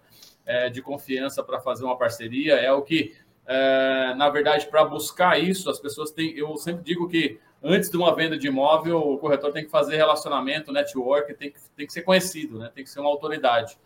é, 0.51 0.69
de 0.69 0.81
confiança 0.81 1.41
para 1.41 1.61
fazer 1.61 1.85
uma 1.85 1.97
parceria. 1.97 2.55
É 2.55 2.71
o 2.73 2.81
que, 2.81 3.15
é, 3.47 4.13
na 4.15 4.29
verdade, 4.29 4.67
para 4.67 4.83
buscar 4.83 5.39
isso, 5.39 5.69
as 5.69 5.79
pessoas 5.79 6.11
têm. 6.11 6.37
Eu 6.37 6.57
sempre 6.57 6.83
digo 6.83 7.07
que 7.07 7.39
antes 7.63 7.89
de 7.89 7.95
uma 7.95 8.13
venda 8.13 8.37
de 8.37 8.47
imóvel, 8.47 8.97
o 8.97 9.17
corretor 9.17 9.53
tem 9.53 9.63
que 9.63 9.71
fazer 9.71 9.95
relacionamento, 9.95 10.73
network, 10.73 11.33
tem 11.35 11.51
que, 11.51 11.59
tem 11.75 11.87
que 11.87 11.93
ser 11.93 12.01
conhecido, 12.01 12.59
né? 12.59 12.69
tem 12.75 12.83
que 12.83 12.89
ser 12.89 12.99
uma 12.99 13.09
autoridade. 13.09 13.77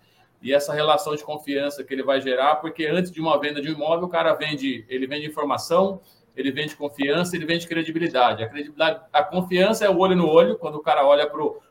E 0.41 0.53
essa 0.53 0.73
relação 0.73 1.15
de 1.15 1.23
confiança 1.23 1.83
que 1.83 1.93
ele 1.93 2.03
vai 2.03 2.19
gerar, 2.19 2.55
porque 2.55 2.87
antes 2.87 3.11
de 3.11 3.21
uma 3.21 3.39
venda 3.39 3.61
de 3.61 3.69
um 3.69 3.73
imóvel, 3.73 4.05
o 4.05 4.09
cara 4.09 4.33
vende, 4.33 4.85
ele 4.89 5.05
vende 5.05 5.27
informação, 5.27 6.01
ele 6.35 6.51
vende 6.51 6.75
confiança, 6.75 7.35
ele 7.35 7.45
vende 7.45 7.67
credibilidade. 7.67 8.43
A 8.43 8.49
credibilidade, 8.49 9.01
a 9.13 9.23
confiança 9.23 9.85
é 9.85 9.89
o 9.89 9.97
olho 9.97 10.15
no 10.15 10.27
olho, 10.27 10.57
quando 10.57 10.75
o 10.75 10.81
cara 10.81 11.05
olha 11.05 11.27
para 11.29 11.41
o 11.41 11.61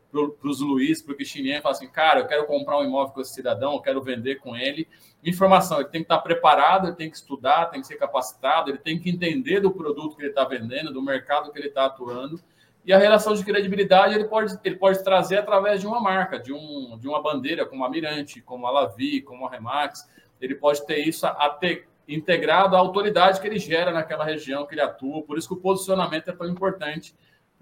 para 0.40 0.48
os 0.48 0.60
Luiz, 0.60 1.02
para 1.02 1.12
o 1.12 1.16
Cristininha, 1.16 1.58
e 1.58 1.60
fala 1.60 1.74
assim, 1.74 1.88
cara, 1.88 2.20
eu 2.20 2.26
quero 2.26 2.46
comprar 2.46 2.78
um 2.78 2.84
imóvel 2.84 3.12
com 3.12 3.20
esse 3.20 3.34
cidadão, 3.34 3.72
eu 3.72 3.80
quero 3.80 4.00
vender 4.00 4.36
com 4.36 4.56
ele. 4.56 4.88
Informação, 5.24 5.80
ele 5.80 5.88
tem 5.88 6.02
que 6.02 6.06
estar 6.06 6.18
preparado, 6.18 6.86
ele 6.86 6.96
tem 6.96 7.10
que 7.10 7.16
estudar, 7.16 7.66
tem 7.66 7.80
que 7.80 7.86
ser 7.86 7.96
capacitado, 7.96 8.70
ele 8.70 8.78
tem 8.78 8.98
que 8.98 9.10
entender 9.10 9.60
do 9.60 9.70
produto 9.70 10.16
que 10.16 10.22
ele 10.22 10.28
está 10.28 10.44
vendendo, 10.44 10.92
do 10.92 11.02
mercado 11.02 11.50
que 11.50 11.58
ele 11.58 11.68
está 11.68 11.86
atuando. 11.86 12.40
E 12.84 12.92
a 12.92 12.98
relação 12.98 13.34
de 13.34 13.42
credibilidade 13.42 14.14
ele 14.14 14.24
pode, 14.24 14.56
ele 14.62 14.76
pode 14.76 15.02
trazer 15.02 15.38
através 15.38 15.80
de 15.80 15.86
uma 15.86 16.00
marca, 16.00 16.38
de, 16.38 16.52
um, 16.52 16.98
de 16.98 17.08
uma 17.08 17.22
bandeira, 17.22 17.64
como 17.64 17.84
a 17.84 17.88
Mirante, 17.88 18.42
como 18.42 18.66
a 18.66 18.70
Lavi, 18.70 19.22
como 19.22 19.46
a 19.46 19.50
Remax. 19.50 20.08
Ele 20.40 20.54
pode 20.54 20.86
ter 20.86 20.98
isso 20.98 21.26
a, 21.26 21.30
a 21.30 21.48
ter 21.48 21.88
integrado 22.06 22.76
à 22.76 22.78
autoridade 22.78 23.40
que 23.40 23.46
ele 23.46 23.58
gera 23.58 23.90
naquela 23.90 24.24
região 24.24 24.66
que 24.66 24.74
ele 24.74 24.82
atua. 24.82 25.22
Por 25.22 25.38
isso 25.38 25.48
que 25.48 25.54
o 25.54 25.60
posicionamento 25.60 26.28
é 26.28 26.32
tão 26.32 26.46
importante 26.46 27.14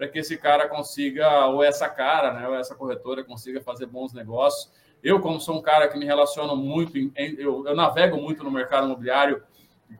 para 0.02 0.08
que 0.08 0.18
esse 0.18 0.36
cara 0.36 0.68
consiga, 0.68 1.46
ou 1.46 1.62
essa 1.62 1.88
cara, 1.88 2.32
né, 2.32 2.48
ou 2.48 2.56
essa 2.56 2.74
corretora 2.74 3.22
consiga 3.22 3.60
fazer 3.60 3.86
bons 3.86 4.12
negócios. 4.12 4.68
Eu, 5.00 5.20
como 5.20 5.40
sou 5.40 5.56
um 5.56 5.62
cara 5.62 5.86
que 5.86 5.96
me 5.96 6.04
relaciona 6.04 6.56
muito, 6.56 6.98
eu, 7.16 7.64
eu 7.64 7.76
navego 7.76 8.16
muito 8.16 8.42
no 8.42 8.50
mercado 8.50 8.86
imobiliário, 8.86 9.44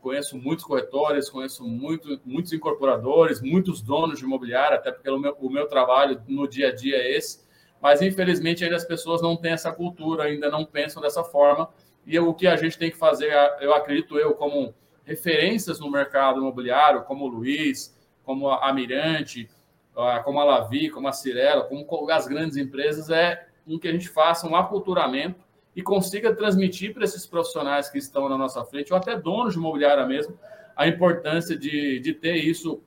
conheço 0.00 0.36
muitos 0.36 0.64
corretores, 0.64 1.30
conheço 1.30 1.62
muito, 1.62 2.20
muitos 2.24 2.52
incorporadores, 2.52 3.40
muitos 3.40 3.80
donos 3.80 4.18
de 4.18 4.24
imobiliário, 4.24 4.76
até 4.76 4.90
porque 4.90 5.08
o 5.08 5.20
meu, 5.20 5.36
o 5.38 5.48
meu 5.48 5.68
trabalho 5.68 6.20
no 6.26 6.48
dia 6.48 6.70
a 6.70 6.74
dia 6.74 6.96
é 6.96 7.16
esse. 7.16 7.46
Mas, 7.80 8.02
infelizmente, 8.02 8.64
ainda 8.64 8.74
as 8.74 8.84
pessoas 8.84 9.22
não 9.22 9.36
têm 9.36 9.52
essa 9.52 9.70
cultura, 9.70 10.24
ainda 10.24 10.50
não 10.50 10.64
pensam 10.64 11.00
dessa 11.00 11.22
forma. 11.22 11.68
E 12.04 12.18
o 12.18 12.34
que 12.34 12.48
a 12.48 12.56
gente 12.56 12.76
tem 12.76 12.90
que 12.90 12.96
fazer, 12.96 13.32
eu 13.60 13.72
acredito 13.72 14.18
eu, 14.18 14.34
como 14.34 14.74
referências 15.04 15.78
no 15.78 15.88
mercado 15.88 16.40
imobiliário, 16.40 17.04
como 17.04 17.26
o 17.26 17.28
Luiz, 17.28 17.96
como 18.24 18.50
a 18.50 18.72
Mirante, 18.72 19.48
como 20.24 20.40
a 20.40 20.44
Lavi, 20.44 20.88
como 20.88 21.08
a 21.08 21.12
Cirela, 21.12 21.64
como 21.64 22.10
as 22.10 22.26
grandes 22.26 22.56
empresas, 22.56 23.10
é 23.10 23.46
em 23.66 23.78
que 23.78 23.88
a 23.88 23.92
gente 23.92 24.08
faça 24.08 24.46
um 24.46 24.56
aculturamento 24.56 25.40
e 25.74 25.82
consiga 25.82 26.34
transmitir 26.34 26.92
para 26.92 27.04
esses 27.04 27.26
profissionais 27.26 27.88
que 27.88 27.98
estão 27.98 28.28
na 28.28 28.36
nossa 28.36 28.64
frente, 28.64 28.92
ou 28.92 28.98
até 28.98 29.16
donos 29.16 29.54
de 29.54 29.58
imobiliária 29.58 30.06
mesmo, 30.06 30.38
a 30.76 30.86
importância 30.86 31.56
de, 31.56 32.00
de 32.00 32.12
ter 32.12 32.36
isso 32.36 32.82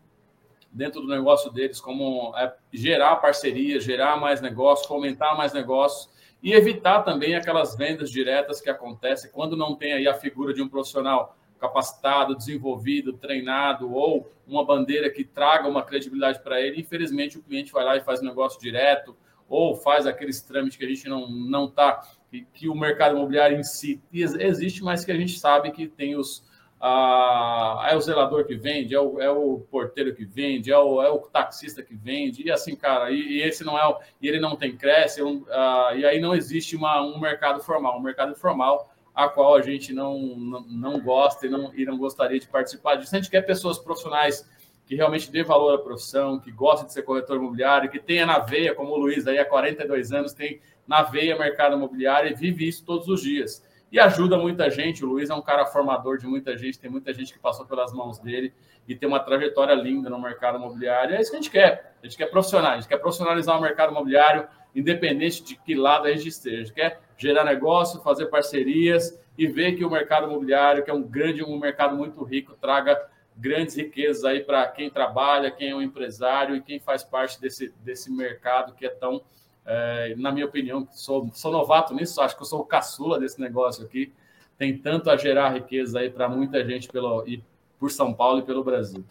dentro 0.72 1.02
do 1.02 1.08
negócio 1.08 1.52
deles, 1.52 1.80
como 1.80 2.34
é, 2.38 2.54
gerar 2.74 3.16
parceria, 3.18 3.80
gerar 3.80 4.20
mais 4.20 4.42
negócios, 4.42 4.88
fomentar 4.88 5.38
mais 5.38 5.54
negócios 5.54 6.10
e 6.44 6.52
evitar 6.52 7.02
também 7.04 7.34
aquelas 7.34 7.76
vendas 7.76 8.12
diretas 8.12 8.60
que 8.60 8.70
acontecem 8.70 9.32
quando 9.32 9.56
não 9.56 9.76
tem 9.76 9.94
aí 9.94 10.08
a 10.08 10.14
figura 10.14 10.54
de 10.54 10.62
um 10.62 10.68
profissional 10.68 11.38
capacitado, 11.68 12.36
desenvolvido, 12.36 13.14
treinado 13.14 13.94
ou 13.94 14.32
uma 14.48 14.66
bandeira 14.66 15.10
que 15.10 15.24
traga 15.24 15.68
uma 15.68 15.84
credibilidade 15.84 16.40
para 16.42 16.62
ele. 16.62 16.80
Infelizmente, 16.80 17.38
o 17.38 17.44
cliente 17.44 17.72
vai 17.72 17.84
lá 17.84 17.98
e 17.98 18.02
faz 18.02 18.22
um 18.22 18.26
negócio 18.26 18.60
direto 18.60 19.16
ou 19.48 19.76
faz 19.76 20.08
aqueles 20.08 20.42
trâmites 20.42 20.78
que 20.78 20.86
a 20.86 20.88
gente 20.88 21.08
não 21.08 21.30
não 21.30 21.66
está 21.66 22.02
que, 22.30 22.48
que, 22.54 22.70
o 22.70 22.76
mercado 22.76 23.16
imobiliário 23.16 23.60
em 23.60 23.64
si 23.64 24.02
existe, 24.12 24.84
mas 24.84 25.06
que 25.06 25.12
a 25.12 25.16
gente 25.16 25.38
sabe 25.38 25.72
que 25.72 25.88
tem 25.88 26.16
os 26.16 26.44
ah, 26.88 27.88
é 27.90 27.96
o 27.96 28.02
zelador 28.02 28.46
que 28.46 28.56
vende, 28.56 28.94
é 28.94 29.00
o, 29.00 29.20
é 29.20 29.30
o 29.30 29.60
porteiro 29.72 30.14
que 30.14 30.26
vende, 30.26 30.72
é 30.72 30.78
o, 30.78 31.02
é 31.02 31.10
o 31.10 31.20
taxista 31.20 31.82
que 31.82 31.96
vende, 31.96 32.46
e 32.46 32.52
assim, 32.52 32.76
cara, 32.76 33.10
e, 33.10 33.38
e 33.38 33.42
esse 33.42 33.64
não 33.64 33.78
é 33.78 33.88
o, 33.88 33.98
e 34.22 34.28
ele 34.28 34.40
não 34.40 34.56
tem 34.56 34.76
cresce, 34.76 35.22
ah, 35.50 35.94
e 35.96 36.06
aí 36.06 36.20
não 36.20 36.36
existe 36.36 36.76
uma, 36.76 37.02
um 37.02 37.20
mercado 37.20 37.62
formal. 37.62 37.98
Um 37.98 38.04
mercado 38.04 38.34
informal 38.34 38.94
a 39.16 39.30
qual 39.30 39.56
a 39.56 39.62
gente 39.62 39.94
não, 39.94 40.20
não, 40.20 40.62
não 40.68 41.00
gosta 41.00 41.48
e 41.48 41.50
não, 41.50 41.74
e 41.74 41.86
não 41.86 41.98
gostaria 41.98 42.38
de 42.38 42.48
participar 42.48 42.96
disso. 42.96 43.16
A 43.16 43.20
gente 43.20 43.32
quer 43.32 43.42
pessoas 43.42 43.80
profissionais 43.80 44.46
que 44.86 44.94
realmente 44.94 45.32
dê 45.32 45.42
valor 45.42 45.74
à 45.74 45.78
profissão, 45.78 46.40
que 46.40 46.52
gostem 46.52 46.86
de 46.88 46.94
ser 46.94 47.04
corretor 47.04 47.38
imobiliário, 47.38 47.90
que 47.90 48.00
tenha 48.00 48.26
na 48.26 48.40
veia, 48.40 48.76
como 48.76 48.92
o 48.92 48.98
Luiz, 48.98 49.26
aí 49.26 49.40
há 49.40 49.46
42 49.46 50.12
anos, 50.12 50.34
tem 50.34 50.60
na 50.86 51.02
veia 51.02 51.38
mercado 51.38 51.76
imobiliário 51.76 52.30
e 52.30 52.36
vive 52.36 52.68
isso 52.68 52.86
todos 52.86 53.08
os 53.08 53.22
dias. 53.22 53.64
E 53.92 54.00
ajuda 54.00 54.38
muita 54.38 54.70
gente. 54.70 55.04
O 55.06 55.08
Luiz 55.08 55.30
é 55.30 55.34
um 55.34 55.42
cara 55.42 55.66
formador 55.66 56.18
de 56.18 56.28
muita 56.28 56.58
gente, 56.58 56.78
tem 56.78 56.92
muita 56.92 57.14
gente 57.14 57.32
que 57.34 57.40
passou 57.40 57.66
pelas 57.66 57.94
mãos 57.94 58.20
dele 58.20 58.54
e 58.88 58.96
tem 58.96 59.08
uma 59.08 59.20
trajetória 59.20 59.74
linda 59.74 60.10
no 60.10 60.22
mercado 60.22 60.58
imobiliário. 60.58 61.16
É 61.16 61.22
isso 61.22 61.32
que 61.32 61.38
a 61.38 61.42
gente 61.42 61.52
quer. 61.52 61.96
A 62.04 62.06
gente 62.06 62.18
quer 62.18 62.28
profissionais, 62.28 62.74
a 62.74 62.82
gente 62.82 62.90
quer 62.90 62.98
profissionalizar 62.98 63.58
o 63.58 63.62
mercado 63.62 63.92
imobiliário, 63.92 64.48
independente 64.76 65.42
de 65.42 65.56
que 65.56 65.74
lado 65.74 66.06
a 66.06 66.12
gente 66.12 66.28
esteja. 66.28 66.56
A 66.56 66.64
gente 66.66 66.74
quer 66.74 67.02
gerar 67.18 67.46
negócio, 67.46 68.02
fazer 68.02 68.26
parcerias 68.26 69.18
e 69.38 69.48
ver 69.48 69.76
que 69.76 69.86
o 69.86 69.90
mercado 69.90 70.28
imobiliário, 70.28 70.84
que 70.84 70.92
é 70.92 70.94
um 70.94 71.02
grande, 71.02 71.44
um 71.44 71.58
mercado 71.58 71.96
muito 71.96 72.22
rico, 72.24 72.56
traga 72.60 73.02
grandes 73.38 73.76
riquezas 73.76 74.24
aí 74.24 74.42
para 74.42 74.68
quem 74.68 74.90
trabalha, 74.90 75.52
quem 75.52 75.70
é 75.70 75.76
um 75.76 75.82
empresário 75.82 76.56
e 76.56 76.62
quem 76.62 76.80
faz 76.80 77.04
parte 77.04 77.40
desse, 77.40 77.74
desse 77.84 78.12
mercado 78.12 78.74
que 78.74 78.86
é 78.86 78.90
tão, 78.90 79.22
é, 79.66 80.14
na 80.18 80.32
minha 80.32 80.46
opinião, 80.46 80.88
sou, 80.92 81.30
sou 81.34 81.52
novato 81.52 81.94
nisso, 81.94 82.22
acho 82.22 82.36
que 82.36 82.42
eu 82.42 82.46
sou 82.46 82.62
o 82.62 82.66
caçula 82.66 83.20
desse 83.20 83.40
negócio 83.40 83.84
aqui, 83.84 84.14
tem 84.58 84.78
tanto 84.78 85.10
a 85.10 85.18
gerar 85.18 85.50
riqueza 85.50 86.00
aí 86.00 86.10
para 86.10 86.30
muita 86.30 86.64
gente 86.64 86.88
pelo, 86.88 87.28
e 87.28 87.44
por 87.78 87.92
São 87.92 88.14
Paulo 88.14 88.40
e 88.40 88.44
pelo 88.44 88.64
Brasil. 88.64 89.04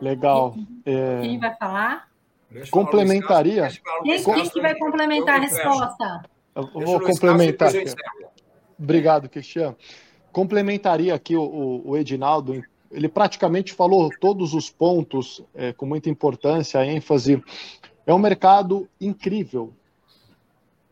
Legal. 0.00 0.54
É... 0.86 1.20
Quem 1.20 1.38
vai 1.38 1.54
falar? 1.54 2.05
Complementaria. 2.70 3.68
Quem, 4.02 4.22
quem 4.22 4.48
que 4.48 4.60
vai 4.60 4.74
complementar 4.78 5.36
a 5.36 5.40
resposta? 5.40 6.22
Eu 6.54 6.80
vou 6.80 7.00
complementar. 7.00 7.72
Obrigado, 8.78 9.28
Cristiano. 9.28 9.76
Complementaria 10.32 11.14
aqui 11.14 11.36
o, 11.36 11.82
o, 11.84 11.96
Edinaldo. 11.96 12.62
Ele 12.90 13.08
praticamente 13.08 13.72
falou 13.72 14.10
todos 14.20 14.54
os 14.54 14.70
pontos 14.70 15.42
é, 15.54 15.72
com 15.72 15.86
muita 15.86 16.08
importância, 16.08 16.84
ênfase. 16.84 17.42
É 18.06 18.14
um 18.14 18.18
mercado 18.18 18.88
incrível. 19.00 19.72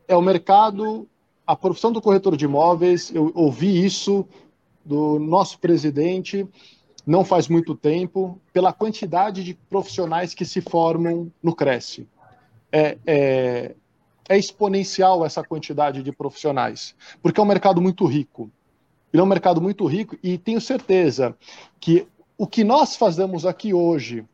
É 0.09 0.17
o 0.17 0.19
um 0.19 0.23
mercado, 0.23 1.09
a 1.47 1.55
profissão 1.55 1.93
do 1.93 2.03
corretor 2.03 2.37
de 2.37 2.45
imóveis. 2.45 3.15
Eu 3.15 3.33
ouvi 3.35 3.85
isso 3.85 4.27
do 4.85 5.19
nosso 5.19 5.59
presidente 5.59 6.47
não 7.07 7.25
faz 7.25 7.49
muito 7.49 7.75
tempo, 7.75 8.41
pela 8.53 8.73
quantidade 8.73 9.45
de 9.45 9.55
profissionais 9.55 10.35
que 10.35 10.45
se 10.45 10.61
formam 10.61 11.31
no 11.43 11.55
Cresce. 11.55 12.09
É, 12.73 12.99
é, 13.07 13.75
é, 14.29 14.39
exponencial 14.39 15.25
essa 15.25 15.45
quantidade 15.45 16.03
de 16.03 16.11
profissionais, 16.11 16.95
porque 17.23 17.39
é 17.39 17.43
um 17.43 17.47
mercado 17.47 17.81
muito 17.81 18.05
rico. 18.07 18.51
Ele 19.13 19.21
é 19.21 19.25
um 19.25 19.29
mercado 19.29 19.61
muito 19.61 19.87
rico 19.87 20.17
e 20.23 20.39
tenho 20.39 20.61
certeza 20.61 21.37
que 21.79 22.07
o 22.37 22.47
que 22.47 22.65
nós 22.65 22.97
fazemos 22.97 23.47
aqui 23.47 23.73
hoje, 23.73 24.25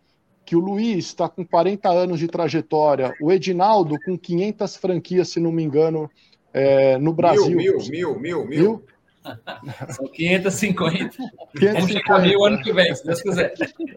que 0.46 0.56
o 0.56 0.60
Luiz 0.60 1.06
está 1.06 1.28
com 1.28 1.44
40 1.44 1.88
anos 1.90 2.18
de 2.18 2.28
trajetória, 2.28 3.12
o 3.20 3.30
Edinaldo 3.30 3.96
com 4.04 4.16
500 4.16 4.76
franquias, 4.76 5.28
se 5.28 5.38
não 5.38 5.52
me 5.52 5.62
engano, 5.62 6.10
é, 6.52 6.96
no 6.98 7.12
Brasil. 7.12 7.56
Mil, 7.56 7.78
mil, 7.78 8.18
mil, 8.18 8.18
mil. 8.18 8.46
mil? 8.46 8.84
São 9.90 10.06
550. 10.06 11.16
550. 11.58 11.72
Vamos 11.74 11.90
chegar 11.90 12.22
mil 12.22 12.44
ano 12.44 12.62
que 12.62 12.72
vem, 12.72 12.94
se 12.94 13.04
Deus 13.04 13.22
quiser. 13.22 13.54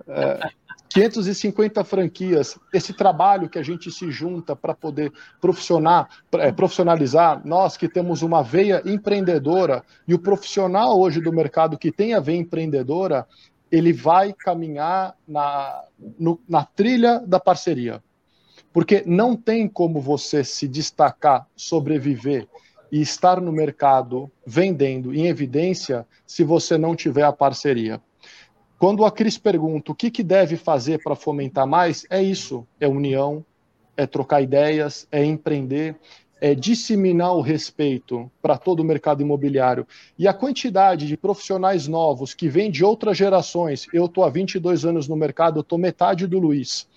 É, 0.08 0.50
550 0.90 1.84
franquias. 1.84 2.58
Esse 2.72 2.94
trabalho 2.94 3.50
que 3.50 3.58
a 3.58 3.64
gente 3.64 3.90
se 3.92 4.12
junta 4.12 4.56
para 4.56 4.76
poder 4.76 5.12
profissionar, 5.42 6.08
é, 6.34 6.52
profissionalizar, 6.52 7.42
nós 7.46 7.76
que 7.78 7.90
temos 7.90 8.22
uma 8.22 8.44
veia 8.44 8.82
empreendedora 8.86 9.84
e 10.08 10.14
o 10.14 10.20
profissional 10.20 11.00
hoje 11.00 11.20
do 11.20 11.34
mercado 11.34 11.78
que 11.78 11.92
tem 11.92 12.14
a 12.14 12.20
veia 12.20 12.38
empreendedora, 12.38 13.26
ele 13.72 13.92
vai 13.92 14.34
caminhar 14.34 15.16
na, 15.28 15.84
no, 16.20 16.40
na 16.48 16.64
trilha 16.64 17.20
da 17.26 17.40
parceria. 17.40 18.04
Porque 18.72 19.04
não 19.06 19.36
tem 19.36 19.68
como 19.68 20.00
você 20.00 20.44
se 20.44 20.68
destacar, 20.68 21.48
sobreviver 21.56 22.48
e 22.94 23.02
estar 23.02 23.41
no 23.41 23.52
mercado 23.52 24.32
vendendo 24.46 25.16
em 25.16 25.26
evidência 25.26 26.06
se 26.28 26.44
você 26.44 26.78
não 26.78 26.96
tiver 26.96 27.24
a 27.24 27.34
parceria. 27.34 28.00
Quando 28.78 29.04
a 29.04 29.10
Cris 29.10 29.36
pergunta 29.36 29.91
o 29.91 29.96
que, 29.96 30.12
que 30.12 30.22
deve 30.22 30.58
fazer 30.58 31.02
para 31.02 31.16
fomentar 31.16 31.66
mais, 31.66 32.06
é 32.08 32.22
isso: 32.22 32.68
é 32.80 32.88
união, 32.88 33.44
é 33.98 34.06
trocar 34.06 34.44
ideias, 34.44 35.08
é 35.12 35.26
empreender, 35.26 35.96
é 36.39 36.54
disseminar 36.54 37.36
o 37.36 37.41
respeito 37.41 38.32
para 38.39 38.60
todo 38.60 38.82
o 38.82 38.86
mercado 38.86 39.24
imobiliário. 39.24 39.88
E 40.16 40.28
a 40.28 40.34
quantidade 40.34 41.08
de 41.08 41.18
profissionais 41.18 41.88
novos 41.88 42.36
que 42.36 42.48
vêm 42.48 42.70
de 42.70 42.86
outras 42.86 43.18
gerações, 43.18 43.88
eu 43.91 44.06
estou 44.06 44.24
há 44.24 44.30
22 44.30 44.86
anos 44.86 45.08
no 45.08 45.16
mercado, 45.16 45.58
eu 45.58 45.62
estou 45.62 45.80
metade 45.80 46.28
do 46.28 46.38
Luiz. 46.38 46.88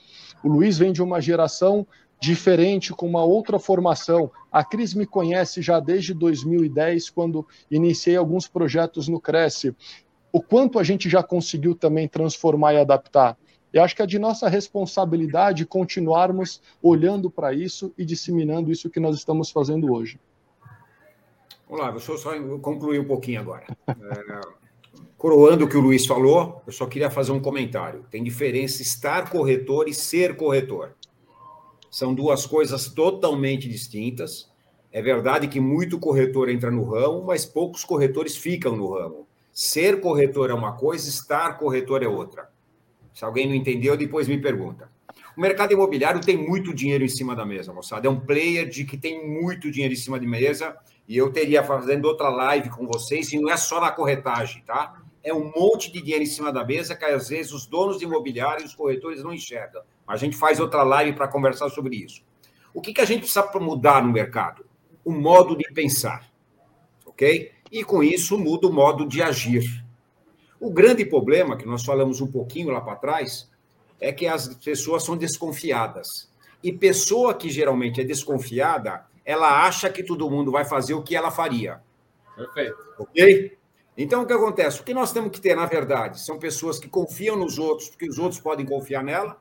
O 0.45 0.49
Luiz 0.49 0.77
vem 0.77 0.93
de 0.93 1.03
uma 1.03 1.23
geração 1.23 1.87
diferente, 2.21 2.93
com 2.93 3.07
uma 3.07 3.25
outra 3.25 3.59
formação. 3.59 4.31
A 4.51 4.65
Cris 4.65 4.95
me 4.95 5.07
conhece 5.07 5.61
já 5.61 5.81
desde 5.81 6.15
2010, 6.15 7.11
quando 7.11 7.47
iniciei 7.71 8.17
alguns 8.17 8.49
projetos 8.49 9.09
no 9.09 9.21
Cresce. 9.21 9.75
O 10.33 10.43
quanto 10.43 10.79
a 10.79 10.83
gente 10.83 11.09
já 11.09 11.23
conseguiu 11.23 11.75
também 11.75 12.09
transformar 12.09 12.75
e 12.75 12.79
adaptar. 12.79 13.37
Eu 13.73 13.83
acho 13.83 13.95
que 13.95 14.03
é 14.03 14.07
de 14.07 14.19
nossa 14.19 14.49
responsabilidade 14.49 15.67
continuarmos 15.67 16.63
olhando 16.83 17.31
para 17.31 17.53
isso 17.53 17.93
e 17.99 18.05
disseminando 18.05 18.73
isso 18.73 18.89
que 18.89 19.01
nós 19.01 19.17
estamos 19.17 19.51
fazendo 19.51 19.93
hoje. 19.93 20.19
Vamos 21.69 21.85
lá, 21.85 21.91
deixa 21.91 22.13
eu 22.13 22.17
só 22.17 22.31
concluir 22.59 23.01
um 23.01 23.05
pouquinho 23.05 23.41
agora. 23.41 23.67
É, 23.89 24.41
coroando 25.19 25.65
o 25.65 25.69
que 25.69 25.77
o 25.77 25.81
Luiz 25.81 26.07
falou, 26.07 26.63
eu 26.67 26.73
só 26.73 26.87
queria 26.87 27.11
fazer 27.11 27.33
um 27.33 27.41
comentário. 27.41 28.05
Tem 28.11 28.23
diferença 28.23 28.83
estar 28.83 29.29
corretor 29.31 29.89
e 29.89 29.95
ser 29.95 30.37
corretor. 30.37 30.95
São 31.97 32.15
duas 32.15 32.45
coisas 32.45 32.91
totalmente 32.91 33.67
distintas. 33.67 34.53
É 34.93 35.01
verdade 35.01 35.49
que 35.49 35.59
muito 35.59 35.99
corretor 35.99 36.51
entra 36.51 36.71
no 36.71 36.85
ramo, 36.85 37.25
mas 37.25 37.47
poucos 37.47 37.85
corretores 37.85 38.37
ficam 38.37 38.77
no 38.77 38.93
ramo. 38.93 39.27
Ser 39.51 39.99
corretor 40.03 40.51
é 40.51 40.53
uma 40.53 40.77
coisa, 40.77 41.09
estar 41.09 41.57
corretor 41.57 42.03
é 42.03 42.07
outra. 42.07 42.51
Se 43.15 43.25
alguém 43.25 43.49
não 43.49 43.55
entendeu, 43.55 43.97
depois 43.97 44.29
me 44.29 44.39
pergunta. 44.39 44.93
O 45.35 45.41
mercado 45.41 45.73
imobiliário 45.73 46.21
tem 46.21 46.37
muito 46.37 46.75
dinheiro 46.75 47.03
em 47.03 47.09
cima 47.09 47.35
da 47.35 47.47
mesa, 47.47 47.73
moçada. 47.73 48.07
É 48.07 48.11
um 48.11 48.21
player 48.21 48.69
de 48.69 48.85
que 48.85 48.99
tem 48.99 49.27
muito 49.27 49.71
dinheiro 49.71 49.95
em 49.95 49.97
cima 49.97 50.21
de 50.21 50.27
mesa. 50.27 50.77
E 51.09 51.17
eu 51.17 51.33
teria 51.33 51.65
fazendo 51.65 52.05
outra 52.05 52.29
live 52.29 52.69
com 52.69 52.87
vocês, 52.87 53.33
e 53.33 53.41
não 53.41 53.49
é 53.49 53.57
só 53.57 53.81
na 53.81 53.91
corretagem, 53.91 54.63
tá? 54.67 55.01
É 55.25 55.33
um 55.33 55.51
monte 55.51 55.91
de 55.91 56.03
dinheiro 56.03 56.25
em 56.25 56.27
cima 56.27 56.53
da 56.53 56.63
mesa 56.63 56.95
que 56.95 57.07
às 57.07 57.31
vezes 57.31 57.53
os 57.53 57.67
donos 57.67 57.99
de 57.99 58.05
imobiliário 58.05 58.65
e 58.65 58.67
os 58.67 58.75
corretores 58.75 59.25
não 59.25 59.33
enxergam. 59.33 59.81
A 60.07 60.17
gente 60.17 60.37
faz 60.37 60.61
outra 60.61 60.83
live 60.83 61.15
para 61.15 61.29
conversar 61.29 61.69
sobre 61.71 61.97
isso. 61.97 62.23
O 62.73 62.81
que, 62.81 62.93
que 62.93 63.01
a 63.01 63.05
gente 63.05 63.21
precisa 63.21 63.49
mudar 63.61 64.03
no 64.03 64.13
mercado? 64.13 64.65
O 65.05 65.13
modo 65.13 65.57
de 65.57 65.65
pensar. 65.73 66.31
Ok? 67.05 67.57
e 67.71 67.85
com 67.85 68.03
isso 68.03 68.39
muda 68.39 68.67
o 68.67 68.73
modo 68.73 69.07
de 69.07 69.23
agir. 69.23 69.85
O 70.61 70.71
grande 70.71 71.05
problema, 71.05 71.57
que 71.57 71.67
nós 71.67 71.85
falamos 71.85 72.21
um 72.21 72.27
pouquinho 72.27 72.71
lá 72.71 72.81
para 72.81 72.97
trás, 72.97 73.51
é 74.01 74.13
que 74.13 74.27
as 74.27 74.55
pessoas 74.57 75.05
são 75.05 75.17
desconfiadas. 75.17 76.31
E 76.63 76.73
pessoa 76.73 77.35
que 77.35 77.51
geralmente 77.51 78.01
é 78.01 78.05
desconfiada, 78.05 79.05
ela 79.25 79.67
acha 79.67 79.91
que 79.91 80.03
todo 80.03 80.31
mundo 80.31 80.51
vai 80.51 80.65
fazer 80.65 80.95
o 80.95 81.03
que 81.03 81.15
ela 81.15 81.31
faria. 81.31 81.81
Perfeito. 82.35 82.77
Ok? 82.99 83.57
Então, 83.99 84.23
o 84.23 84.27
que 84.27 84.33
acontece? 84.33 84.81
O 84.81 84.85
que 84.85 84.95
nós 84.95 85.13
temos 85.13 85.31
que 85.31 85.41
ter, 85.41 85.57
na 85.57 85.67
verdade, 85.67 86.21
são 86.21 86.39
pessoas 86.39 86.79
que 86.79 86.89
confiam 86.89 87.37
nos 87.37 87.59
outros, 87.59 87.89
porque 87.89 88.09
os 88.09 88.19
outros 88.19 88.41
podem 88.41 88.67
confiar 88.67 89.03
nela, 89.03 89.41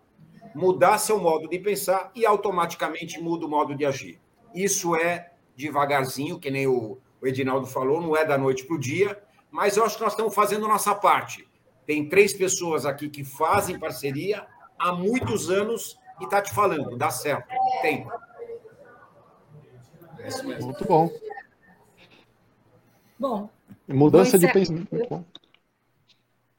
mudar 0.55 0.97
seu 0.97 1.19
modo 1.19 1.49
de 1.49 1.59
pensar 1.59 2.09
e 2.15 2.25
automaticamente 2.25 3.19
muda 3.19 3.45
o 3.45 3.49
modo 3.49 3.75
de 3.75 3.85
agir. 3.85 4.21
Isso 4.53 4.95
é 4.95 5.33
devagarzinho, 5.53 6.39
que 6.39 6.49
nem 6.49 6.65
o 6.65 6.97
Edinaldo 7.21 7.67
falou, 7.67 8.01
não 8.01 8.15
é 8.15 8.23
da 8.23 8.37
noite 8.37 8.65
para 8.65 8.75
o 8.77 8.79
dia, 8.79 9.21
mas 9.51 9.75
eu 9.75 9.83
acho 9.83 9.97
que 9.97 10.03
nós 10.03 10.13
estamos 10.13 10.33
fazendo 10.33 10.65
nossa 10.65 10.95
parte. 10.95 11.45
Tem 11.85 12.07
três 12.07 12.33
pessoas 12.33 12.85
aqui 12.85 13.09
que 13.09 13.25
fazem 13.25 13.77
parceria 13.77 14.47
há 14.79 14.93
muitos 14.93 15.49
anos 15.49 15.99
e 16.21 16.23
está 16.23 16.41
te 16.41 16.53
falando, 16.53 16.95
dá 16.95 17.09
certo, 17.09 17.53
tem. 17.81 18.07
É 20.19 20.43
Muito 20.61 20.85
bom. 20.85 21.11
Bom. 23.19 23.49
Mudança 23.87 24.39
de 24.39 24.51
pensamento. 24.51 25.25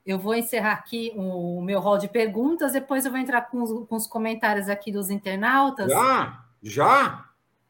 Eu 0.06 0.18
vou 0.18 0.34
encerrar 0.34 0.72
aqui 0.72 1.12
o 1.16 1.60
meu 1.60 1.80
rol 1.80 1.98
de 1.98 2.06
perguntas, 2.06 2.72
depois 2.72 3.04
eu 3.04 3.10
vou 3.10 3.18
entrar 3.18 3.42
com 3.42 3.62
os, 3.62 3.88
com 3.88 3.96
os 3.96 4.06
comentários 4.06 4.68
aqui 4.68 4.92
dos 4.92 5.10
internautas. 5.10 5.90
Já? 5.90 6.44
Já? 6.62 7.25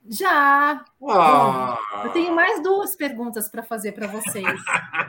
Já. 0.09 0.85
Ah. 1.09 1.79
Eu 2.05 2.11
tenho 2.11 2.35
mais 2.35 2.63
duas 2.63 2.95
perguntas 2.95 3.49
para 3.49 3.63
fazer 3.63 3.93
para 3.93 4.07
vocês, 4.07 4.45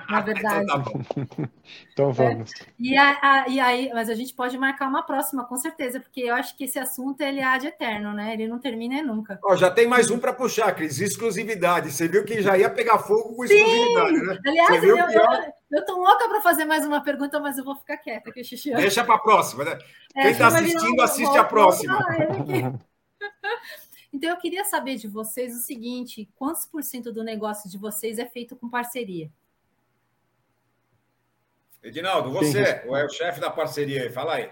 na 0.10 0.22
verdade. 0.22 0.66
então, 1.16 1.26
tá 1.26 1.50
então 1.94 2.14
vamos. 2.14 2.52
É. 2.52 2.66
E, 2.80 2.98
a, 2.98 3.20
a, 3.22 3.48
e, 3.48 3.60
aí, 3.60 3.92
mas 3.94 4.10
a 4.10 4.16
gente 4.16 4.34
pode 4.34 4.58
marcar 4.58 4.88
uma 4.88 5.04
próxima, 5.04 5.46
com 5.46 5.56
certeza, 5.58 6.00
porque 6.00 6.22
eu 6.22 6.36
acho 6.36 6.56
que 6.58 6.64
esse 6.64 6.80
assunto 6.80 7.22
ele 7.22 7.40
é 7.40 7.58
de 7.58 7.68
eterno, 7.68 8.14
né? 8.14 8.34
Ele 8.34 8.48
não 8.48 8.60
termina 8.60 9.02
nunca. 9.02 9.40
Ó, 9.44 9.56
já 9.56 9.70
tem 9.70 9.88
mais 9.88 10.10
um 10.10 10.20
para 10.20 10.34
puxar, 10.34 10.74
Cris, 10.74 11.00
exclusividade. 11.00 11.92
Você 11.92 12.08
viu 12.08 12.26
que 12.26 12.42
já 12.42 12.58
ia 12.58 12.70
pegar 12.70 13.00
fogo 13.00 13.36
com 13.36 13.46
exclusividade, 13.46 14.20
Sim. 14.20 14.26
né? 14.26 14.40
Aliás, 14.46 14.84
eu, 14.84 14.98
eu, 14.98 15.54
eu 15.72 15.86
tô 15.86 15.98
louca 15.98 16.28
para 16.28 16.42
fazer 16.42 16.66
mais 16.66 16.86
uma 16.86 17.02
pergunta, 17.02 17.40
mas 17.40 17.58
eu 17.58 17.64
vou 17.64 17.76
ficar 17.76 17.98
quieta, 17.98 18.32
que 18.32 18.44
xixi. 18.44 18.74
Deixa 18.74 19.04
para 19.04 19.16
a 19.16 19.20
próxima, 19.20 19.64
né? 19.64 19.78
É, 20.16 20.22
Quem 20.24 20.32
está 20.32 20.48
assistindo, 20.48 21.02
assiste 21.02 21.38
a 21.38 21.44
próxima. 21.44 21.98
Então, 24.14 24.30
eu 24.30 24.38
queria 24.38 24.64
saber 24.66 24.96
de 24.96 25.08
vocês 25.08 25.56
o 25.56 25.60
seguinte: 25.60 26.30
quantos 26.36 26.66
por 26.66 26.84
cento 26.84 27.12
do 27.12 27.24
negócio 27.24 27.70
de 27.70 27.78
vocês 27.78 28.20
é 28.20 28.26
feito 28.26 28.56
com 28.56 28.70
parceria? 28.70 29.30
Edinaldo, 31.84 32.32
você 32.32 32.84
ou 32.88 32.96
é 32.96 33.06
o 33.06 33.10
chefe 33.10 33.40
da 33.40 33.50
parceria 33.50 34.04
aí? 34.04 34.10
Fala 34.10 34.36
aí. 34.36 34.50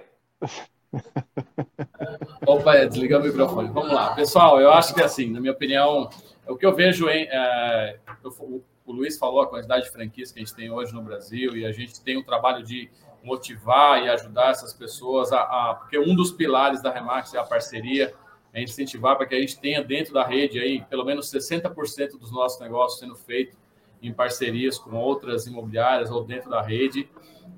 Opa, 2.45 2.75
é, 2.75 2.85
desliga 2.85 3.19
o 3.19 3.23
microfone. 3.23 3.69
Vamos 3.69 3.91
lá. 3.91 4.13
Pessoal, 4.13 4.61
eu 4.61 4.71
acho 4.71 4.93
que, 4.93 5.01
assim, 5.01 5.31
na 5.31 5.39
minha 5.39 5.51
opinião, 5.51 6.09
o 6.47 6.55
que 6.55 6.65
eu 6.65 6.75
vejo 6.75 7.09
em. 7.09 7.27
É, 7.29 7.99
eu, 8.23 8.63
o 8.85 8.91
Luiz 8.91 9.17
falou 9.17 9.41
a 9.41 9.47
quantidade 9.47 9.85
de 9.85 9.91
franquias 9.91 10.31
que 10.31 10.39
a 10.39 10.43
gente 10.43 10.55
tem 10.55 10.69
hoje 10.69 10.93
no 10.93 11.01
Brasil 11.01 11.57
e 11.57 11.65
a 11.65 11.71
gente 11.71 11.99
tem 12.01 12.17
um 12.17 12.23
trabalho 12.23 12.63
de 12.63 12.89
motivar 13.23 14.03
e 14.03 14.09
ajudar 14.09 14.51
essas 14.51 14.73
pessoas 14.73 15.31
a, 15.31 15.41
a 15.41 15.75
porque 15.75 15.97
um 15.97 16.15
dos 16.15 16.31
pilares 16.31 16.83
da 16.83 16.91
Remax 16.91 17.33
é 17.33 17.39
a 17.39 17.43
parceria 17.43 18.13
é 18.55 18.63
incentivar 18.63 19.17
para 19.17 19.25
que 19.25 19.35
a 19.35 19.39
gente 19.39 19.59
tenha 19.59 19.83
dentro 19.83 20.13
da 20.13 20.25
rede 20.25 20.57
aí 20.57 20.81
pelo 20.89 21.03
menos 21.03 21.29
60% 21.29 22.17
dos 22.17 22.31
nossos 22.31 22.59
negócios 22.61 23.01
sendo 23.01 23.13
feito 23.13 23.57
em 24.01 24.13
parcerias 24.13 24.79
com 24.79 24.95
outras 24.95 25.45
imobiliárias 25.45 26.09
ou 26.09 26.23
dentro 26.23 26.49
da 26.49 26.61
rede. 26.61 27.09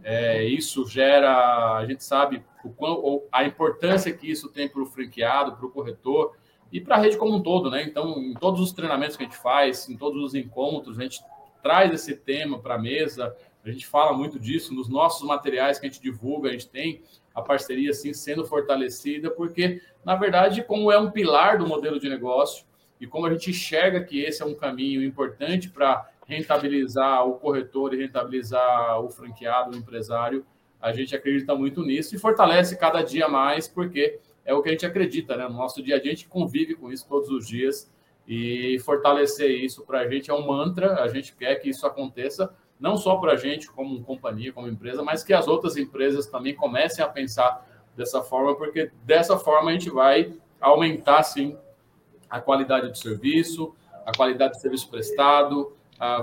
É, 0.03 0.43
isso 0.43 0.87
gera, 0.87 1.75
a 1.75 1.85
gente 1.85 2.03
sabe 2.03 2.43
o 2.63 2.69
quão, 2.71 3.21
a 3.31 3.45
importância 3.45 4.11
que 4.11 4.29
isso 4.29 4.49
tem 4.49 4.67
para 4.67 4.81
o 4.81 4.87
franqueado, 4.87 5.55
para 5.55 5.67
o 5.67 5.69
corretor 5.69 6.35
e 6.71 6.81
para 6.81 6.95
a 6.95 6.99
rede 6.99 7.15
como 7.15 7.35
um 7.35 7.43
todo, 7.43 7.69
né? 7.69 7.83
Então, 7.83 8.17
em 8.17 8.33
todos 8.33 8.59
os 8.59 8.73
treinamentos 8.73 9.15
que 9.15 9.23
a 9.23 9.27
gente 9.27 9.37
faz, 9.37 9.87
em 9.87 9.97
todos 9.97 10.21
os 10.23 10.33
encontros, 10.33 10.97
a 10.97 11.03
gente 11.03 11.21
traz 11.61 11.93
esse 11.93 12.15
tema 12.15 12.57
para 12.59 12.75
a 12.75 12.79
mesa, 12.79 13.35
a 13.63 13.69
gente 13.69 13.85
fala 13.85 14.13
muito 14.13 14.39
disso 14.39 14.73
nos 14.73 14.89
nossos 14.89 15.27
materiais 15.27 15.77
que 15.77 15.85
a 15.85 15.89
gente 15.89 16.01
divulga, 16.01 16.49
a 16.49 16.53
gente 16.53 16.69
tem 16.69 17.03
a 17.37 17.41
parceria 17.43 17.91
assim 17.91 18.13
sendo 18.13 18.43
fortalecida, 18.43 19.29
porque 19.29 19.79
na 20.03 20.15
verdade, 20.15 20.63
como 20.63 20.91
é 20.91 20.99
um 20.99 21.11
pilar 21.11 21.59
do 21.59 21.67
modelo 21.67 21.99
de 21.99 22.09
negócio 22.09 22.65
e 22.99 23.05
como 23.05 23.27
a 23.27 23.31
gente 23.31 23.51
enxerga 23.51 24.03
que 24.03 24.19
esse 24.19 24.41
é 24.41 24.45
um 24.45 24.55
caminho 24.55 25.03
importante 25.03 25.69
para 25.69 26.09
rentabilizar 26.25 27.27
o 27.27 27.35
corretor 27.35 27.93
e 27.93 27.97
rentabilizar 27.97 28.99
o 29.01 29.09
franqueado, 29.09 29.75
o 29.75 29.77
empresário, 29.77 30.43
a 30.81 30.91
gente 30.91 31.15
acredita 31.15 31.53
muito 31.53 31.83
nisso 31.83 32.15
e 32.15 32.17
fortalece 32.17 32.75
cada 32.75 33.03
dia 33.03 33.27
mais, 33.27 33.67
porque 33.67 34.19
é 34.43 34.53
o 34.53 34.63
que 34.63 34.69
a 34.69 34.71
gente 34.71 34.85
acredita, 34.85 35.37
né? 35.37 35.47
No 35.47 35.53
nosso 35.53 35.83
dia 35.83 35.97
a 35.97 36.01
dia, 36.01 36.11
a 36.11 36.15
gente 36.15 36.27
convive 36.27 36.73
com 36.73 36.91
isso 36.91 37.07
todos 37.07 37.29
os 37.29 37.47
dias 37.47 37.91
e 38.27 38.79
fortalecer 38.79 39.51
isso 39.51 39.85
para 39.85 39.99
a 39.99 40.09
gente 40.09 40.31
é 40.31 40.33
um 40.33 40.47
mantra, 40.47 41.03
a 41.03 41.07
gente 41.07 41.35
quer 41.35 41.55
que 41.57 41.69
isso 41.69 41.85
aconteça, 41.85 42.51
não 42.79 42.97
só 42.97 43.15
para 43.17 43.33
a 43.33 43.35
gente 43.35 43.71
como 43.71 44.03
companhia, 44.03 44.53
como 44.53 44.67
empresa, 44.67 45.03
mas 45.03 45.23
que 45.23 45.33
as 45.33 45.47
outras 45.47 45.77
empresas 45.77 46.27
também 46.27 46.55
comecem 46.55 47.03
a 47.03 47.07
pensar 47.07 47.65
dessa 47.95 48.21
forma, 48.21 48.55
porque 48.55 48.91
dessa 49.03 49.37
forma 49.37 49.71
a 49.71 49.73
gente 49.73 49.89
vai 49.89 50.33
aumentar, 50.61 51.23
sim, 51.23 51.57
a 52.29 52.39
qualidade 52.39 52.89
do 52.89 52.97
serviço, 52.97 53.75
a 54.05 54.11
qualidade 54.15 54.53
do 54.53 54.61
serviço 54.61 54.89
prestado, 54.89 55.75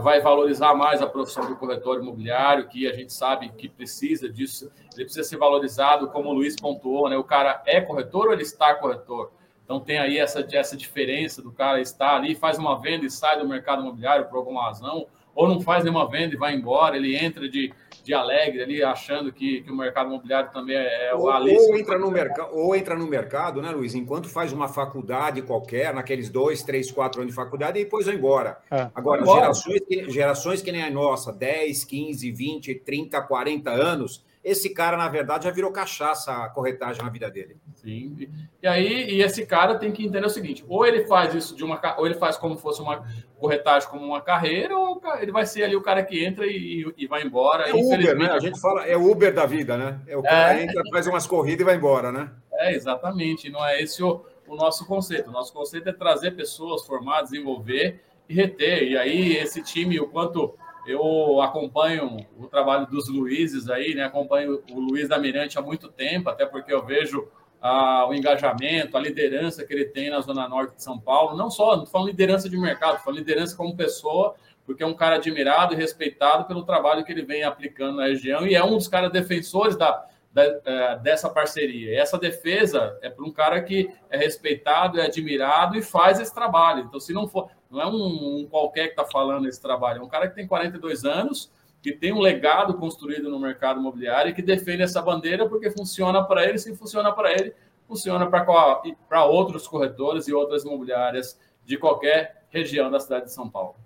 vai 0.03 0.21
valorizar 0.21 0.75
mais 0.75 1.03
a 1.03 1.07
profissão 1.07 1.47
do 1.49 1.57
corretor 1.57 2.01
imobiliário, 2.01 2.69
que 2.69 2.87
a 2.89 2.93
gente 2.93 3.13
sabe 3.13 3.49
que 3.49 3.69
precisa 3.69 4.29
disso, 4.29 4.71
ele 4.95 5.05
precisa 5.05 5.25
ser 5.25 5.37
valorizado, 5.37 6.09
como 6.09 6.31
o 6.31 6.33
Luiz 6.33 6.55
pontuou, 6.55 7.09
né? 7.09 7.17
O 7.17 7.25
cara 7.25 7.61
é 7.67 7.81
corretor 7.81 8.29
ou 8.29 8.33
ele 8.33 8.43
está 8.43 8.75
corretor? 8.75 9.33
Então 9.65 9.81
tem 9.81 9.99
aí 9.99 10.19
essa, 10.19 10.47
essa 10.53 10.77
diferença 10.77 11.43
do 11.43 11.51
cara 11.51 11.81
estar 11.81 12.15
ali, 12.15 12.35
faz 12.35 12.59
uma 12.59 12.79
venda 12.81 13.05
e 13.05 13.11
sai 13.11 13.39
do 13.39 13.49
mercado 13.49 13.83
imobiliário 13.83 14.27
por 14.27 14.37
alguma 14.37 14.67
razão, 14.67 15.07
ou 15.35 15.49
não 15.49 15.61
faz 15.61 15.85
nenhuma 15.85 16.09
venda 16.09 16.35
e 16.35 16.39
vai 16.39 16.55
embora, 16.55 16.97
ele 16.97 17.17
entra 17.17 17.49
de, 17.49 17.73
de 18.03 18.15
alegre 18.15 18.63
ali, 18.63 18.83
achando 18.83 19.33
que, 19.33 19.63
que 19.63 19.71
o 19.71 19.77
mercado 19.77 20.09
imobiliário 20.09 20.51
também 20.53 20.77
é, 20.77 21.09
é 21.11 21.15
o 21.15 21.29
Alice. 21.29 21.71
Ou 21.71 21.77
entra, 21.77 21.99
no 21.99 22.11
mercado, 22.11 22.49
ou 22.53 22.77
entra 22.77 22.95
no 22.95 23.07
mercado, 23.07 23.61
né, 23.61 23.71
Luiz, 23.71 23.95
enquanto 23.95 24.29
faz 24.29 24.53
uma 24.53 24.69
faculdade 24.69 25.43
qualquer, 25.43 25.93
naqueles 25.93 26.29
dois, 26.29 26.63
três, 26.63 26.91
quatro 26.91 27.21
anos 27.21 27.33
de 27.33 27.37
faculdade, 27.37 27.81
e 27.81 27.85
depois 27.85 28.07
vai 28.07 28.15
embora. 28.15 28.59
É. 28.71 28.89
Agora, 28.95 29.25
gerações 29.25 29.81
que, 29.81 30.11
gerações 30.11 30.63
que 30.63 30.71
nem 30.71 30.83
a 30.83 30.91
nossa, 30.91 31.33
10, 31.33 31.85
15, 31.85 32.31
20, 32.31 32.75
30, 32.77 33.21
40 33.23 33.71
anos, 33.71 34.25
esse 34.45 34.69
cara, 34.69 34.95
na 34.95 35.09
verdade, 35.09 35.45
já 35.45 35.51
virou 35.51 35.73
cachaça 35.73 36.31
a 36.31 36.49
corretagem 36.51 37.03
na 37.03 37.09
vida 37.09 37.31
dele. 37.31 37.57
Sim. 37.75 38.29
E 38.63 38.67
aí, 38.67 39.11
e 39.11 39.23
esse 39.23 39.47
cara 39.47 39.79
tem 39.79 39.91
que 39.91 40.05
entender 40.05 40.27
o 40.27 40.31
seguinte: 40.31 40.63
ou 40.69 40.85
ele 40.85 41.07
faz 41.07 41.35
isso 41.35 41.57
de 41.57 41.65
uma 41.65 41.81
ou 41.97 42.05
ele 42.05 42.17
faz 42.17 42.37
como 42.37 42.59
fosse 42.59 42.83
uma 42.83 43.07
corretagem 43.39 43.89
como 43.89 44.05
uma 44.05 44.21
carreira, 44.21 44.77
ou 44.77 45.01
ele 45.19 45.33
vai 45.33 45.47
ser 45.47 45.65
ali 45.65 45.75
o 45.75 45.83
cara 45.83 46.03
que 46.05 46.23
entra 46.23 46.47
e, 46.47 46.93
e 46.97 47.07
vai 47.07 47.23
embora. 47.23 47.69
É 47.69 47.73
Uber, 47.73 48.19
né? 48.19 48.31
A 48.31 48.39
gente 48.39 48.61
fala, 48.61 48.87
é 48.87 48.97
Uber 48.97 49.33
da 49.33 49.47
vida, 49.47 49.79
né? 49.79 49.99
É 50.07 50.17
o 50.17 50.23
cara 50.23 50.61
é... 50.61 50.65
entra, 50.65 50.83
faz 50.91 51.07
umas 51.07 51.27
corridas 51.27 51.63
e 51.63 51.65
vai 51.65 51.77
embora, 51.77 52.13
né? 52.13 52.31
É, 52.53 52.75
exatamente. 52.75 53.49
Não 53.49 53.65
é 53.65 53.83
esse 53.83 54.03
o, 54.03 54.25
o 54.47 54.55
nosso 54.55 54.87
conceito. 54.87 55.31
O 55.31 55.33
nosso 55.33 55.55
conceito 55.55 55.89
é 55.89 55.93
trazer 55.93 56.33
pessoas 56.33 56.87
formadas, 56.87 57.31
desenvolver 57.31 58.03
e 58.29 58.35
reter. 58.35 58.83
E 58.83 58.99
aí, 58.99 59.37
esse 59.39 59.63
time, 59.63 59.99
o 59.99 60.07
quanto 60.09 60.55
eu 60.87 61.41
acompanho 61.41 62.17
o 62.39 62.47
trabalho 62.47 62.87
dos 62.87 63.09
Luizes 63.09 63.69
aí, 63.69 63.95
né? 63.95 64.05
Acompanho 64.05 64.63
o 64.71 64.81
Luiz 64.81 65.09
da 65.09 65.19
Mirante 65.19 65.59
há 65.59 65.63
muito 65.63 65.89
tempo, 65.89 66.29
até 66.29 66.45
porque 66.45 66.73
eu 66.73 66.85
vejo 66.85 67.29
ah, 67.61 68.07
o 68.07 68.15
engajamento, 68.15 68.97
a 68.97 69.01
liderança 69.01 69.65
que 69.65 69.73
ele 69.73 69.87
tem 69.87 70.11
na 70.11 70.21
Zona 70.21 70.47
Norte 70.49 70.77
de 70.77 70.83
São 70.83 70.99
Paulo. 70.99 71.37
Não 71.37 71.51
só, 71.51 71.77
não 71.77 71.87
falando 71.87 72.09
liderança 72.09 72.49
de 72.49 72.59
mercado, 72.59 73.03
falando 73.03 73.19
liderança 73.19 73.57
como 73.57 73.77
pessoa, 73.77 74.35
porque 74.67 74.83
é 74.83 74.87
um 74.87 74.95
cara 74.95 75.17
admirado 75.17 75.73
e 75.73 75.77
respeitado 75.77 76.45
pelo 76.45 76.65
trabalho 76.65 77.05
que 77.05 77.13
ele 77.13 77.23
vem 77.23 77.43
aplicando 77.43 77.97
na 77.97 78.07
região 78.07 78.47
e 78.47 78.55
é 78.55 78.63
um 78.63 78.77
dos 78.77 78.89
caras 78.89 79.11
defensores 79.11 79.77
da, 79.77 80.07
da, 80.33 80.43
é, 80.43 80.99
dessa 80.99 81.31
parceria. 81.31 81.93
E 81.93 81.97
essa 81.97 82.19
defesa 82.19 82.99
é 83.01 83.09
para 83.09 83.25
um 83.25 83.31
cara 83.31 83.63
que 83.63 83.91
é 84.11 84.19
respeitado, 84.19 85.01
é 85.01 85.07
admirado 85.07 85.77
e 85.77 85.83
faz 85.83 86.19
esse 86.21 86.35
trabalho. 86.35 86.85
Então, 86.87 86.99
se 86.99 87.13
não 87.13 87.29
for, 87.29 87.49
não 87.75 87.83
é 87.83 87.87
um, 87.87 88.41
um 88.41 88.47
qualquer 88.47 88.85
que 88.87 88.93
está 88.93 89.05
falando 89.05 89.49
esse 89.49 89.61
trabalho, 89.61 90.01
é 90.01 90.03
um 90.03 90.09
cara 90.09 90.29
que 90.29 90.35
tem 90.35 90.47
42 90.47 91.05
anos, 91.05 91.51
que 91.83 91.93
tem 91.93 92.13
um 92.13 92.21
legado 92.21 92.75
construído 92.75 93.29
no 93.29 93.39
mercado 93.39 93.81
imobiliário 93.81 94.31
e 94.31 94.35
que 94.35 94.41
defende 94.41 94.83
essa 94.83 95.03
bandeira 95.03 95.49
porque 95.49 95.71
funciona 95.71 96.25
para 96.25 96.45
ele, 96.49 96.59
se 96.59 96.75
funciona 96.75 97.13
para 97.13 97.33
ele, 97.33 97.53
funciona 97.87 98.27
para 98.27 99.25
outros 99.25 99.69
corretores 99.69 100.27
e 100.27 100.33
outras 100.33 100.65
imobiliárias 100.65 101.39
de 101.65 101.77
qualquer 101.77 102.47
região 102.49 102.91
da 102.91 103.01
cidade 103.01 103.27
de 103.27 103.33
São 103.33 103.51
Paulo. 103.51 103.77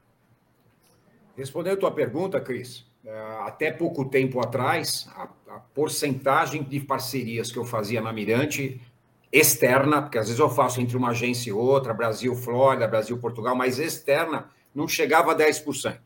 Respondendo 1.37 1.75
a 1.75 1.81
tua 1.81 1.91
pergunta, 1.91 2.41
Cris, 2.41 2.87
é, 3.05 3.21
até 3.41 3.71
pouco 3.71 4.05
tempo 4.05 4.41
atrás, 4.41 5.09
a, 5.17 5.29
a, 5.55 5.61
porcentagem 5.75 6.63
de 6.63 6.81
parcerias 6.81 7.51
que 7.51 7.59
eu 7.59 7.65
fazia 7.65 8.01
na 8.01 8.13
Mirante, 8.13 8.81
externa, 9.33 10.03
porque 10.03 10.19
às 10.19 10.27
vezes 10.27 10.41
eu 10.41 10.49
faço 10.49 10.81
entre 10.81 10.97
uma 10.97 11.11
agência 11.11 11.51
e 11.51 11.53
outra, 11.53 11.93
Brasil, 11.93 12.35
Flórida, 12.35 12.87
Brasil, 12.87 13.19
Portugal, 13.19 13.55
mas 13.55 13.79
externa, 13.79 14.49
não 14.75 14.89
chegava 14.89 15.33
a 15.33 15.37
10%. 15.37 15.99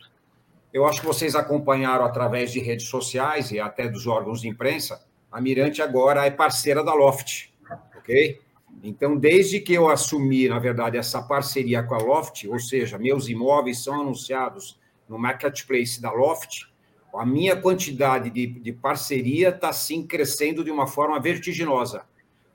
eu 0.73 0.87
acho 0.87 1.01
que 1.01 1.07
vocês 1.07 1.35
acompanharam 1.35 2.05
através 2.05 2.51
de 2.51 2.59
redes 2.59 2.87
sociais 2.87 3.51
e 3.51 3.61
até 3.61 3.89
dos 3.89 4.07
órgãos 4.07 4.41
de 4.41 4.49
imprensa, 4.49 5.05
a 5.31 5.41
Mirante 5.41 5.81
agora 5.81 6.27
é 6.27 6.31
parceira 6.31 6.83
da 6.83 6.95
Loft, 6.95 7.51
ok? 7.97 8.41
Então, 8.83 9.17
desde 9.17 9.61
que 9.61 9.73
eu 9.73 9.89
assumi, 9.89 10.49
na 10.49 10.59
verdade, 10.59 10.97
essa 10.97 11.23
parceria 11.23 11.83
com 11.83 11.95
a 11.95 11.99
Loft, 11.99 12.47
ou 12.49 12.59
seja, 12.59 12.99
meus 12.99 13.29
imóveis 13.29 13.83
são 13.83 14.01
anunciados 14.01 14.81
no 15.09 15.19
marketplace 15.19 16.01
da 16.01 16.11
Loft, 16.11 16.67
a 17.15 17.27
minha 17.27 17.55
quantidade 17.55 18.31
de, 18.31 18.47
de 18.47 18.73
parceria 18.73 19.51
está, 19.51 19.73
sim, 19.73 20.07
crescendo 20.07 20.65
de 20.65 20.71
uma 20.71 20.87
forma 20.87 21.21
vertiginosa, 21.21 22.05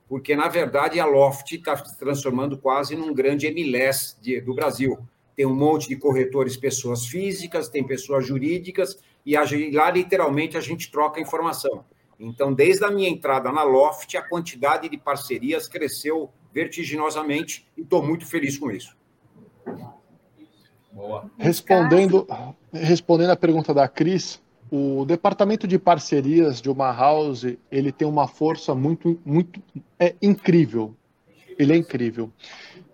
porque, 0.08 0.36
na 0.36 0.48
verdade, 0.48 1.00
a 1.00 1.06
Loft 1.06 1.52
está 1.52 1.76
se 1.78 1.98
transformando 1.98 2.58
quase 2.58 2.96
num 2.96 3.14
grande 3.14 3.48
MLS 3.48 4.16
de, 4.22 4.40
do 4.42 4.54
Brasil 4.54 4.98
tem 5.38 5.46
um 5.46 5.54
monte 5.54 5.88
de 5.88 5.96
corretores, 5.96 6.58
pessoas 6.58 7.06
físicas, 7.06 7.70
tem 7.70 7.86
pessoas 7.86 8.26
jurídicas, 8.26 8.98
e 9.24 9.36
lá 9.72 9.92
literalmente 9.92 10.58
a 10.58 10.62
gente 10.62 10.90
troca 10.90 11.22
informação. 11.22 11.86
Então, 12.20 12.52
desde 12.52 12.84
a 12.84 12.90
minha 12.90 13.08
entrada 13.08 13.52
na 13.52 13.62
Loft, 13.62 14.18
a 14.18 14.28
quantidade 14.28 14.90
de 14.90 14.98
parcerias 14.98 15.68
cresceu 15.68 16.32
vertiginosamente 16.52 17.68
e 17.78 17.82
estou 17.82 18.02
muito 18.02 18.26
feliz 18.26 18.58
com 18.58 18.72
isso. 18.72 18.98
Boa. 20.92 21.30
Respondendo, 21.38 22.26
respondendo 22.74 23.30
a 23.30 23.36
pergunta 23.36 23.76
da 23.76 23.88
Cris, 23.88 24.42
o 24.70 25.06
departamento 25.06 25.68
de 25.68 25.80
parcerias 25.80 26.62
de 26.62 26.70
uma 26.70 26.92
house 26.92 27.46
ele 27.72 27.92
tem 27.92 28.08
uma 28.08 28.28
força 28.28 28.76
muito, 28.76 29.20
muito 29.26 29.62
é 30.00 30.16
incrível. 30.22 30.94
Ele 31.58 31.74
é 31.74 31.78
incrível. 31.78 32.30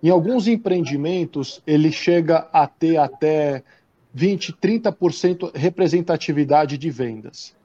Em 0.01 0.09
alguns 0.09 0.47
empreendimentos, 0.47 1.61
ele 1.65 1.91
chega 1.91 2.47
a 2.51 2.67
ter 2.67 2.97
até 2.97 3.63
20, 4.13 4.53
30% 4.53 5.51
representatividade 5.55 6.77
de 6.77 6.89
vendas. 6.89 7.55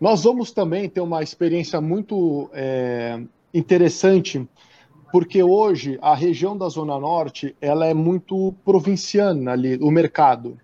Nós 0.00 0.24
vamos 0.24 0.52
também 0.52 0.88
ter 0.88 1.00
uma 1.00 1.22
experiência 1.22 1.80
muito 1.80 2.50
é, 2.52 3.20
interessante, 3.54 4.46
porque 5.10 5.42
hoje 5.42 5.98
a 6.02 6.14
região 6.14 6.56
da 6.56 6.68
Zona 6.68 6.98
Norte 6.98 7.56
ela 7.60 7.86
é 7.86 7.94
muito 7.94 8.54
provinciana 8.64 9.52
ali, 9.52 9.78
o 9.80 9.90
mercado. 9.90 10.58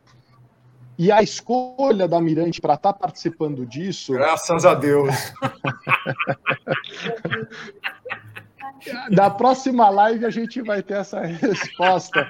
E 0.99 1.11
a 1.11 1.23
escolha 1.23 2.07
da 2.07 2.21
Mirante 2.21 2.61
para 2.61 2.75
estar 2.75 2.93
tá 2.93 2.99
participando 2.99 3.67
disso. 3.67 4.13
Graças 4.13 4.65
a 4.65 4.75
Deus. 4.75 5.15
Da 9.11 9.31
próxima 9.31 9.89
live 9.89 10.27
a 10.27 10.31
gente 10.31 10.61
vai 10.61 10.83
ter 10.83 10.95
essa 10.95 11.21
resposta, 11.21 12.29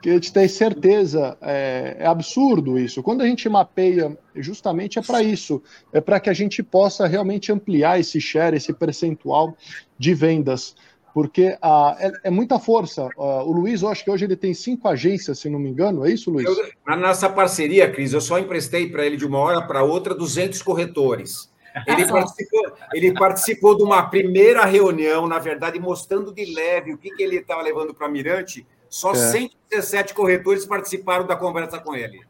que 0.00 0.10
a 0.10 0.12
gente 0.12 0.32
tem 0.32 0.46
certeza. 0.46 1.36
É, 1.40 1.96
é 1.98 2.06
absurdo 2.06 2.78
isso. 2.78 3.02
Quando 3.02 3.22
a 3.22 3.26
gente 3.26 3.48
mapeia, 3.48 4.16
justamente 4.36 4.98
é 4.98 5.02
para 5.02 5.22
isso, 5.22 5.62
é 5.92 6.00
para 6.00 6.20
que 6.20 6.30
a 6.30 6.34
gente 6.34 6.62
possa 6.62 7.06
realmente 7.06 7.50
ampliar 7.50 7.98
esse 7.98 8.20
share, 8.20 8.56
esse 8.56 8.72
percentual 8.72 9.56
de 9.98 10.14
vendas 10.14 10.76
porque 11.14 11.56
ah, 11.60 11.96
é, 11.98 12.12
é, 12.24 12.30
muita 12.30 12.58
força. 12.58 13.08
Ah, 13.18 13.42
o 13.42 13.52
Luiz, 13.52 13.82
eu 13.82 13.88
acho 13.88 14.04
que 14.04 14.10
hoje 14.10 14.24
ele 14.24 14.36
tem 14.36 14.54
cinco 14.54 14.88
agências, 14.88 15.38
se 15.38 15.48
não 15.48 15.58
me 15.58 15.68
engano, 15.68 16.06
é 16.06 16.10
isso, 16.10 16.30
Luiz? 16.30 16.46
Eu, 16.46 16.70
na 16.86 16.96
nossa 16.96 17.28
parceria, 17.28 17.90
Cris, 17.90 18.12
eu 18.12 18.20
só 18.20 18.38
emprestei 18.38 18.88
para 18.88 19.04
ele 19.04 19.16
de 19.16 19.26
uma 19.26 19.38
hora 19.38 19.62
para 19.62 19.82
outra 19.82 20.14
200 20.14 20.62
corretores. 20.62 21.50
Ele 21.86 22.06
participou, 22.08 22.72
ele 22.92 23.14
participou 23.14 23.76
de 23.76 23.82
uma 23.82 24.02
primeira 24.08 24.64
reunião, 24.64 25.26
na 25.26 25.38
verdade, 25.38 25.78
mostrando 25.78 26.32
de 26.32 26.44
leve 26.54 26.92
o 26.92 26.98
que, 26.98 27.10
que 27.10 27.22
ele 27.22 27.36
estava 27.36 27.62
levando 27.62 27.94
para 27.94 28.08
Mirante. 28.08 28.66
Só 28.88 29.12
é. 29.12 29.14
117 29.14 30.14
corretores 30.14 30.64
participaram 30.64 31.26
da 31.26 31.36
conversa 31.36 31.78
com 31.78 31.94
ele. 31.94 32.20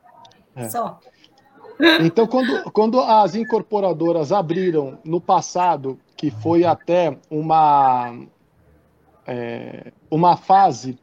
É. 0.57 0.69
Só. 0.69 0.99
Então, 2.01 2.27
quando, 2.27 2.71
quando 2.73 3.01
as 3.01 3.37
incorporadoras 3.37 4.33
abriram 4.33 4.99
no 5.05 5.21
passado, 5.21 5.99
que 6.17 6.31
foi 6.31 6.65
até 6.65 7.17
uma, 7.31 8.13
é, 9.29 9.93
uma 10.11 10.37
fase 10.37 10.99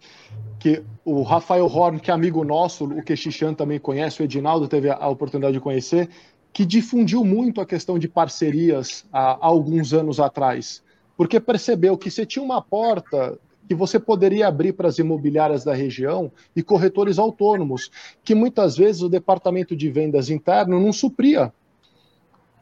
que 0.60 0.84
o 1.06 1.22
Rafael 1.22 1.68
Horn, 1.68 2.00
que 2.00 2.10
é 2.10 2.14
amigo 2.14 2.44
nosso, 2.44 2.86
o 2.86 3.04
Quexixan 3.04 3.54
também 3.54 3.80
conhece, 3.80 4.22
o 4.22 4.26
Edinaldo 4.26 4.68
teve 4.68 4.90
a 4.90 5.08
oportunidade 5.08 5.54
de 5.54 5.60
conhecer, 5.60 6.10
que 6.52 6.66
difundiu 6.66 7.24
muito 7.24 7.62
a 7.62 7.66
questão 7.66 8.00
de 8.00 8.08
parcerias 8.08 9.06
há, 9.14 9.34
há 9.34 9.46
alguns 9.46 9.94
anos 9.94 10.20
atrás, 10.20 10.82
porque 11.16 11.40
percebeu 11.40 11.96
que 11.98 12.10
você 12.10 12.26
tinha 12.26 12.44
uma 12.44 12.62
porta 12.62 13.38
que 13.68 13.76
você 13.76 14.00
poderia 14.00 14.48
abrir 14.48 14.74
para 14.74 14.88
as 14.88 14.98
imobiliárias 14.98 15.64
da 15.64 15.74
região 15.74 16.32
e 16.56 16.64
corretores 16.64 17.20
autônomos, 17.20 17.92
que 18.24 18.36
muitas 18.36 18.78
vezes 18.78 19.02
o 19.02 19.10
departamento 19.10 19.76
de 19.76 19.90
vendas 19.90 20.30
interno 20.30 20.80
não 20.80 20.94
supria. 20.94 21.52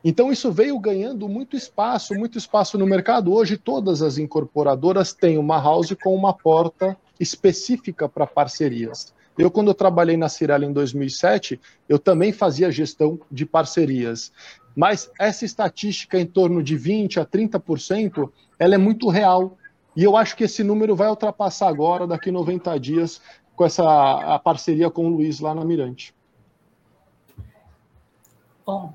Então 0.04 0.32
isso 0.32 0.52
veio 0.52 0.78
ganhando 0.80 1.30
muito 1.30 1.56
espaço, 1.56 2.14
muito 2.14 2.38
espaço 2.38 2.78
no 2.78 2.86
mercado. 2.86 3.34
Hoje 3.34 3.58
todas 3.58 4.02
as 4.02 4.18
incorporadoras 4.18 5.14
têm 5.14 5.38
uma 5.38 5.62
house 5.62 5.96
com 6.04 6.14
uma 6.14 6.34
porta 6.34 6.98
específica 7.20 8.10
para 8.10 8.28
parcerias. 8.28 9.14
Eu, 9.38 9.50
quando 9.50 9.70
eu 9.70 9.74
trabalhei 9.74 10.18
na 10.18 10.30
Cirela 10.30 10.66
em 10.66 10.74
2007, 10.74 11.60
eu 11.88 11.98
também 11.98 12.32
fazia 12.32 12.72
gestão 12.72 13.20
de 13.32 13.46
parcerias. 13.46 14.32
Mas 14.76 15.10
essa 15.20 15.46
estatística 15.46 16.20
em 16.20 16.26
torno 16.26 16.62
de 16.62 16.78
20% 16.78 17.18
a 17.22 17.26
30%, 17.26 18.30
ela 18.60 18.76
é 18.76 18.78
muito 18.78 19.10
real. 19.10 19.58
E 19.96 20.04
eu 20.04 20.18
acho 20.18 20.36
que 20.36 20.44
esse 20.44 20.64
número 20.64 20.96
vai 20.96 21.08
ultrapassar 21.08 21.68
agora, 21.68 22.06
daqui 22.06 22.30
90 22.30 22.80
dias, 22.80 23.22
com 23.56 23.66
essa 23.66 23.84
a 24.36 24.38
parceria 24.38 24.90
com 24.90 25.06
o 25.06 25.10
Luiz 25.10 25.40
lá 25.40 25.56
na 25.56 25.64
Mirante. 25.64 26.14
Bom, 28.66 28.94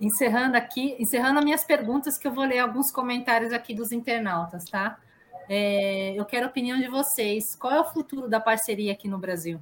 encerrando 0.00 0.56
aqui, 0.56 0.96
encerrando 0.98 1.38
as 1.38 1.44
minhas 1.44 1.64
perguntas, 1.64 2.16
que 2.16 2.26
eu 2.26 2.32
vou 2.32 2.44
ler 2.44 2.58
alguns 2.58 2.90
comentários 2.90 3.52
aqui 3.52 3.74
dos 3.74 3.92
internautas, 3.92 4.64
tá? 4.64 4.98
É, 5.48 6.14
eu 6.14 6.24
quero 6.24 6.46
a 6.46 6.48
opinião 6.48 6.78
de 6.78 6.88
vocês. 6.88 7.54
Qual 7.54 7.72
é 7.72 7.80
o 7.80 7.84
futuro 7.84 8.28
da 8.28 8.40
parceria 8.40 8.92
aqui 8.92 9.08
no 9.08 9.18
Brasil? 9.18 9.60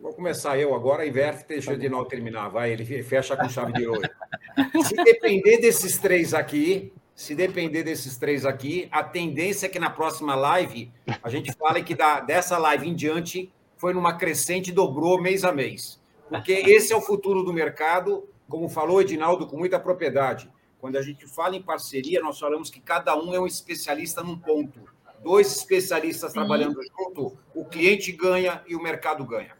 Vou 0.00 0.12
começar 0.12 0.58
eu 0.58 0.74
agora, 0.74 1.06
inverte, 1.06 1.46
deixa 1.46 1.70
o 1.70 1.74
Edinaldo 1.74 2.08
terminar. 2.08 2.48
Vai, 2.48 2.72
ele 2.72 3.02
fecha 3.02 3.36
com 3.36 3.48
chave 3.48 3.72
de 3.72 3.86
ouro. 3.86 4.08
Se 4.84 4.94
depender 4.96 5.58
desses 5.58 5.98
três 5.98 6.32
aqui, 6.32 6.92
se 7.14 7.34
depender 7.34 7.82
desses 7.82 8.16
três 8.16 8.46
aqui, 8.46 8.88
a 8.92 9.02
tendência 9.02 9.66
é 9.66 9.68
que 9.68 9.80
na 9.80 9.90
próxima 9.90 10.36
live 10.36 10.92
a 11.20 11.28
gente 11.28 11.52
fale 11.52 11.82
que 11.82 11.94
da, 11.94 12.20
dessa 12.20 12.56
live 12.58 12.88
em 12.88 12.94
diante 12.94 13.52
foi 13.76 13.92
numa 13.92 14.16
crescente, 14.16 14.70
dobrou 14.70 15.20
mês 15.20 15.44
a 15.44 15.50
mês. 15.50 15.97
Porque 16.28 16.52
esse 16.52 16.92
é 16.92 16.96
o 16.96 17.00
futuro 17.00 17.42
do 17.42 17.52
mercado, 17.52 18.28
como 18.48 18.68
falou 18.68 19.00
Edinaldo 19.00 19.46
com 19.46 19.56
muita 19.56 19.78
propriedade. 19.78 20.50
Quando 20.80 20.96
a 20.96 21.02
gente 21.02 21.26
fala 21.26 21.56
em 21.56 21.62
parceria, 21.62 22.20
nós 22.20 22.38
falamos 22.38 22.70
que 22.70 22.80
cada 22.80 23.16
um 23.16 23.34
é 23.34 23.40
um 23.40 23.46
especialista 23.46 24.22
num 24.22 24.38
ponto. 24.38 24.80
Dois 25.22 25.56
especialistas 25.56 26.30
Sim. 26.30 26.38
trabalhando 26.38 26.80
junto, 26.82 27.36
o 27.54 27.64
cliente 27.64 28.12
ganha 28.12 28.62
e 28.66 28.76
o 28.76 28.82
mercado 28.82 29.24
ganha. 29.24 29.56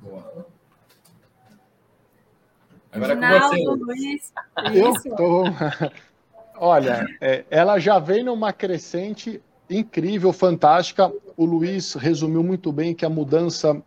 Boa. 0.00 0.46
Agora 2.90 3.14
Ginaldo, 3.14 3.54
é 3.54 3.64
com 3.64 3.76
você. 3.76 3.84
Luiz. 3.84 4.32
Eu 4.74 5.16
tô... 5.16 5.44
Olha, 6.56 7.06
é, 7.20 7.44
ela 7.50 7.78
já 7.78 7.98
vem 7.98 8.24
numa 8.24 8.52
crescente 8.52 9.42
incrível, 9.68 10.32
fantástica. 10.32 11.12
O 11.36 11.44
Luiz 11.44 11.94
resumiu 11.94 12.42
muito 12.42 12.72
bem 12.72 12.94
que 12.94 13.04
a 13.04 13.10
mudança 13.10 13.80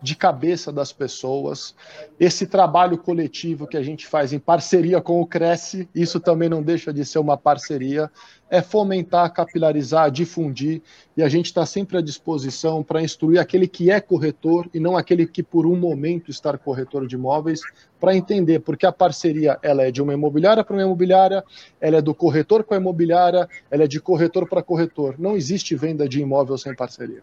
de 0.00 0.14
cabeça 0.14 0.72
das 0.72 0.92
pessoas. 0.92 1.74
Esse 2.18 2.46
trabalho 2.46 2.98
coletivo 2.98 3.66
que 3.66 3.76
a 3.76 3.82
gente 3.82 4.06
faz 4.06 4.32
em 4.32 4.38
parceria 4.38 5.00
com 5.00 5.20
o 5.20 5.26
Cresce, 5.26 5.88
isso 5.94 6.20
também 6.20 6.48
não 6.48 6.62
deixa 6.62 6.92
de 6.92 7.04
ser 7.04 7.18
uma 7.18 7.36
parceria, 7.36 8.10
é 8.50 8.62
fomentar, 8.62 9.32
capilarizar, 9.32 10.10
difundir, 10.10 10.80
e 11.16 11.22
a 11.22 11.28
gente 11.28 11.46
está 11.46 11.66
sempre 11.66 11.98
à 11.98 12.00
disposição 12.00 12.82
para 12.82 13.02
instruir 13.02 13.38
aquele 13.38 13.68
que 13.68 13.90
é 13.90 14.00
corretor 14.00 14.68
e 14.72 14.80
não 14.80 14.96
aquele 14.96 15.26
que 15.26 15.42
por 15.42 15.66
um 15.66 15.76
momento 15.76 16.30
está 16.30 16.56
corretor 16.56 17.06
de 17.06 17.14
imóveis, 17.14 17.60
para 18.00 18.16
entender, 18.16 18.60
porque 18.60 18.86
a 18.86 18.92
parceria 18.92 19.58
ela 19.62 19.82
é 19.82 19.90
de 19.90 20.00
uma 20.00 20.14
imobiliária 20.14 20.64
para 20.64 20.74
uma 20.74 20.82
imobiliária, 20.82 21.44
ela 21.80 21.98
é 21.98 22.02
do 22.02 22.14
corretor 22.14 22.64
com 22.64 22.74
a 22.74 22.76
imobiliária, 22.76 23.48
ela 23.70 23.84
é 23.84 23.86
de 23.86 24.00
corretor 24.00 24.48
para 24.48 24.62
corretor. 24.62 25.16
Não 25.18 25.36
existe 25.36 25.74
venda 25.74 26.08
de 26.08 26.20
imóvel 26.20 26.56
sem 26.56 26.74
parceria. 26.74 27.22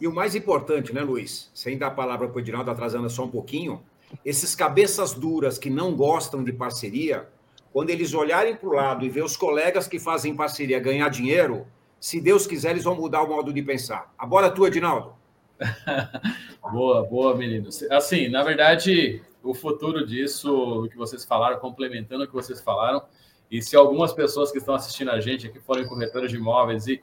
E 0.00 0.06
o 0.06 0.12
mais 0.12 0.34
importante, 0.34 0.94
né, 0.94 1.02
Luiz? 1.02 1.50
Sem 1.52 1.76
dar 1.76 1.88
a 1.88 1.90
palavra 1.90 2.26
para 2.28 2.36
o 2.36 2.40
Edinaldo, 2.40 2.70
atrasando 2.70 3.10
só 3.10 3.24
um 3.24 3.30
pouquinho, 3.30 3.82
esses 4.24 4.54
cabeças 4.54 5.12
duras 5.12 5.58
que 5.58 5.68
não 5.68 5.94
gostam 5.94 6.42
de 6.42 6.52
parceria, 6.52 7.28
quando 7.72 7.90
eles 7.90 8.14
olharem 8.14 8.56
para 8.56 8.68
o 8.68 8.72
lado 8.72 9.04
e 9.04 9.08
ver 9.08 9.22
os 9.22 9.36
colegas 9.36 9.86
que 9.86 9.98
fazem 9.98 10.34
parceria 10.34 10.80
ganhar 10.80 11.08
dinheiro, 11.10 11.66
se 12.00 12.20
Deus 12.20 12.46
quiser, 12.46 12.70
eles 12.70 12.84
vão 12.84 12.96
mudar 12.96 13.22
o 13.22 13.28
modo 13.28 13.52
de 13.52 13.62
pensar. 13.62 14.12
A 14.18 14.26
bola 14.26 14.46
é 14.46 14.50
tua, 14.50 14.68
Edinaldo. 14.68 15.12
boa, 16.72 17.02
boa, 17.02 17.36
meninos. 17.36 17.82
Assim, 17.90 18.28
na 18.28 18.42
verdade, 18.42 19.22
o 19.42 19.52
futuro 19.52 20.06
disso, 20.06 20.84
o 20.84 20.88
que 20.88 20.96
vocês 20.96 21.24
falaram, 21.24 21.58
complementando 21.58 22.24
o 22.24 22.26
que 22.26 22.32
vocês 22.32 22.60
falaram, 22.60 23.02
e 23.50 23.60
se 23.60 23.76
algumas 23.76 24.12
pessoas 24.12 24.50
que 24.50 24.58
estão 24.58 24.74
assistindo 24.74 25.10
a 25.10 25.20
gente 25.20 25.46
aqui 25.46 25.60
forem 25.60 25.86
corretoras 25.86 26.30
de 26.30 26.36
imóveis 26.36 26.86
e 26.86 27.02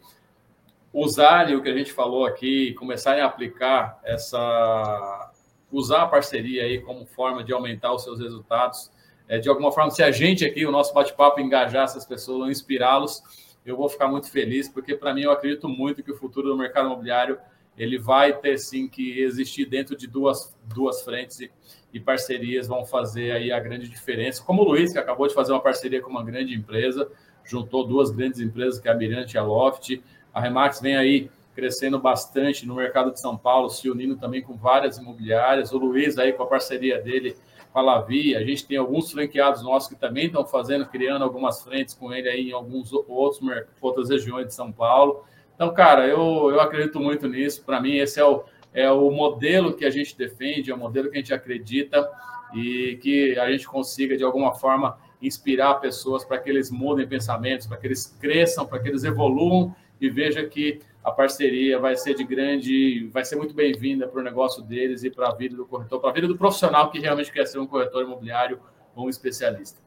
usarem 0.94 1.56
o 1.56 1.62
que 1.62 1.70
a 1.70 1.76
gente 1.76 1.92
falou 1.92 2.26
aqui, 2.26 2.74
começarem 2.74 3.22
a 3.22 3.26
aplicar 3.26 4.00
essa, 4.04 5.32
usar 5.72 6.04
a 6.04 6.08
parceria 6.08 6.64
aí 6.64 6.80
como 6.80 7.06
forma 7.06 7.44
de 7.44 7.54
aumentar 7.54 7.94
os 7.94 8.04
seus 8.04 8.20
resultados. 8.20 8.92
É, 9.28 9.38
de 9.38 9.50
alguma 9.50 9.72
forma, 9.72 9.92
se 9.92 10.02
a 10.02 10.12
gente 10.12 10.46
aqui, 10.46 10.66
o 10.66 10.72
nosso 10.72 10.94
bate-papo, 10.94 11.42
engajar 11.42 11.84
essas 11.84 12.06
pessoas, 12.06 12.50
inspirá-los, 12.50 13.22
eu 13.66 13.76
vou 13.76 13.90
ficar 13.90 14.08
muito 14.08 14.32
feliz, 14.32 14.70
porque 14.70 14.96
para 14.96 15.14
mim 15.14 15.24
eu 15.24 15.32
acredito 15.32 15.68
muito 15.68 16.02
que 16.02 16.12
o 16.12 16.16
futuro 16.16 16.48
do 16.48 16.58
mercado 16.58 16.86
imobiliário 16.86 17.38
ele 17.78 18.00
vai 18.00 18.34
ter 18.34 18.58
sim 18.58 18.88
que 18.88 19.20
existir 19.22 19.66
dentro 19.66 19.96
de 19.96 20.08
duas, 20.08 20.58
duas 20.74 21.04
frentes 21.04 21.42
e, 21.42 21.52
e 21.94 22.00
parcerias 22.00 22.68
vão 22.68 22.86
fazer 22.86 23.32
aí 23.32 23.52
a 23.52 23.60
grande 23.60 23.88
diferença. 23.88 24.44
Como 24.44 24.64
o 24.64 24.66
Luiz, 24.66 24.92
que 24.92 24.98
acabou 24.98 25.28
de 25.28 25.34
fazer 25.34 25.52
uma 25.52 25.62
parceria 25.62 26.02
com 26.02 26.10
uma 26.10 26.24
grande 26.24 26.56
empresa, 26.56 27.08
juntou 27.44 27.86
duas 27.86 28.10
grandes 28.10 28.40
empresas, 28.40 28.80
que 28.80 28.88
é 28.88 28.92
a 28.92 28.96
Mirante 28.96 29.36
e 29.36 29.38
a 29.38 29.44
Loft. 29.44 30.02
A 30.38 30.40
Remax 30.40 30.80
vem 30.80 30.96
aí 30.96 31.32
crescendo 31.56 31.98
bastante 31.98 32.64
no 32.64 32.76
mercado 32.76 33.12
de 33.12 33.20
São 33.20 33.36
Paulo, 33.36 33.72
se 33.72 33.90
unindo 33.90 34.16
também 34.16 34.44
com 34.44 34.56
várias 34.56 35.00
imobiliárias. 35.00 35.72
O 35.72 35.80
Luiz 35.80 36.20
aí 36.20 36.32
com 36.32 36.44
a 36.44 36.46
parceria 36.46 37.02
dele 37.02 37.36
com 37.74 37.80
a 37.80 37.82
Lavi. 37.82 38.36
A 38.36 38.44
gente 38.44 38.64
tem 38.68 38.78
alguns 38.78 39.12
franqueados 39.12 39.64
nossos 39.64 39.90
que 39.90 39.96
também 39.96 40.28
estão 40.28 40.46
fazendo, 40.46 40.86
criando 40.86 41.24
algumas 41.24 41.64
frentes 41.64 41.96
com 41.96 42.14
ele 42.14 42.30
aí 42.30 42.50
em 42.50 42.54
alguns 42.54 42.94
outros 42.94 43.42
outras 43.82 44.12
regiões 44.12 44.46
de 44.46 44.54
São 44.54 44.72
Paulo. 44.72 45.24
Então, 45.56 45.74
cara, 45.74 46.06
eu, 46.06 46.52
eu 46.52 46.62
acredito 46.62 47.00
muito 47.00 47.28
nisso. 47.28 47.64
Para 47.66 47.82
mim, 47.82 47.96
esse 47.96 48.20
é 48.20 48.24
o, 48.24 48.44
é 48.76 48.92
o 48.92 49.10
modelo 49.10 49.74
que 49.74 49.86
a 49.86 49.90
gente 49.90 50.16
defende, 50.16 50.70
é 50.70 50.76
o 50.76 50.78
modelo 50.78 51.10
que 51.10 51.18
a 51.18 51.20
gente 51.20 51.34
acredita 51.34 52.08
e 52.54 53.00
que 53.02 53.40
a 53.40 53.50
gente 53.50 53.68
consiga, 53.68 54.16
de 54.16 54.24
alguma 54.24 54.54
forma, 54.54 55.00
inspirar 55.20 55.74
pessoas 55.82 56.24
para 56.24 56.38
que 56.38 56.48
eles 56.48 56.70
mudem 56.70 57.08
pensamentos, 57.08 57.66
para 57.66 57.78
que 57.78 57.88
eles 57.88 58.16
cresçam, 58.22 58.68
para 58.68 58.78
que 58.78 58.88
eles 58.88 59.04
evoluam 59.04 59.76
e 60.00 60.10
veja 60.10 60.46
que 60.48 60.80
a 61.04 61.12
parceria 61.12 61.80
vai 61.80 61.96
ser 61.96 62.16
de 62.16 62.24
grande, 62.24 63.08
vai 63.14 63.24
ser 63.24 63.36
muito 63.36 63.54
bem-vinda 63.54 64.08
para 64.08 64.20
o 64.20 64.24
negócio 64.24 64.62
deles 64.62 65.04
e 65.04 65.10
para 65.10 65.30
a 65.30 65.34
vida 65.34 65.56
do 65.56 65.66
corretor, 65.66 66.00
para 66.00 66.10
a 66.10 66.14
vida 66.14 66.28
do 66.28 66.38
profissional 66.38 66.92
que 66.92 67.00
realmente 67.00 67.32
quer 67.32 67.48
ser 67.48 67.60
um 67.60 67.68
corretor 67.68 68.04
imobiliário 68.04 68.60
ou 68.96 69.06
um 69.06 69.10
especialista. 69.10 69.80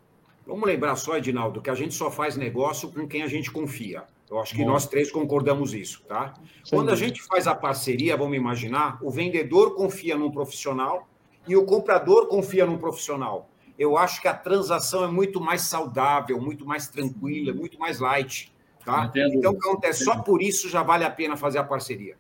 Vamos 0.47 0.67
lembrar 0.67 0.97
só, 0.97 1.17
Edinaldo, 1.17 1.61
que 1.61 1.71
a 1.71 1.75
gente 1.75 1.95
só 1.95 2.11
faz 2.11 2.37
negócio 2.37 2.91
com 2.91 3.07
quem 3.07 3.23
a 3.23 3.27
gente 3.27 3.51
confia. 3.51 4.05
Eu 4.31 4.39
acho 4.39 4.55
que 4.55 4.63
Bom. 4.63 4.71
nós 4.71 4.87
três 4.87 5.11
concordamos 5.11 5.75
isso, 5.75 6.03
tá? 6.09 6.35
Sem 6.65 6.79
Quando 6.79 6.91
a 6.91 6.97
gente 6.97 7.23
faz 7.23 7.47
a 7.47 7.55
parceria, 7.55 8.17
vamos 8.17 8.37
imaginar, 8.37 8.99
o 9.03 9.11
vendedor 9.11 9.75
confia 9.75 10.17
num 10.17 10.31
profissional 10.31 11.09
e 11.47 11.57
o 11.57 11.65
comprador 11.65 12.29
confia 12.29 12.65
num 12.65 12.79
profissional. 12.79 13.51
Eu 13.79 13.97
acho 13.97 14.23
que 14.23 14.29
a 14.29 14.35
transação 14.35 15.05
é 15.05 15.09
muito 15.09 15.41
mais 15.41 15.63
saudável, 15.63 16.41
muito 16.41 16.65
mais 16.65 16.89
tranquila, 16.89 17.53
muito 17.53 17.79
mais 17.79 17.99
light, 17.99 18.53
tá? 18.85 19.11
Então, 19.15 19.53
acontece? 19.53 20.05
Só 20.05 20.23
por 20.23 20.43
isso 20.43 20.69
já 20.69 20.83
vale 20.83 21.05
a 21.05 21.11
pena 21.11 21.37
fazer 21.37 21.59
a 21.59 21.65
parceria. 21.65 22.17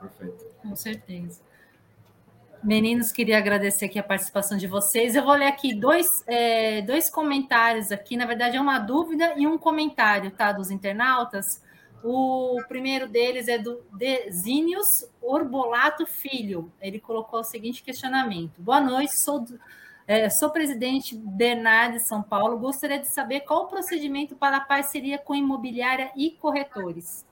Perfeito. 0.00 0.44
Com 0.62 0.76
certeza. 0.76 1.40
Meninos, 2.62 3.12
queria 3.12 3.38
agradecer 3.38 3.84
aqui 3.84 3.98
a 3.98 4.02
participação 4.02 4.58
de 4.58 4.66
vocês. 4.66 5.14
Eu 5.14 5.24
vou 5.24 5.34
ler 5.34 5.46
aqui 5.46 5.74
dois, 5.74 6.08
é, 6.26 6.82
dois 6.82 7.08
comentários 7.08 7.92
aqui. 7.92 8.16
Na 8.16 8.26
verdade, 8.26 8.56
é 8.56 8.60
uma 8.60 8.78
dúvida 8.78 9.34
e 9.36 9.46
um 9.46 9.56
comentário, 9.56 10.30
tá? 10.32 10.50
Dos 10.50 10.70
internautas. 10.70 11.62
O 12.02 12.60
primeiro 12.68 13.08
deles 13.08 13.48
é 13.48 13.58
do 13.58 13.80
Desínios 13.92 15.08
Orbolato 15.20 16.06
Filho. 16.06 16.70
Ele 16.80 16.98
colocou 16.98 17.40
o 17.40 17.44
seguinte 17.44 17.82
questionamento: 17.82 18.60
Boa 18.60 18.80
noite, 18.80 19.16
sou, 19.16 19.44
é, 20.08 20.30
sou 20.30 20.48
presidente 20.48 21.14
Bernard 21.14 21.98
de 21.98 22.02
São 22.02 22.22
Paulo. 22.22 22.58
Gostaria 22.58 22.98
de 22.98 23.08
saber 23.08 23.40
qual 23.40 23.64
o 23.64 23.66
procedimento 23.68 24.34
para 24.34 24.56
a 24.56 24.60
parceria 24.60 25.18
com 25.18 25.34
imobiliária 25.34 26.10
e 26.16 26.30
corretores. 26.30 27.26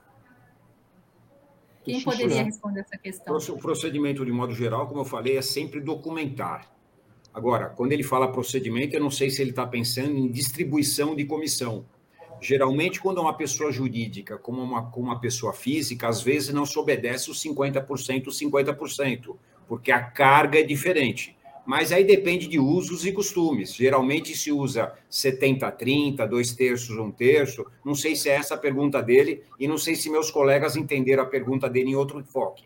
Quem 1.82 2.02
poderia 2.02 2.42
responder 2.42 2.80
essa 2.80 2.98
questão? 2.98 3.34
O 3.34 3.58
procedimento, 3.58 4.26
de 4.26 4.30
modo 4.30 4.54
geral, 4.54 4.86
como 4.88 5.00
eu 5.00 5.04
falei, 5.06 5.38
é 5.38 5.42
sempre 5.42 5.80
documentar. 5.80 6.70
Agora, 7.32 7.70
quando 7.70 7.92
ele 7.92 8.02
fala 8.02 8.30
procedimento, 8.30 8.94
eu 8.94 9.00
não 9.00 9.10
sei 9.10 9.30
se 9.30 9.40
ele 9.40 9.50
está 9.50 9.66
pensando 9.66 10.10
em 10.10 10.30
distribuição 10.30 11.16
de 11.16 11.24
comissão. 11.24 11.86
Geralmente, 12.40 13.00
quando 13.00 13.18
é 13.18 13.20
uma 13.22 13.34
pessoa 13.34 13.72
jurídica 13.72 14.36
como 14.36 14.60
uma, 14.62 14.90
como 14.90 15.06
uma 15.06 15.20
pessoa 15.20 15.54
física, 15.54 16.08
às 16.08 16.20
vezes 16.20 16.52
não 16.52 16.66
se 16.66 16.78
obedece 16.78 17.30
os 17.30 17.42
50%, 17.42 18.26
os 18.26 18.38
50%, 18.38 19.36
porque 19.66 19.90
a 19.90 20.02
carga 20.02 20.58
é 20.60 20.62
diferente. 20.62 21.35
Mas 21.66 21.90
aí 21.90 22.04
depende 22.04 22.46
de 22.46 22.58
usos 22.58 23.04
e 23.04 23.12
costumes. 23.12 23.74
Geralmente 23.74 24.36
se 24.36 24.52
usa 24.52 24.92
70 25.10 25.70
30, 25.72 26.26
dois 26.26 26.52
terços, 26.54 26.96
um 26.96 27.10
terço. 27.10 27.66
Não 27.84 27.94
sei 27.94 28.14
se 28.14 28.28
é 28.30 28.36
essa 28.36 28.54
a 28.54 28.58
pergunta 28.58 29.02
dele 29.02 29.42
e 29.58 29.66
não 29.66 29.76
sei 29.76 29.96
se 29.96 30.08
meus 30.08 30.30
colegas 30.30 30.76
entenderam 30.76 31.24
a 31.24 31.26
pergunta 31.26 31.68
dele 31.68 31.90
em 31.90 31.96
outro 31.96 32.20
enfoque. 32.20 32.64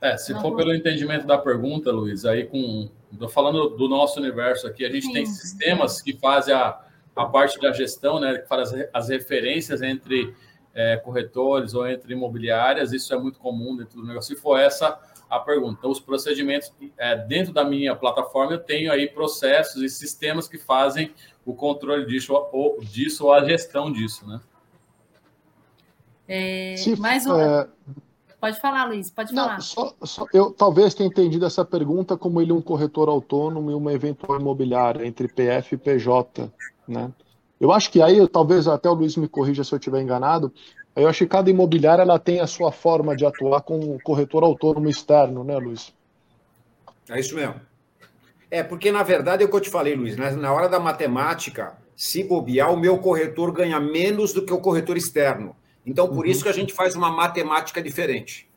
É, 0.00 0.16
se 0.16 0.32
for 0.40 0.54
pelo 0.54 0.74
entendimento 0.74 1.26
da 1.26 1.38
pergunta, 1.38 1.90
Luiz, 1.90 2.24
aí 2.24 2.44
com 2.46 2.88
tô 3.18 3.28
falando 3.28 3.70
do 3.70 3.88
nosso 3.88 4.20
universo 4.20 4.66
aqui, 4.66 4.84
a 4.84 4.90
gente 4.90 5.06
Sim. 5.06 5.12
tem 5.12 5.26
sistemas 5.26 6.00
que 6.00 6.12
fazem 6.16 6.54
a, 6.54 6.78
a 7.16 7.26
parte 7.26 7.58
da 7.58 7.72
gestão, 7.72 8.20
né, 8.20 8.38
que 8.38 8.48
faz 8.48 8.72
as, 8.72 8.88
as 8.92 9.08
referências 9.08 9.82
entre 9.82 10.32
é, 10.74 10.96
corretores 10.96 11.74
ou 11.74 11.86
entre 11.86 12.12
imobiliárias, 12.14 12.92
isso 12.92 13.12
é 13.12 13.18
muito 13.18 13.38
comum 13.38 13.76
dentro 13.76 14.00
do 14.00 14.06
negócio. 14.06 14.34
Se 14.34 14.40
for 14.40 14.58
essa 14.58 14.98
a 15.30 15.38
pergunta. 15.38 15.76
Então, 15.78 15.90
os 15.90 16.00
procedimentos, 16.00 16.72
é, 16.98 17.16
dentro 17.16 17.52
da 17.52 17.64
minha 17.64 17.94
plataforma, 17.94 18.52
eu 18.52 18.58
tenho 18.58 18.90
aí 18.90 19.08
processos 19.08 19.80
e 19.80 19.88
sistemas 19.88 20.48
que 20.48 20.58
fazem 20.58 21.14
o 21.46 21.54
controle 21.54 22.04
disso 22.04 22.34
ou, 22.52 22.80
disso, 22.80 23.26
ou 23.26 23.32
a 23.32 23.44
gestão 23.44 23.92
disso, 23.92 24.26
né? 24.28 24.40
É, 26.28 26.74
mais 26.98 27.26
um... 27.26 27.38
É... 27.38 27.68
Pode 28.40 28.58
falar, 28.58 28.86
Luiz, 28.86 29.10
pode 29.10 29.34
falar. 29.34 29.54
Não, 29.54 29.60
só, 29.60 29.94
só, 30.02 30.26
eu 30.32 30.50
talvez 30.50 30.94
tenha 30.94 31.08
entendido 31.08 31.44
essa 31.44 31.62
pergunta 31.62 32.16
como 32.16 32.40
ele 32.40 32.52
é 32.52 32.54
um 32.54 32.62
corretor 32.62 33.08
autônomo 33.08 33.70
e 33.70 33.74
uma 33.74 33.92
eventual 33.92 34.40
imobiliária 34.40 35.06
entre 35.06 35.28
PF 35.28 35.74
e 35.74 35.78
PJ, 35.78 36.50
né? 36.88 37.12
Eu 37.60 37.70
acho 37.70 37.90
que 37.90 38.00
aí, 38.00 38.26
talvez 38.26 38.66
até 38.66 38.88
o 38.88 38.94
Luiz 38.94 39.14
me 39.16 39.28
corrija 39.28 39.62
se 39.62 39.74
eu 39.74 39.78
estiver 39.78 40.00
enganado, 40.00 40.50
eu 40.96 41.08
acho 41.08 41.20
que 41.20 41.30
cada 41.30 41.50
imobiliária 41.50 42.02
ela 42.02 42.18
tem 42.18 42.40
a 42.40 42.46
sua 42.46 42.72
forma 42.72 43.16
de 43.16 43.24
atuar 43.24 43.62
com 43.62 43.78
o 43.78 44.00
corretor 44.02 44.42
autônomo 44.42 44.88
externo, 44.88 45.44
né, 45.44 45.56
Luiz? 45.56 45.94
É 47.08 47.18
isso 47.18 47.34
mesmo. 47.34 47.60
É, 48.50 48.62
porque 48.62 48.90
na 48.90 49.02
verdade 49.02 49.42
é 49.42 49.46
o 49.46 49.50
que 49.50 49.56
eu 49.56 49.60
te 49.60 49.70
falei, 49.70 49.94
Luiz, 49.94 50.16
né? 50.16 50.30
na 50.32 50.52
hora 50.52 50.68
da 50.68 50.80
matemática, 50.80 51.76
se 51.94 52.24
bobear, 52.24 52.72
o 52.72 52.78
meu 52.78 52.98
corretor 52.98 53.52
ganha 53.52 53.78
menos 53.78 54.32
do 54.32 54.44
que 54.44 54.52
o 54.52 54.60
corretor 54.60 54.96
externo. 54.96 55.54
Então, 55.86 56.08
por 56.08 56.24
uhum. 56.24 56.30
isso 56.30 56.42
que 56.42 56.48
a 56.48 56.52
gente 56.54 56.72
faz 56.72 56.94
uma 56.94 57.10
matemática 57.10 57.82
diferente. 57.82 58.48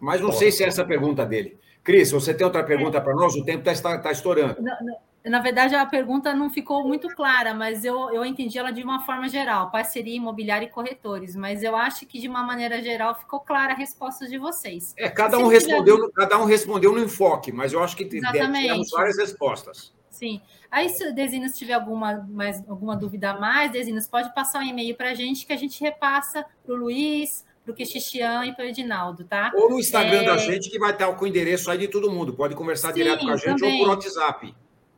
Mas 0.00 0.20
não 0.20 0.32
sei 0.32 0.50
se 0.50 0.64
é 0.64 0.66
essa 0.66 0.82
a 0.82 0.86
pergunta 0.86 1.24
dele. 1.24 1.58
Cris, 1.82 2.10
você 2.10 2.34
tem 2.34 2.44
outra 2.44 2.64
pergunta 2.64 3.00
para 3.00 3.14
nós? 3.14 3.34
O 3.34 3.44
tempo 3.44 3.68
está 3.68 3.98
tá 3.98 4.10
estourando. 4.10 4.60
Não, 4.60 4.76
não. 4.80 4.96
Na 5.24 5.40
verdade, 5.40 5.74
a 5.74 5.86
pergunta 5.86 6.34
não 6.34 6.50
ficou 6.50 6.86
muito 6.86 7.08
clara, 7.08 7.54
mas 7.54 7.82
eu, 7.82 8.10
eu 8.10 8.24
entendi 8.26 8.58
ela 8.58 8.70
de 8.70 8.82
uma 8.82 9.00
forma 9.06 9.26
geral, 9.26 9.70
parceria 9.70 10.14
imobiliária 10.14 10.66
e 10.66 10.68
corretores. 10.68 11.34
Mas 11.34 11.62
eu 11.62 11.74
acho 11.74 12.04
que, 12.04 12.20
de 12.20 12.28
uma 12.28 12.42
maneira 12.42 12.82
geral, 12.82 13.14
ficou 13.14 13.40
clara 13.40 13.72
a 13.72 13.76
resposta 13.76 14.28
de 14.28 14.36
vocês. 14.36 14.92
É, 14.98 15.08
cada 15.08 15.38
um, 15.38 15.46
respondeu, 15.46 15.96
tiver... 15.96 16.12
cada 16.12 16.38
um 16.38 16.44
respondeu 16.44 16.92
no 16.92 17.02
enfoque, 17.02 17.52
mas 17.52 17.72
eu 17.72 17.82
acho 17.82 17.96
que 17.96 18.04
tivemos 18.04 18.90
várias 18.90 19.16
respostas. 19.16 19.94
Sim. 20.10 20.42
Aí, 20.70 20.90
se 20.90 21.08
o 21.08 21.14
Desinos 21.14 21.56
tiver 21.56 21.72
alguma, 21.72 22.26
mais, 22.28 22.62
alguma 22.68 22.94
dúvida 22.94 23.30
a 23.30 23.40
mais, 23.40 23.72
Desinos, 23.72 24.06
pode 24.06 24.32
passar 24.34 24.60
um 24.60 24.64
e-mail 24.64 24.94
para 24.94 25.10
a 25.10 25.14
gente 25.14 25.46
que 25.46 25.52
a 25.52 25.56
gente 25.56 25.80
repassa 25.80 26.44
para 26.64 26.74
o 26.74 26.76
Luiz, 26.76 27.44
para 27.64 27.72
o 27.72 27.74
Quixixian 27.74 28.44
e 28.44 28.54
para 28.54 28.66
o 28.66 28.68
Edinaldo, 28.68 29.24
tá? 29.24 29.50
Ou 29.54 29.70
no 29.70 29.80
Instagram 29.80 30.22
é... 30.22 30.24
da 30.26 30.36
gente, 30.36 30.70
que 30.70 30.78
vai 30.78 30.92
estar 30.92 31.10
com 31.14 31.24
o 31.24 31.28
endereço 31.28 31.70
aí 31.70 31.78
de 31.78 31.88
todo 31.88 32.10
mundo. 32.10 32.34
Pode 32.34 32.54
conversar 32.54 32.88
Sim, 32.88 33.02
direto 33.02 33.24
com 33.24 33.30
a 33.30 33.36
gente 33.36 33.58
também. 33.58 33.80
ou 33.80 33.86
por 33.86 33.94
WhatsApp. 33.94 34.54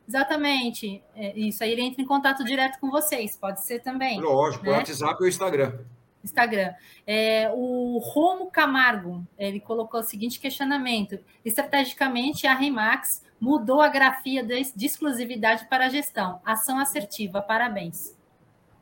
Exatamente. 0.07 1.03
É, 1.15 1.37
isso 1.39 1.63
aí 1.65 1.73
ele 1.73 1.83
entra 1.83 2.03
em 2.03 2.07
contato 2.07 2.45
direto 2.45 2.79
com 2.79 2.91
vocês, 2.91 3.37
pode 3.37 3.65
ser 3.65 3.81
também. 3.81 4.21
Lógico, 4.21 4.65
né? 4.65 4.73
WhatsApp 4.73 5.17
ou 5.21 5.29
Instagram. 5.29 5.79
Instagram. 6.23 6.75
É, 7.07 7.51
o 7.55 7.99
Romo 7.99 8.51
Camargo, 8.51 9.27
ele 9.39 9.61
colocou 9.61 10.01
o 10.01 10.05
seguinte 10.05 10.39
questionamento: 10.39 11.19
estrategicamente, 11.45 12.47
a 12.47 12.55
Remax 12.55 13.25
mudou 13.41 13.81
a 13.81 13.89
grafia 13.89 14.43
de, 14.43 14.73
de 14.75 14.87
exclusividade 14.87 15.67
para 15.69 15.87
a 15.87 15.89
gestão. 15.89 16.41
Ação 16.45 16.79
assertiva, 16.79 17.43
parabéns. 17.43 18.17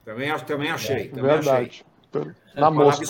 Também, 0.05 0.31
também 0.41 0.70
achei. 0.70 1.03
É, 1.03 1.09
também 1.09 1.22
verdade. 1.22 1.85
Achei. 2.12 2.33
Na 2.55 2.68
a, 2.68 2.72
palavra 2.72 3.05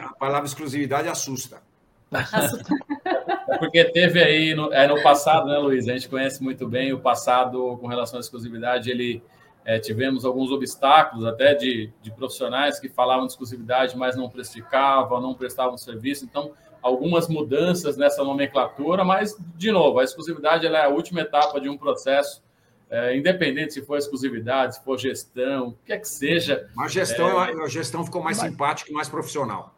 a 0.00 0.14
palavra 0.14 0.46
exclusividade 0.46 1.08
assusta. 1.08 1.62
assusta. 2.10 2.74
Porque 3.58 3.84
teve 3.84 4.22
aí 4.22 4.54
no, 4.54 4.72
é, 4.72 4.86
no 4.86 5.02
passado, 5.02 5.46
né, 5.46 5.56
Luiz? 5.58 5.88
A 5.88 5.92
gente 5.92 6.08
conhece 6.08 6.42
muito 6.42 6.68
bem 6.68 6.92
o 6.92 7.00
passado 7.00 7.78
com 7.80 7.86
relação 7.86 8.18
à 8.18 8.20
exclusividade. 8.20 8.90
Ele 8.90 9.22
é, 9.64 9.78
tivemos 9.78 10.24
alguns 10.24 10.50
obstáculos 10.50 11.24
até 11.26 11.54
de, 11.54 11.90
de 12.02 12.10
profissionais 12.10 12.78
que 12.78 12.88
falavam 12.88 13.26
de 13.26 13.32
exclusividade, 13.32 13.96
mas 13.96 14.16
não 14.16 14.28
prestificavam, 14.28 15.20
não 15.20 15.34
prestavam 15.34 15.76
serviço. 15.78 16.24
Então, 16.24 16.52
algumas 16.82 17.28
mudanças 17.28 17.96
nessa 17.96 18.22
nomenclatura, 18.22 19.04
mas, 19.04 19.36
de 19.56 19.70
novo, 19.70 19.98
a 19.98 20.04
exclusividade 20.04 20.66
é 20.66 20.84
a 20.84 20.88
última 20.88 21.20
etapa 21.20 21.60
de 21.60 21.68
um 21.68 21.76
processo, 21.76 22.42
é, 22.90 23.16
independente 23.16 23.74
se 23.74 23.82
for 23.82 23.98
exclusividade, 23.98 24.76
se 24.76 24.84
for 24.84 24.98
gestão, 24.98 25.68
o 25.68 25.78
que 25.84 25.92
é 25.92 25.98
que 25.98 26.08
seja. 26.08 26.68
A 26.78 26.88
gestão, 26.88 27.44
é, 27.44 27.62
a 27.62 27.68
gestão 27.68 28.04
ficou 28.04 28.22
mais 28.22 28.38
mas... 28.38 28.50
simpática 28.50 28.90
e 28.90 28.94
mais 28.94 29.08
profissional. 29.08 29.77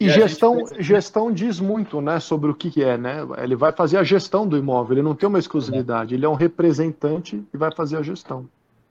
E, 0.00 0.06
e 0.06 0.10
gestão, 0.10 0.66
gente... 0.66 0.82
gestão 0.82 1.30
diz 1.30 1.60
muito, 1.60 2.00
né, 2.00 2.18
sobre 2.18 2.50
o 2.50 2.54
que 2.54 2.82
é, 2.82 2.96
né? 2.96 3.18
Ele 3.36 3.54
vai 3.54 3.70
fazer 3.70 3.98
a 3.98 4.02
gestão 4.02 4.48
do 4.48 4.56
imóvel, 4.56 4.94
ele 4.94 5.02
não 5.02 5.14
tem 5.14 5.28
uma 5.28 5.38
exclusividade, 5.38 6.14
ele 6.14 6.24
é 6.24 6.28
um 6.28 6.34
representante 6.34 7.44
e 7.52 7.56
vai 7.56 7.70
fazer 7.70 7.98
a 7.98 8.02
gestão. 8.02 8.48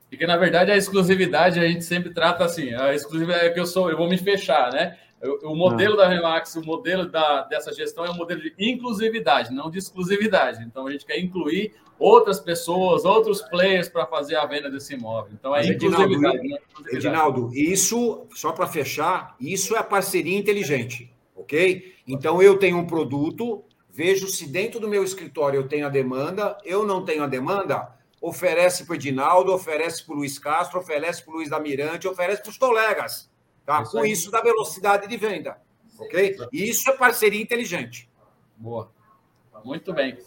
Porque, 0.07 0.25
na 0.25 0.37
verdade, 0.37 0.71
a 0.71 0.77
exclusividade 0.77 1.59
a 1.59 1.67
gente 1.67 1.83
sempre 1.83 2.11
trata 2.11 2.45
assim, 2.45 2.73
a 2.73 2.93
exclusividade 2.93 3.45
é 3.45 3.49
que 3.49 3.59
eu 3.59 3.65
sou, 3.65 3.89
eu 3.89 3.97
vou 3.97 4.07
me 4.07 4.17
fechar, 4.17 4.71
né? 4.71 4.97
O 5.43 5.53
modelo 5.53 5.97
da 5.97 6.07
Relax, 6.07 6.55
o 6.55 6.65
modelo 6.65 7.05
da, 7.05 7.41
dessa 7.43 7.73
gestão 7.73 8.05
é 8.05 8.09
um 8.09 8.15
modelo 8.15 8.41
de 8.41 8.53
inclusividade, 8.57 9.53
não 9.53 9.69
de 9.69 9.77
exclusividade. 9.77 10.63
Então, 10.63 10.87
a 10.87 10.91
gente 10.91 11.05
quer 11.05 11.19
incluir 11.19 11.73
outras 11.99 12.39
pessoas, 12.39 13.03
outros 13.03 13.41
players 13.41 13.89
para 13.89 14.05
fazer 14.05 14.37
a 14.37 14.45
venda 14.45 14.71
desse 14.71 14.93
imóvel. 14.93 15.33
Então, 15.37 15.53
é 15.53 15.67
inclusividade. 15.67 16.39
Edinaldo, 16.39 16.89
é 16.89 16.95
Edinaldo 16.95 17.51
isso, 17.53 18.25
só 18.33 18.53
para 18.53 18.65
fechar, 18.65 19.35
isso 19.39 19.75
é 19.75 19.83
parceria 19.83 20.37
inteligente, 20.37 21.13
ok? 21.35 21.93
Então, 22.07 22.41
eu 22.41 22.57
tenho 22.57 22.77
um 22.77 22.87
produto, 22.87 23.63
vejo 23.89 24.29
se 24.29 24.47
dentro 24.47 24.79
do 24.79 24.87
meu 24.87 25.03
escritório 25.03 25.57
eu 25.57 25.67
tenho 25.67 25.85
a 25.85 25.89
demanda, 25.89 26.57
eu 26.63 26.85
não 26.85 27.03
tenho 27.03 27.23
a 27.23 27.27
demanda, 27.27 27.89
oferece 28.21 28.85
para 28.85 28.93
o 28.93 28.95
Edinaldo, 28.95 29.53
oferece 29.53 30.05
para 30.05 30.13
o 30.13 30.17
Luiz 30.17 30.39
Castro, 30.39 30.79
oferece 30.79 31.23
para 31.23 31.33
o 31.33 31.37
Luiz 31.37 31.49
da 31.49 31.59
Mirante, 31.59 32.07
oferece 32.07 32.41
para 32.41 32.51
os 32.51 32.57
colegas. 32.57 33.29
Tá? 33.69 33.83
Isso 33.83 33.91
Com 33.91 34.03
isso 34.03 34.31
dá 34.31 34.41
velocidade 34.41 35.07
de 35.07 35.15
venda. 35.15 35.57
Ok? 35.99 36.37
E 36.51 36.67
isso 36.67 36.89
é 36.89 36.97
parceria 36.97 37.39
inteligente. 37.39 38.09
Boa. 38.57 38.89
Muito 39.63 39.93
bem. 39.93 40.17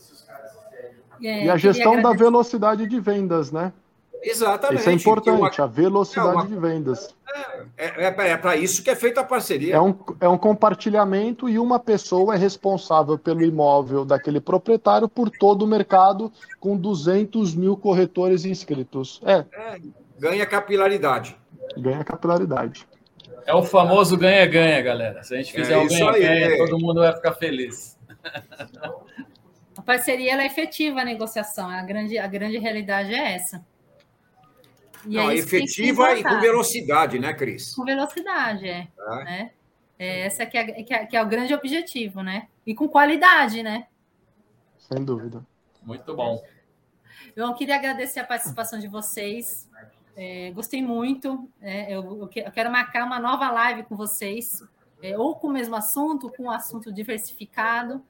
É, 1.20 1.46
e 1.46 1.50
a 1.50 1.56
gestão 1.56 2.00
da 2.00 2.12
velocidade 2.12 2.86
de 2.86 3.00
vendas, 3.00 3.50
né? 3.50 3.72
Exatamente. 4.22 4.78
Isso 4.78 4.90
é 4.90 4.92
importante, 4.92 5.60
uma... 5.60 5.64
a 5.64 5.66
velocidade 5.66 6.28
é 6.28 6.32
uma... 6.34 6.46
de 6.46 6.56
vendas. 6.56 7.12
É, 7.76 8.04
é, 8.04 8.04
é, 8.04 8.28
é 8.30 8.36
para 8.36 8.54
isso 8.54 8.80
que 8.80 8.90
é 8.90 8.94
feita 8.94 9.22
a 9.22 9.24
parceria. 9.24 9.74
É 9.74 9.80
um, 9.80 9.92
é 10.20 10.28
um 10.28 10.38
compartilhamento 10.38 11.48
e 11.48 11.58
uma 11.58 11.80
pessoa 11.80 12.36
é 12.36 12.38
responsável 12.38 13.18
pelo 13.18 13.42
imóvel 13.42 14.04
daquele 14.04 14.40
proprietário 14.40 15.08
por 15.08 15.28
todo 15.28 15.62
o 15.62 15.66
mercado, 15.66 16.32
com 16.60 16.76
200 16.76 17.56
mil 17.56 17.76
corretores 17.76 18.44
inscritos. 18.44 19.20
É. 19.24 19.44
é 19.52 19.80
ganha 20.16 20.46
capilaridade. 20.46 21.36
Ganha 21.76 22.04
capilaridade. 22.04 22.86
É 23.46 23.54
o 23.54 23.62
famoso 23.62 24.16
ganha-ganha, 24.16 24.80
galera. 24.80 25.22
Se 25.22 25.34
a 25.34 25.38
gente 25.38 25.52
fizer 25.52 25.74
é 25.74 25.78
o 25.78 25.88
ganha-ganha, 25.88 26.56
todo 26.58 26.78
mundo 26.78 27.00
vai 27.00 27.14
ficar 27.14 27.34
feliz. 27.34 27.98
A 29.76 29.82
parceria 29.82 30.32
ela 30.32 30.42
é 30.42 30.46
efetiva 30.46 31.00
a 31.00 31.04
negociação, 31.04 31.68
a 31.68 31.82
grande, 31.82 32.18
a 32.18 32.26
grande 32.26 32.58
realidade 32.58 33.12
é 33.12 33.34
essa. 33.34 33.64
E 35.06 35.16
Não, 35.16 35.30
é 35.30 35.34
efetiva 35.34 36.12
e 36.16 36.22
com 36.22 36.40
velocidade, 36.40 37.18
né, 37.18 37.34
Cris? 37.34 37.74
Com 37.74 37.84
velocidade, 37.84 38.68
é. 38.68 38.88
é. 38.98 39.24
Né? 39.24 39.50
é 39.98 40.20
essa 40.26 40.44
que 40.46 40.58
é, 40.58 40.82
que, 40.82 40.94
é, 40.94 41.06
que 41.06 41.16
é 41.16 41.22
o 41.22 41.26
grande 41.26 41.54
objetivo, 41.54 42.22
né? 42.22 42.48
E 42.66 42.74
com 42.74 42.88
qualidade, 42.88 43.62
né? 43.62 43.86
Sem 44.78 45.04
dúvida. 45.04 45.44
Muito 45.82 46.14
bom. 46.14 46.42
Eu 47.36 47.54
queria 47.54 47.76
agradecer 47.76 48.20
a 48.20 48.24
participação 48.24 48.78
de 48.78 48.88
vocês. 48.88 49.68
É, 50.16 50.50
gostei 50.52 50.82
muito. 50.82 51.48
É, 51.60 51.94
eu, 51.94 52.28
eu, 52.34 52.52
quero 52.52 52.70
marcar 52.70 53.04
uma 53.04 53.18
nova 53.18 53.50
live 53.50 53.84
com 53.84 53.96
vocês, 53.96 54.62
é, 55.02 55.16
ou 55.16 55.36
com 55.36 55.48
o 55.48 55.52
mesmo 55.52 55.74
assunto, 55.74 56.30
com 56.30 56.44
um 56.44 56.50
assunto 56.50 56.92
diversificado. 56.92 58.02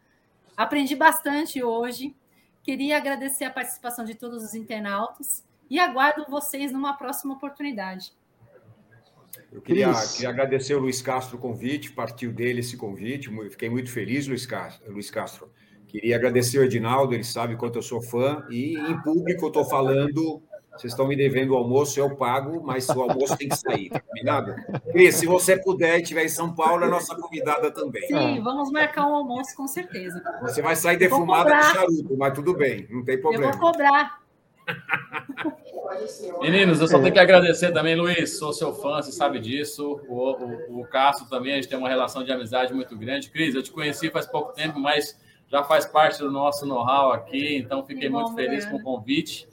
Aprendi 0.56 0.94
bastante 0.94 1.62
hoje. 1.62 2.14
Queria 2.62 2.96
agradecer 2.96 3.44
a 3.44 3.50
participação 3.50 4.04
de 4.04 4.14
todos 4.14 4.44
os 4.44 4.54
internautas 4.54 5.44
e 5.68 5.78
aguardo 5.78 6.26
vocês 6.28 6.72
numa 6.72 6.96
próxima 6.96 7.34
oportunidade. 7.34 8.12
Eu 9.50 9.60
queria, 9.60 9.92
queria, 10.14 10.28
agradecer 10.28 10.74
o 10.74 10.78
Luiz 10.78 11.02
Castro 11.02 11.36
o 11.36 11.40
convite, 11.40 11.92
partiu 11.92 12.32
dele 12.32 12.60
esse 12.60 12.76
convite, 12.76 13.30
fiquei 13.50 13.68
muito 13.68 13.90
feliz, 13.90 14.26
Luiz 14.26 14.46
Castro. 14.46 14.90
Luiz 14.92 15.10
Castro. 15.10 15.50
Queria 15.88 16.16
agradecer 16.16 16.58
o 16.58 16.64
Edinaldo, 16.64 17.14
ele 17.14 17.24
sabe 17.24 17.56
quanto 17.56 17.76
eu 17.76 17.82
sou 17.82 18.00
fã, 18.00 18.46
e 18.50 18.78
em 18.78 19.02
público 19.02 19.44
eu 19.44 19.48
estou 19.48 19.64
falando 19.64 20.42
vocês 20.76 20.92
estão 20.92 21.06
me 21.06 21.14
devendo 21.14 21.50
o 21.50 21.56
almoço, 21.56 22.00
eu 22.00 22.16
pago, 22.16 22.62
mas 22.64 22.88
o 22.88 23.02
almoço 23.02 23.36
tem 23.36 23.48
que 23.48 23.56
sair, 23.56 23.90
tá 23.90 24.00
combinado? 24.00 24.54
Cris, 24.90 25.16
se 25.16 25.26
você 25.26 25.56
puder 25.56 25.98
e 25.98 26.02
estiver 26.02 26.24
em 26.24 26.28
São 26.28 26.54
Paulo, 26.54 26.84
é 26.84 26.88
nossa 26.88 27.14
convidada 27.14 27.70
também. 27.70 28.06
Sim, 28.06 28.40
vamos 28.42 28.70
marcar 28.70 29.06
um 29.06 29.14
almoço 29.14 29.54
com 29.54 29.66
certeza. 29.66 30.22
Você 30.40 30.62
vai 30.62 30.74
sair 30.74 30.96
defumada 30.96 31.54
de 31.54 31.64
charuto, 31.64 32.16
mas 32.16 32.34
tudo 32.34 32.54
bem, 32.54 32.86
não 32.90 33.04
tem 33.04 33.20
problema. 33.20 33.52
Eu 33.52 33.58
vou 33.58 33.72
cobrar. 33.72 34.22
Meninos, 36.40 36.80
eu 36.80 36.88
só 36.88 36.98
tenho 36.98 37.12
que 37.12 37.18
agradecer 37.18 37.72
também, 37.72 37.94
Luiz. 37.94 38.38
Sou 38.38 38.52
seu 38.52 38.72
fã, 38.72 39.02
você 39.02 39.12
sabe 39.12 39.40
disso. 39.40 40.00
O, 40.08 40.78
o, 40.78 40.80
o 40.80 40.86
Cássio 40.86 41.28
também, 41.28 41.52
a 41.52 41.56
gente 41.56 41.68
tem 41.68 41.78
uma 41.78 41.88
relação 41.88 42.24
de 42.24 42.32
amizade 42.32 42.72
muito 42.72 42.96
grande. 42.96 43.30
Cris, 43.30 43.54
eu 43.54 43.62
te 43.62 43.70
conheci 43.70 44.10
faz 44.10 44.26
pouco 44.26 44.52
tempo, 44.52 44.80
mas 44.80 45.20
já 45.50 45.62
faz 45.62 45.84
parte 45.84 46.18
do 46.18 46.30
nosso 46.30 46.64
know-how 46.64 47.12
aqui, 47.12 47.58
então 47.58 47.84
fiquei 47.84 48.08
muito 48.08 48.34
feliz 48.34 48.64
com 48.64 48.76
o 48.76 48.82
convite. 48.82 49.46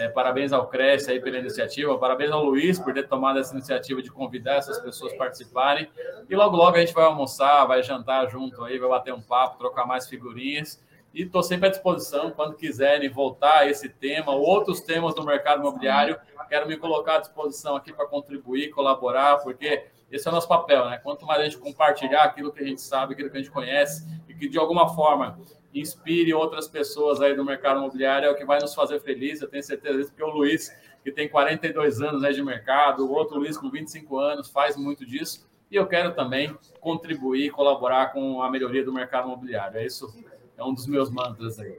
É, 0.00 0.08
parabéns 0.08 0.50
ao 0.50 0.66
Cresce 0.66 1.10
aí 1.10 1.20
pela 1.20 1.36
iniciativa, 1.36 1.98
parabéns 1.98 2.30
ao 2.30 2.42
Luiz 2.42 2.78
por 2.78 2.94
ter 2.94 3.06
tomado 3.06 3.38
essa 3.38 3.52
iniciativa 3.52 4.00
de 4.00 4.10
convidar 4.10 4.54
essas 4.54 4.78
pessoas 4.78 5.12
a 5.12 5.16
participarem. 5.16 5.90
E 6.26 6.34
logo, 6.34 6.56
logo 6.56 6.74
a 6.74 6.80
gente 6.80 6.94
vai 6.94 7.04
almoçar, 7.04 7.66
vai 7.66 7.82
jantar 7.82 8.26
junto 8.30 8.64
aí, 8.64 8.78
vai 8.78 8.88
bater 8.88 9.12
um 9.12 9.20
papo, 9.20 9.58
trocar 9.58 9.84
mais 9.84 10.08
figurinhas. 10.08 10.82
E 11.12 11.24
estou 11.24 11.42
sempre 11.42 11.66
à 11.66 11.70
disposição, 11.70 12.30
quando 12.30 12.54
quiserem 12.54 13.10
voltar 13.10 13.58
a 13.58 13.66
esse 13.68 13.90
tema, 13.90 14.32
outros 14.32 14.80
temas 14.80 15.14
do 15.14 15.22
mercado 15.22 15.60
imobiliário, 15.60 16.18
quero 16.48 16.66
me 16.66 16.78
colocar 16.78 17.16
à 17.16 17.18
disposição 17.18 17.76
aqui 17.76 17.92
para 17.92 18.06
contribuir, 18.06 18.70
colaborar, 18.70 19.36
porque 19.42 19.84
esse 20.10 20.26
é 20.26 20.30
o 20.30 20.34
nosso 20.34 20.48
papel, 20.48 20.88
né? 20.88 20.96
Quanto 20.96 21.26
mais 21.26 21.42
a 21.42 21.44
gente 21.44 21.58
compartilhar 21.58 22.22
aquilo 22.22 22.50
que 22.50 22.62
a 22.62 22.66
gente 22.66 22.80
sabe, 22.80 23.12
aquilo 23.12 23.28
que 23.28 23.36
a 23.36 23.40
gente 23.40 23.52
conhece, 23.52 24.08
e 24.26 24.32
que 24.32 24.48
de 24.48 24.56
alguma 24.56 24.88
forma 24.94 25.38
inspire 25.74 26.32
outras 26.34 26.68
pessoas 26.68 27.20
aí 27.20 27.34
do 27.34 27.44
mercado 27.44 27.78
imobiliário, 27.78 28.26
é 28.26 28.30
o 28.30 28.36
que 28.36 28.44
vai 28.44 28.60
nos 28.60 28.74
fazer 28.74 29.00
felizes, 29.00 29.42
eu 29.42 29.48
tenho 29.48 29.62
certeza 29.62 29.98
disso, 29.98 30.10
porque 30.10 30.24
o 30.24 30.34
Luiz, 30.34 30.70
que 31.02 31.12
tem 31.12 31.28
42 31.28 32.00
anos 32.00 32.24
aí 32.24 32.34
de 32.34 32.42
mercado, 32.42 33.06
o 33.06 33.12
outro 33.12 33.38
Luiz 33.38 33.56
com 33.56 33.70
25 33.70 34.18
anos, 34.18 34.50
faz 34.50 34.76
muito 34.76 35.06
disso, 35.06 35.48
e 35.70 35.76
eu 35.76 35.86
quero 35.86 36.14
também 36.14 36.56
contribuir, 36.80 37.50
colaborar 37.50 38.12
com 38.12 38.42
a 38.42 38.50
melhoria 38.50 38.84
do 38.84 38.92
mercado 38.92 39.26
imobiliário. 39.26 39.78
É 39.78 39.86
isso, 39.86 40.12
é 40.58 40.64
um 40.64 40.74
dos 40.74 40.86
meus 40.86 41.10
mantras 41.10 41.60
aí. 41.60 41.78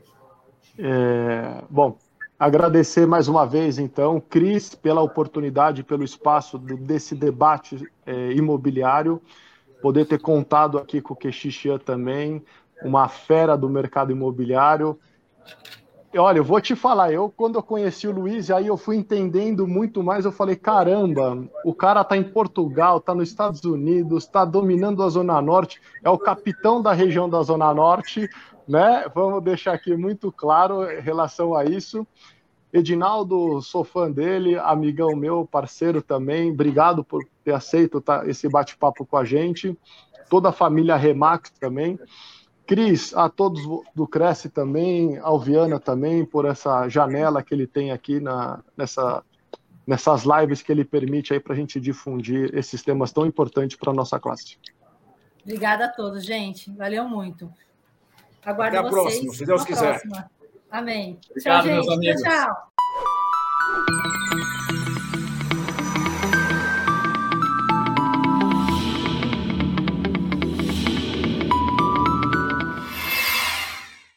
É, 0.79 1.61
bom, 1.69 1.97
agradecer 2.39 3.05
mais 3.05 3.27
uma 3.27 3.45
vez, 3.45 3.77
então, 3.77 4.21
Cris, 4.21 4.73
pela 4.73 5.01
oportunidade, 5.01 5.83
pelo 5.83 6.03
espaço 6.03 6.57
desse 6.57 7.13
debate 7.13 7.85
é, 8.05 8.31
imobiliário, 8.31 9.21
poder 9.81 10.05
ter 10.05 10.19
contado 10.19 10.77
aqui 10.77 11.01
com 11.01 11.13
o 11.13 11.17
Quexixian 11.17 11.77
também, 11.79 12.41
uma 12.83 13.07
fera 13.07 13.57
do 13.57 13.69
mercado 13.69 14.11
imobiliário. 14.11 14.99
Olha, 16.17 16.39
eu 16.39 16.43
vou 16.43 16.59
te 16.59 16.75
falar, 16.75 17.13
eu 17.13 17.29
quando 17.29 17.55
eu 17.55 17.63
conheci 17.63 18.05
o 18.05 18.11
Luiz, 18.11 18.51
aí 18.51 18.67
eu 18.67 18.75
fui 18.75 18.97
entendendo 18.97 19.65
muito 19.65 20.03
mais, 20.03 20.25
eu 20.25 20.31
falei, 20.31 20.57
caramba, 20.57 21.41
o 21.63 21.73
cara 21.73 22.03
tá 22.03 22.17
em 22.17 22.23
Portugal, 22.23 22.99
tá 22.99 23.15
nos 23.15 23.29
Estados 23.29 23.63
Unidos, 23.63 24.25
tá 24.25 24.43
dominando 24.43 25.03
a 25.03 25.09
Zona 25.09 25.41
Norte, 25.41 25.81
é 26.03 26.09
o 26.09 26.17
capitão 26.17 26.81
da 26.81 26.91
região 26.91 27.29
da 27.29 27.41
Zona 27.41 27.73
Norte, 27.73 28.29
né? 28.67 29.05
Vamos 29.15 29.41
deixar 29.41 29.73
aqui 29.73 29.95
muito 29.95 30.33
claro 30.33 30.83
em 30.91 30.99
relação 30.99 31.55
a 31.55 31.63
isso. 31.63 32.05
Edinaldo, 32.73 33.61
sou 33.61 33.85
fã 33.85 34.11
dele, 34.11 34.57
amigão 34.57 35.15
meu, 35.15 35.45
parceiro 35.45 36.01
também, 36.01 36.51
obrigado 36.51 37.05
por 37.05 37.23
ter 37.43 37.53
aceito 37.53 38.01
tá, 38.01 38.25
esse 38.27 38.49
bate-papo 38.49 39.05
com 39.05 39.15
a 39.15 39.23
gente, 39.23 39.77
toda 40.29 40.49
a 40.49 40.53
família 40.53 40.95
Remax 40.95 41.51
também. 41.51 41.97
Cris, 42.65 43.13
a 43.15 43.29
todos 43.29 43.61
do 43.93 44.07
Cresce 44.07 44.49
também, 44.49 45.17
ao 45.17 45.39
Viana 45.39 45.79
também, 45.79 46.25
por 46.25 46.45
essa 46.45 46.87
janela 46.87 47.43
que 47.43 47.53
ele 47.53 47.67
tem 47.67 47.91
aqui 47.91 48.19
na, 48.19 48.59
nessa, 48.77 49.23
nessas 49.85 50.23
lives 50.23 50.61
que 50.61 50.71
ele 50.71 50.85
permite 50.85 51.33
aí 51.33 51.39
para 51.39 51.53
a 51.53 51.55
gente 51.55 51.79
difundir 51.79 52.55
esses 52.55 52.81
temas 52.81 53.11
tão 53.11 53.25
importantes 53.25 53.75
para 53.77 53.91
a 53.91 53.93
nossa 53.93 54.19
classe. 54.19 54.57
Obrigada 55.43 55.85
a 55.85 55.89
todos, 55.89 56.23
gente. 56.23 56.71
Valeu 56.71 57.07
muito. 57.07 57.51
Aguardo 58.45 58.77
Até 58.77 58.87
a 58.87 58.89
vocês. 58.89 59.03
próxima, 59.03 59.33
se 59.33 59.45
Deus 59.45 59.65
quiser. 59.65 59.99
Próxima. 59.99 60.31
Amém. 60.69 61.19
Obrigado, 61.29 61.63
tchau, 61.63 61.75
gente. 61.75 61.85
Meus 61.85 61.97
amigos. 61.97 62.21
tchau. 62.21 62.71
tchau. 63.91 64.60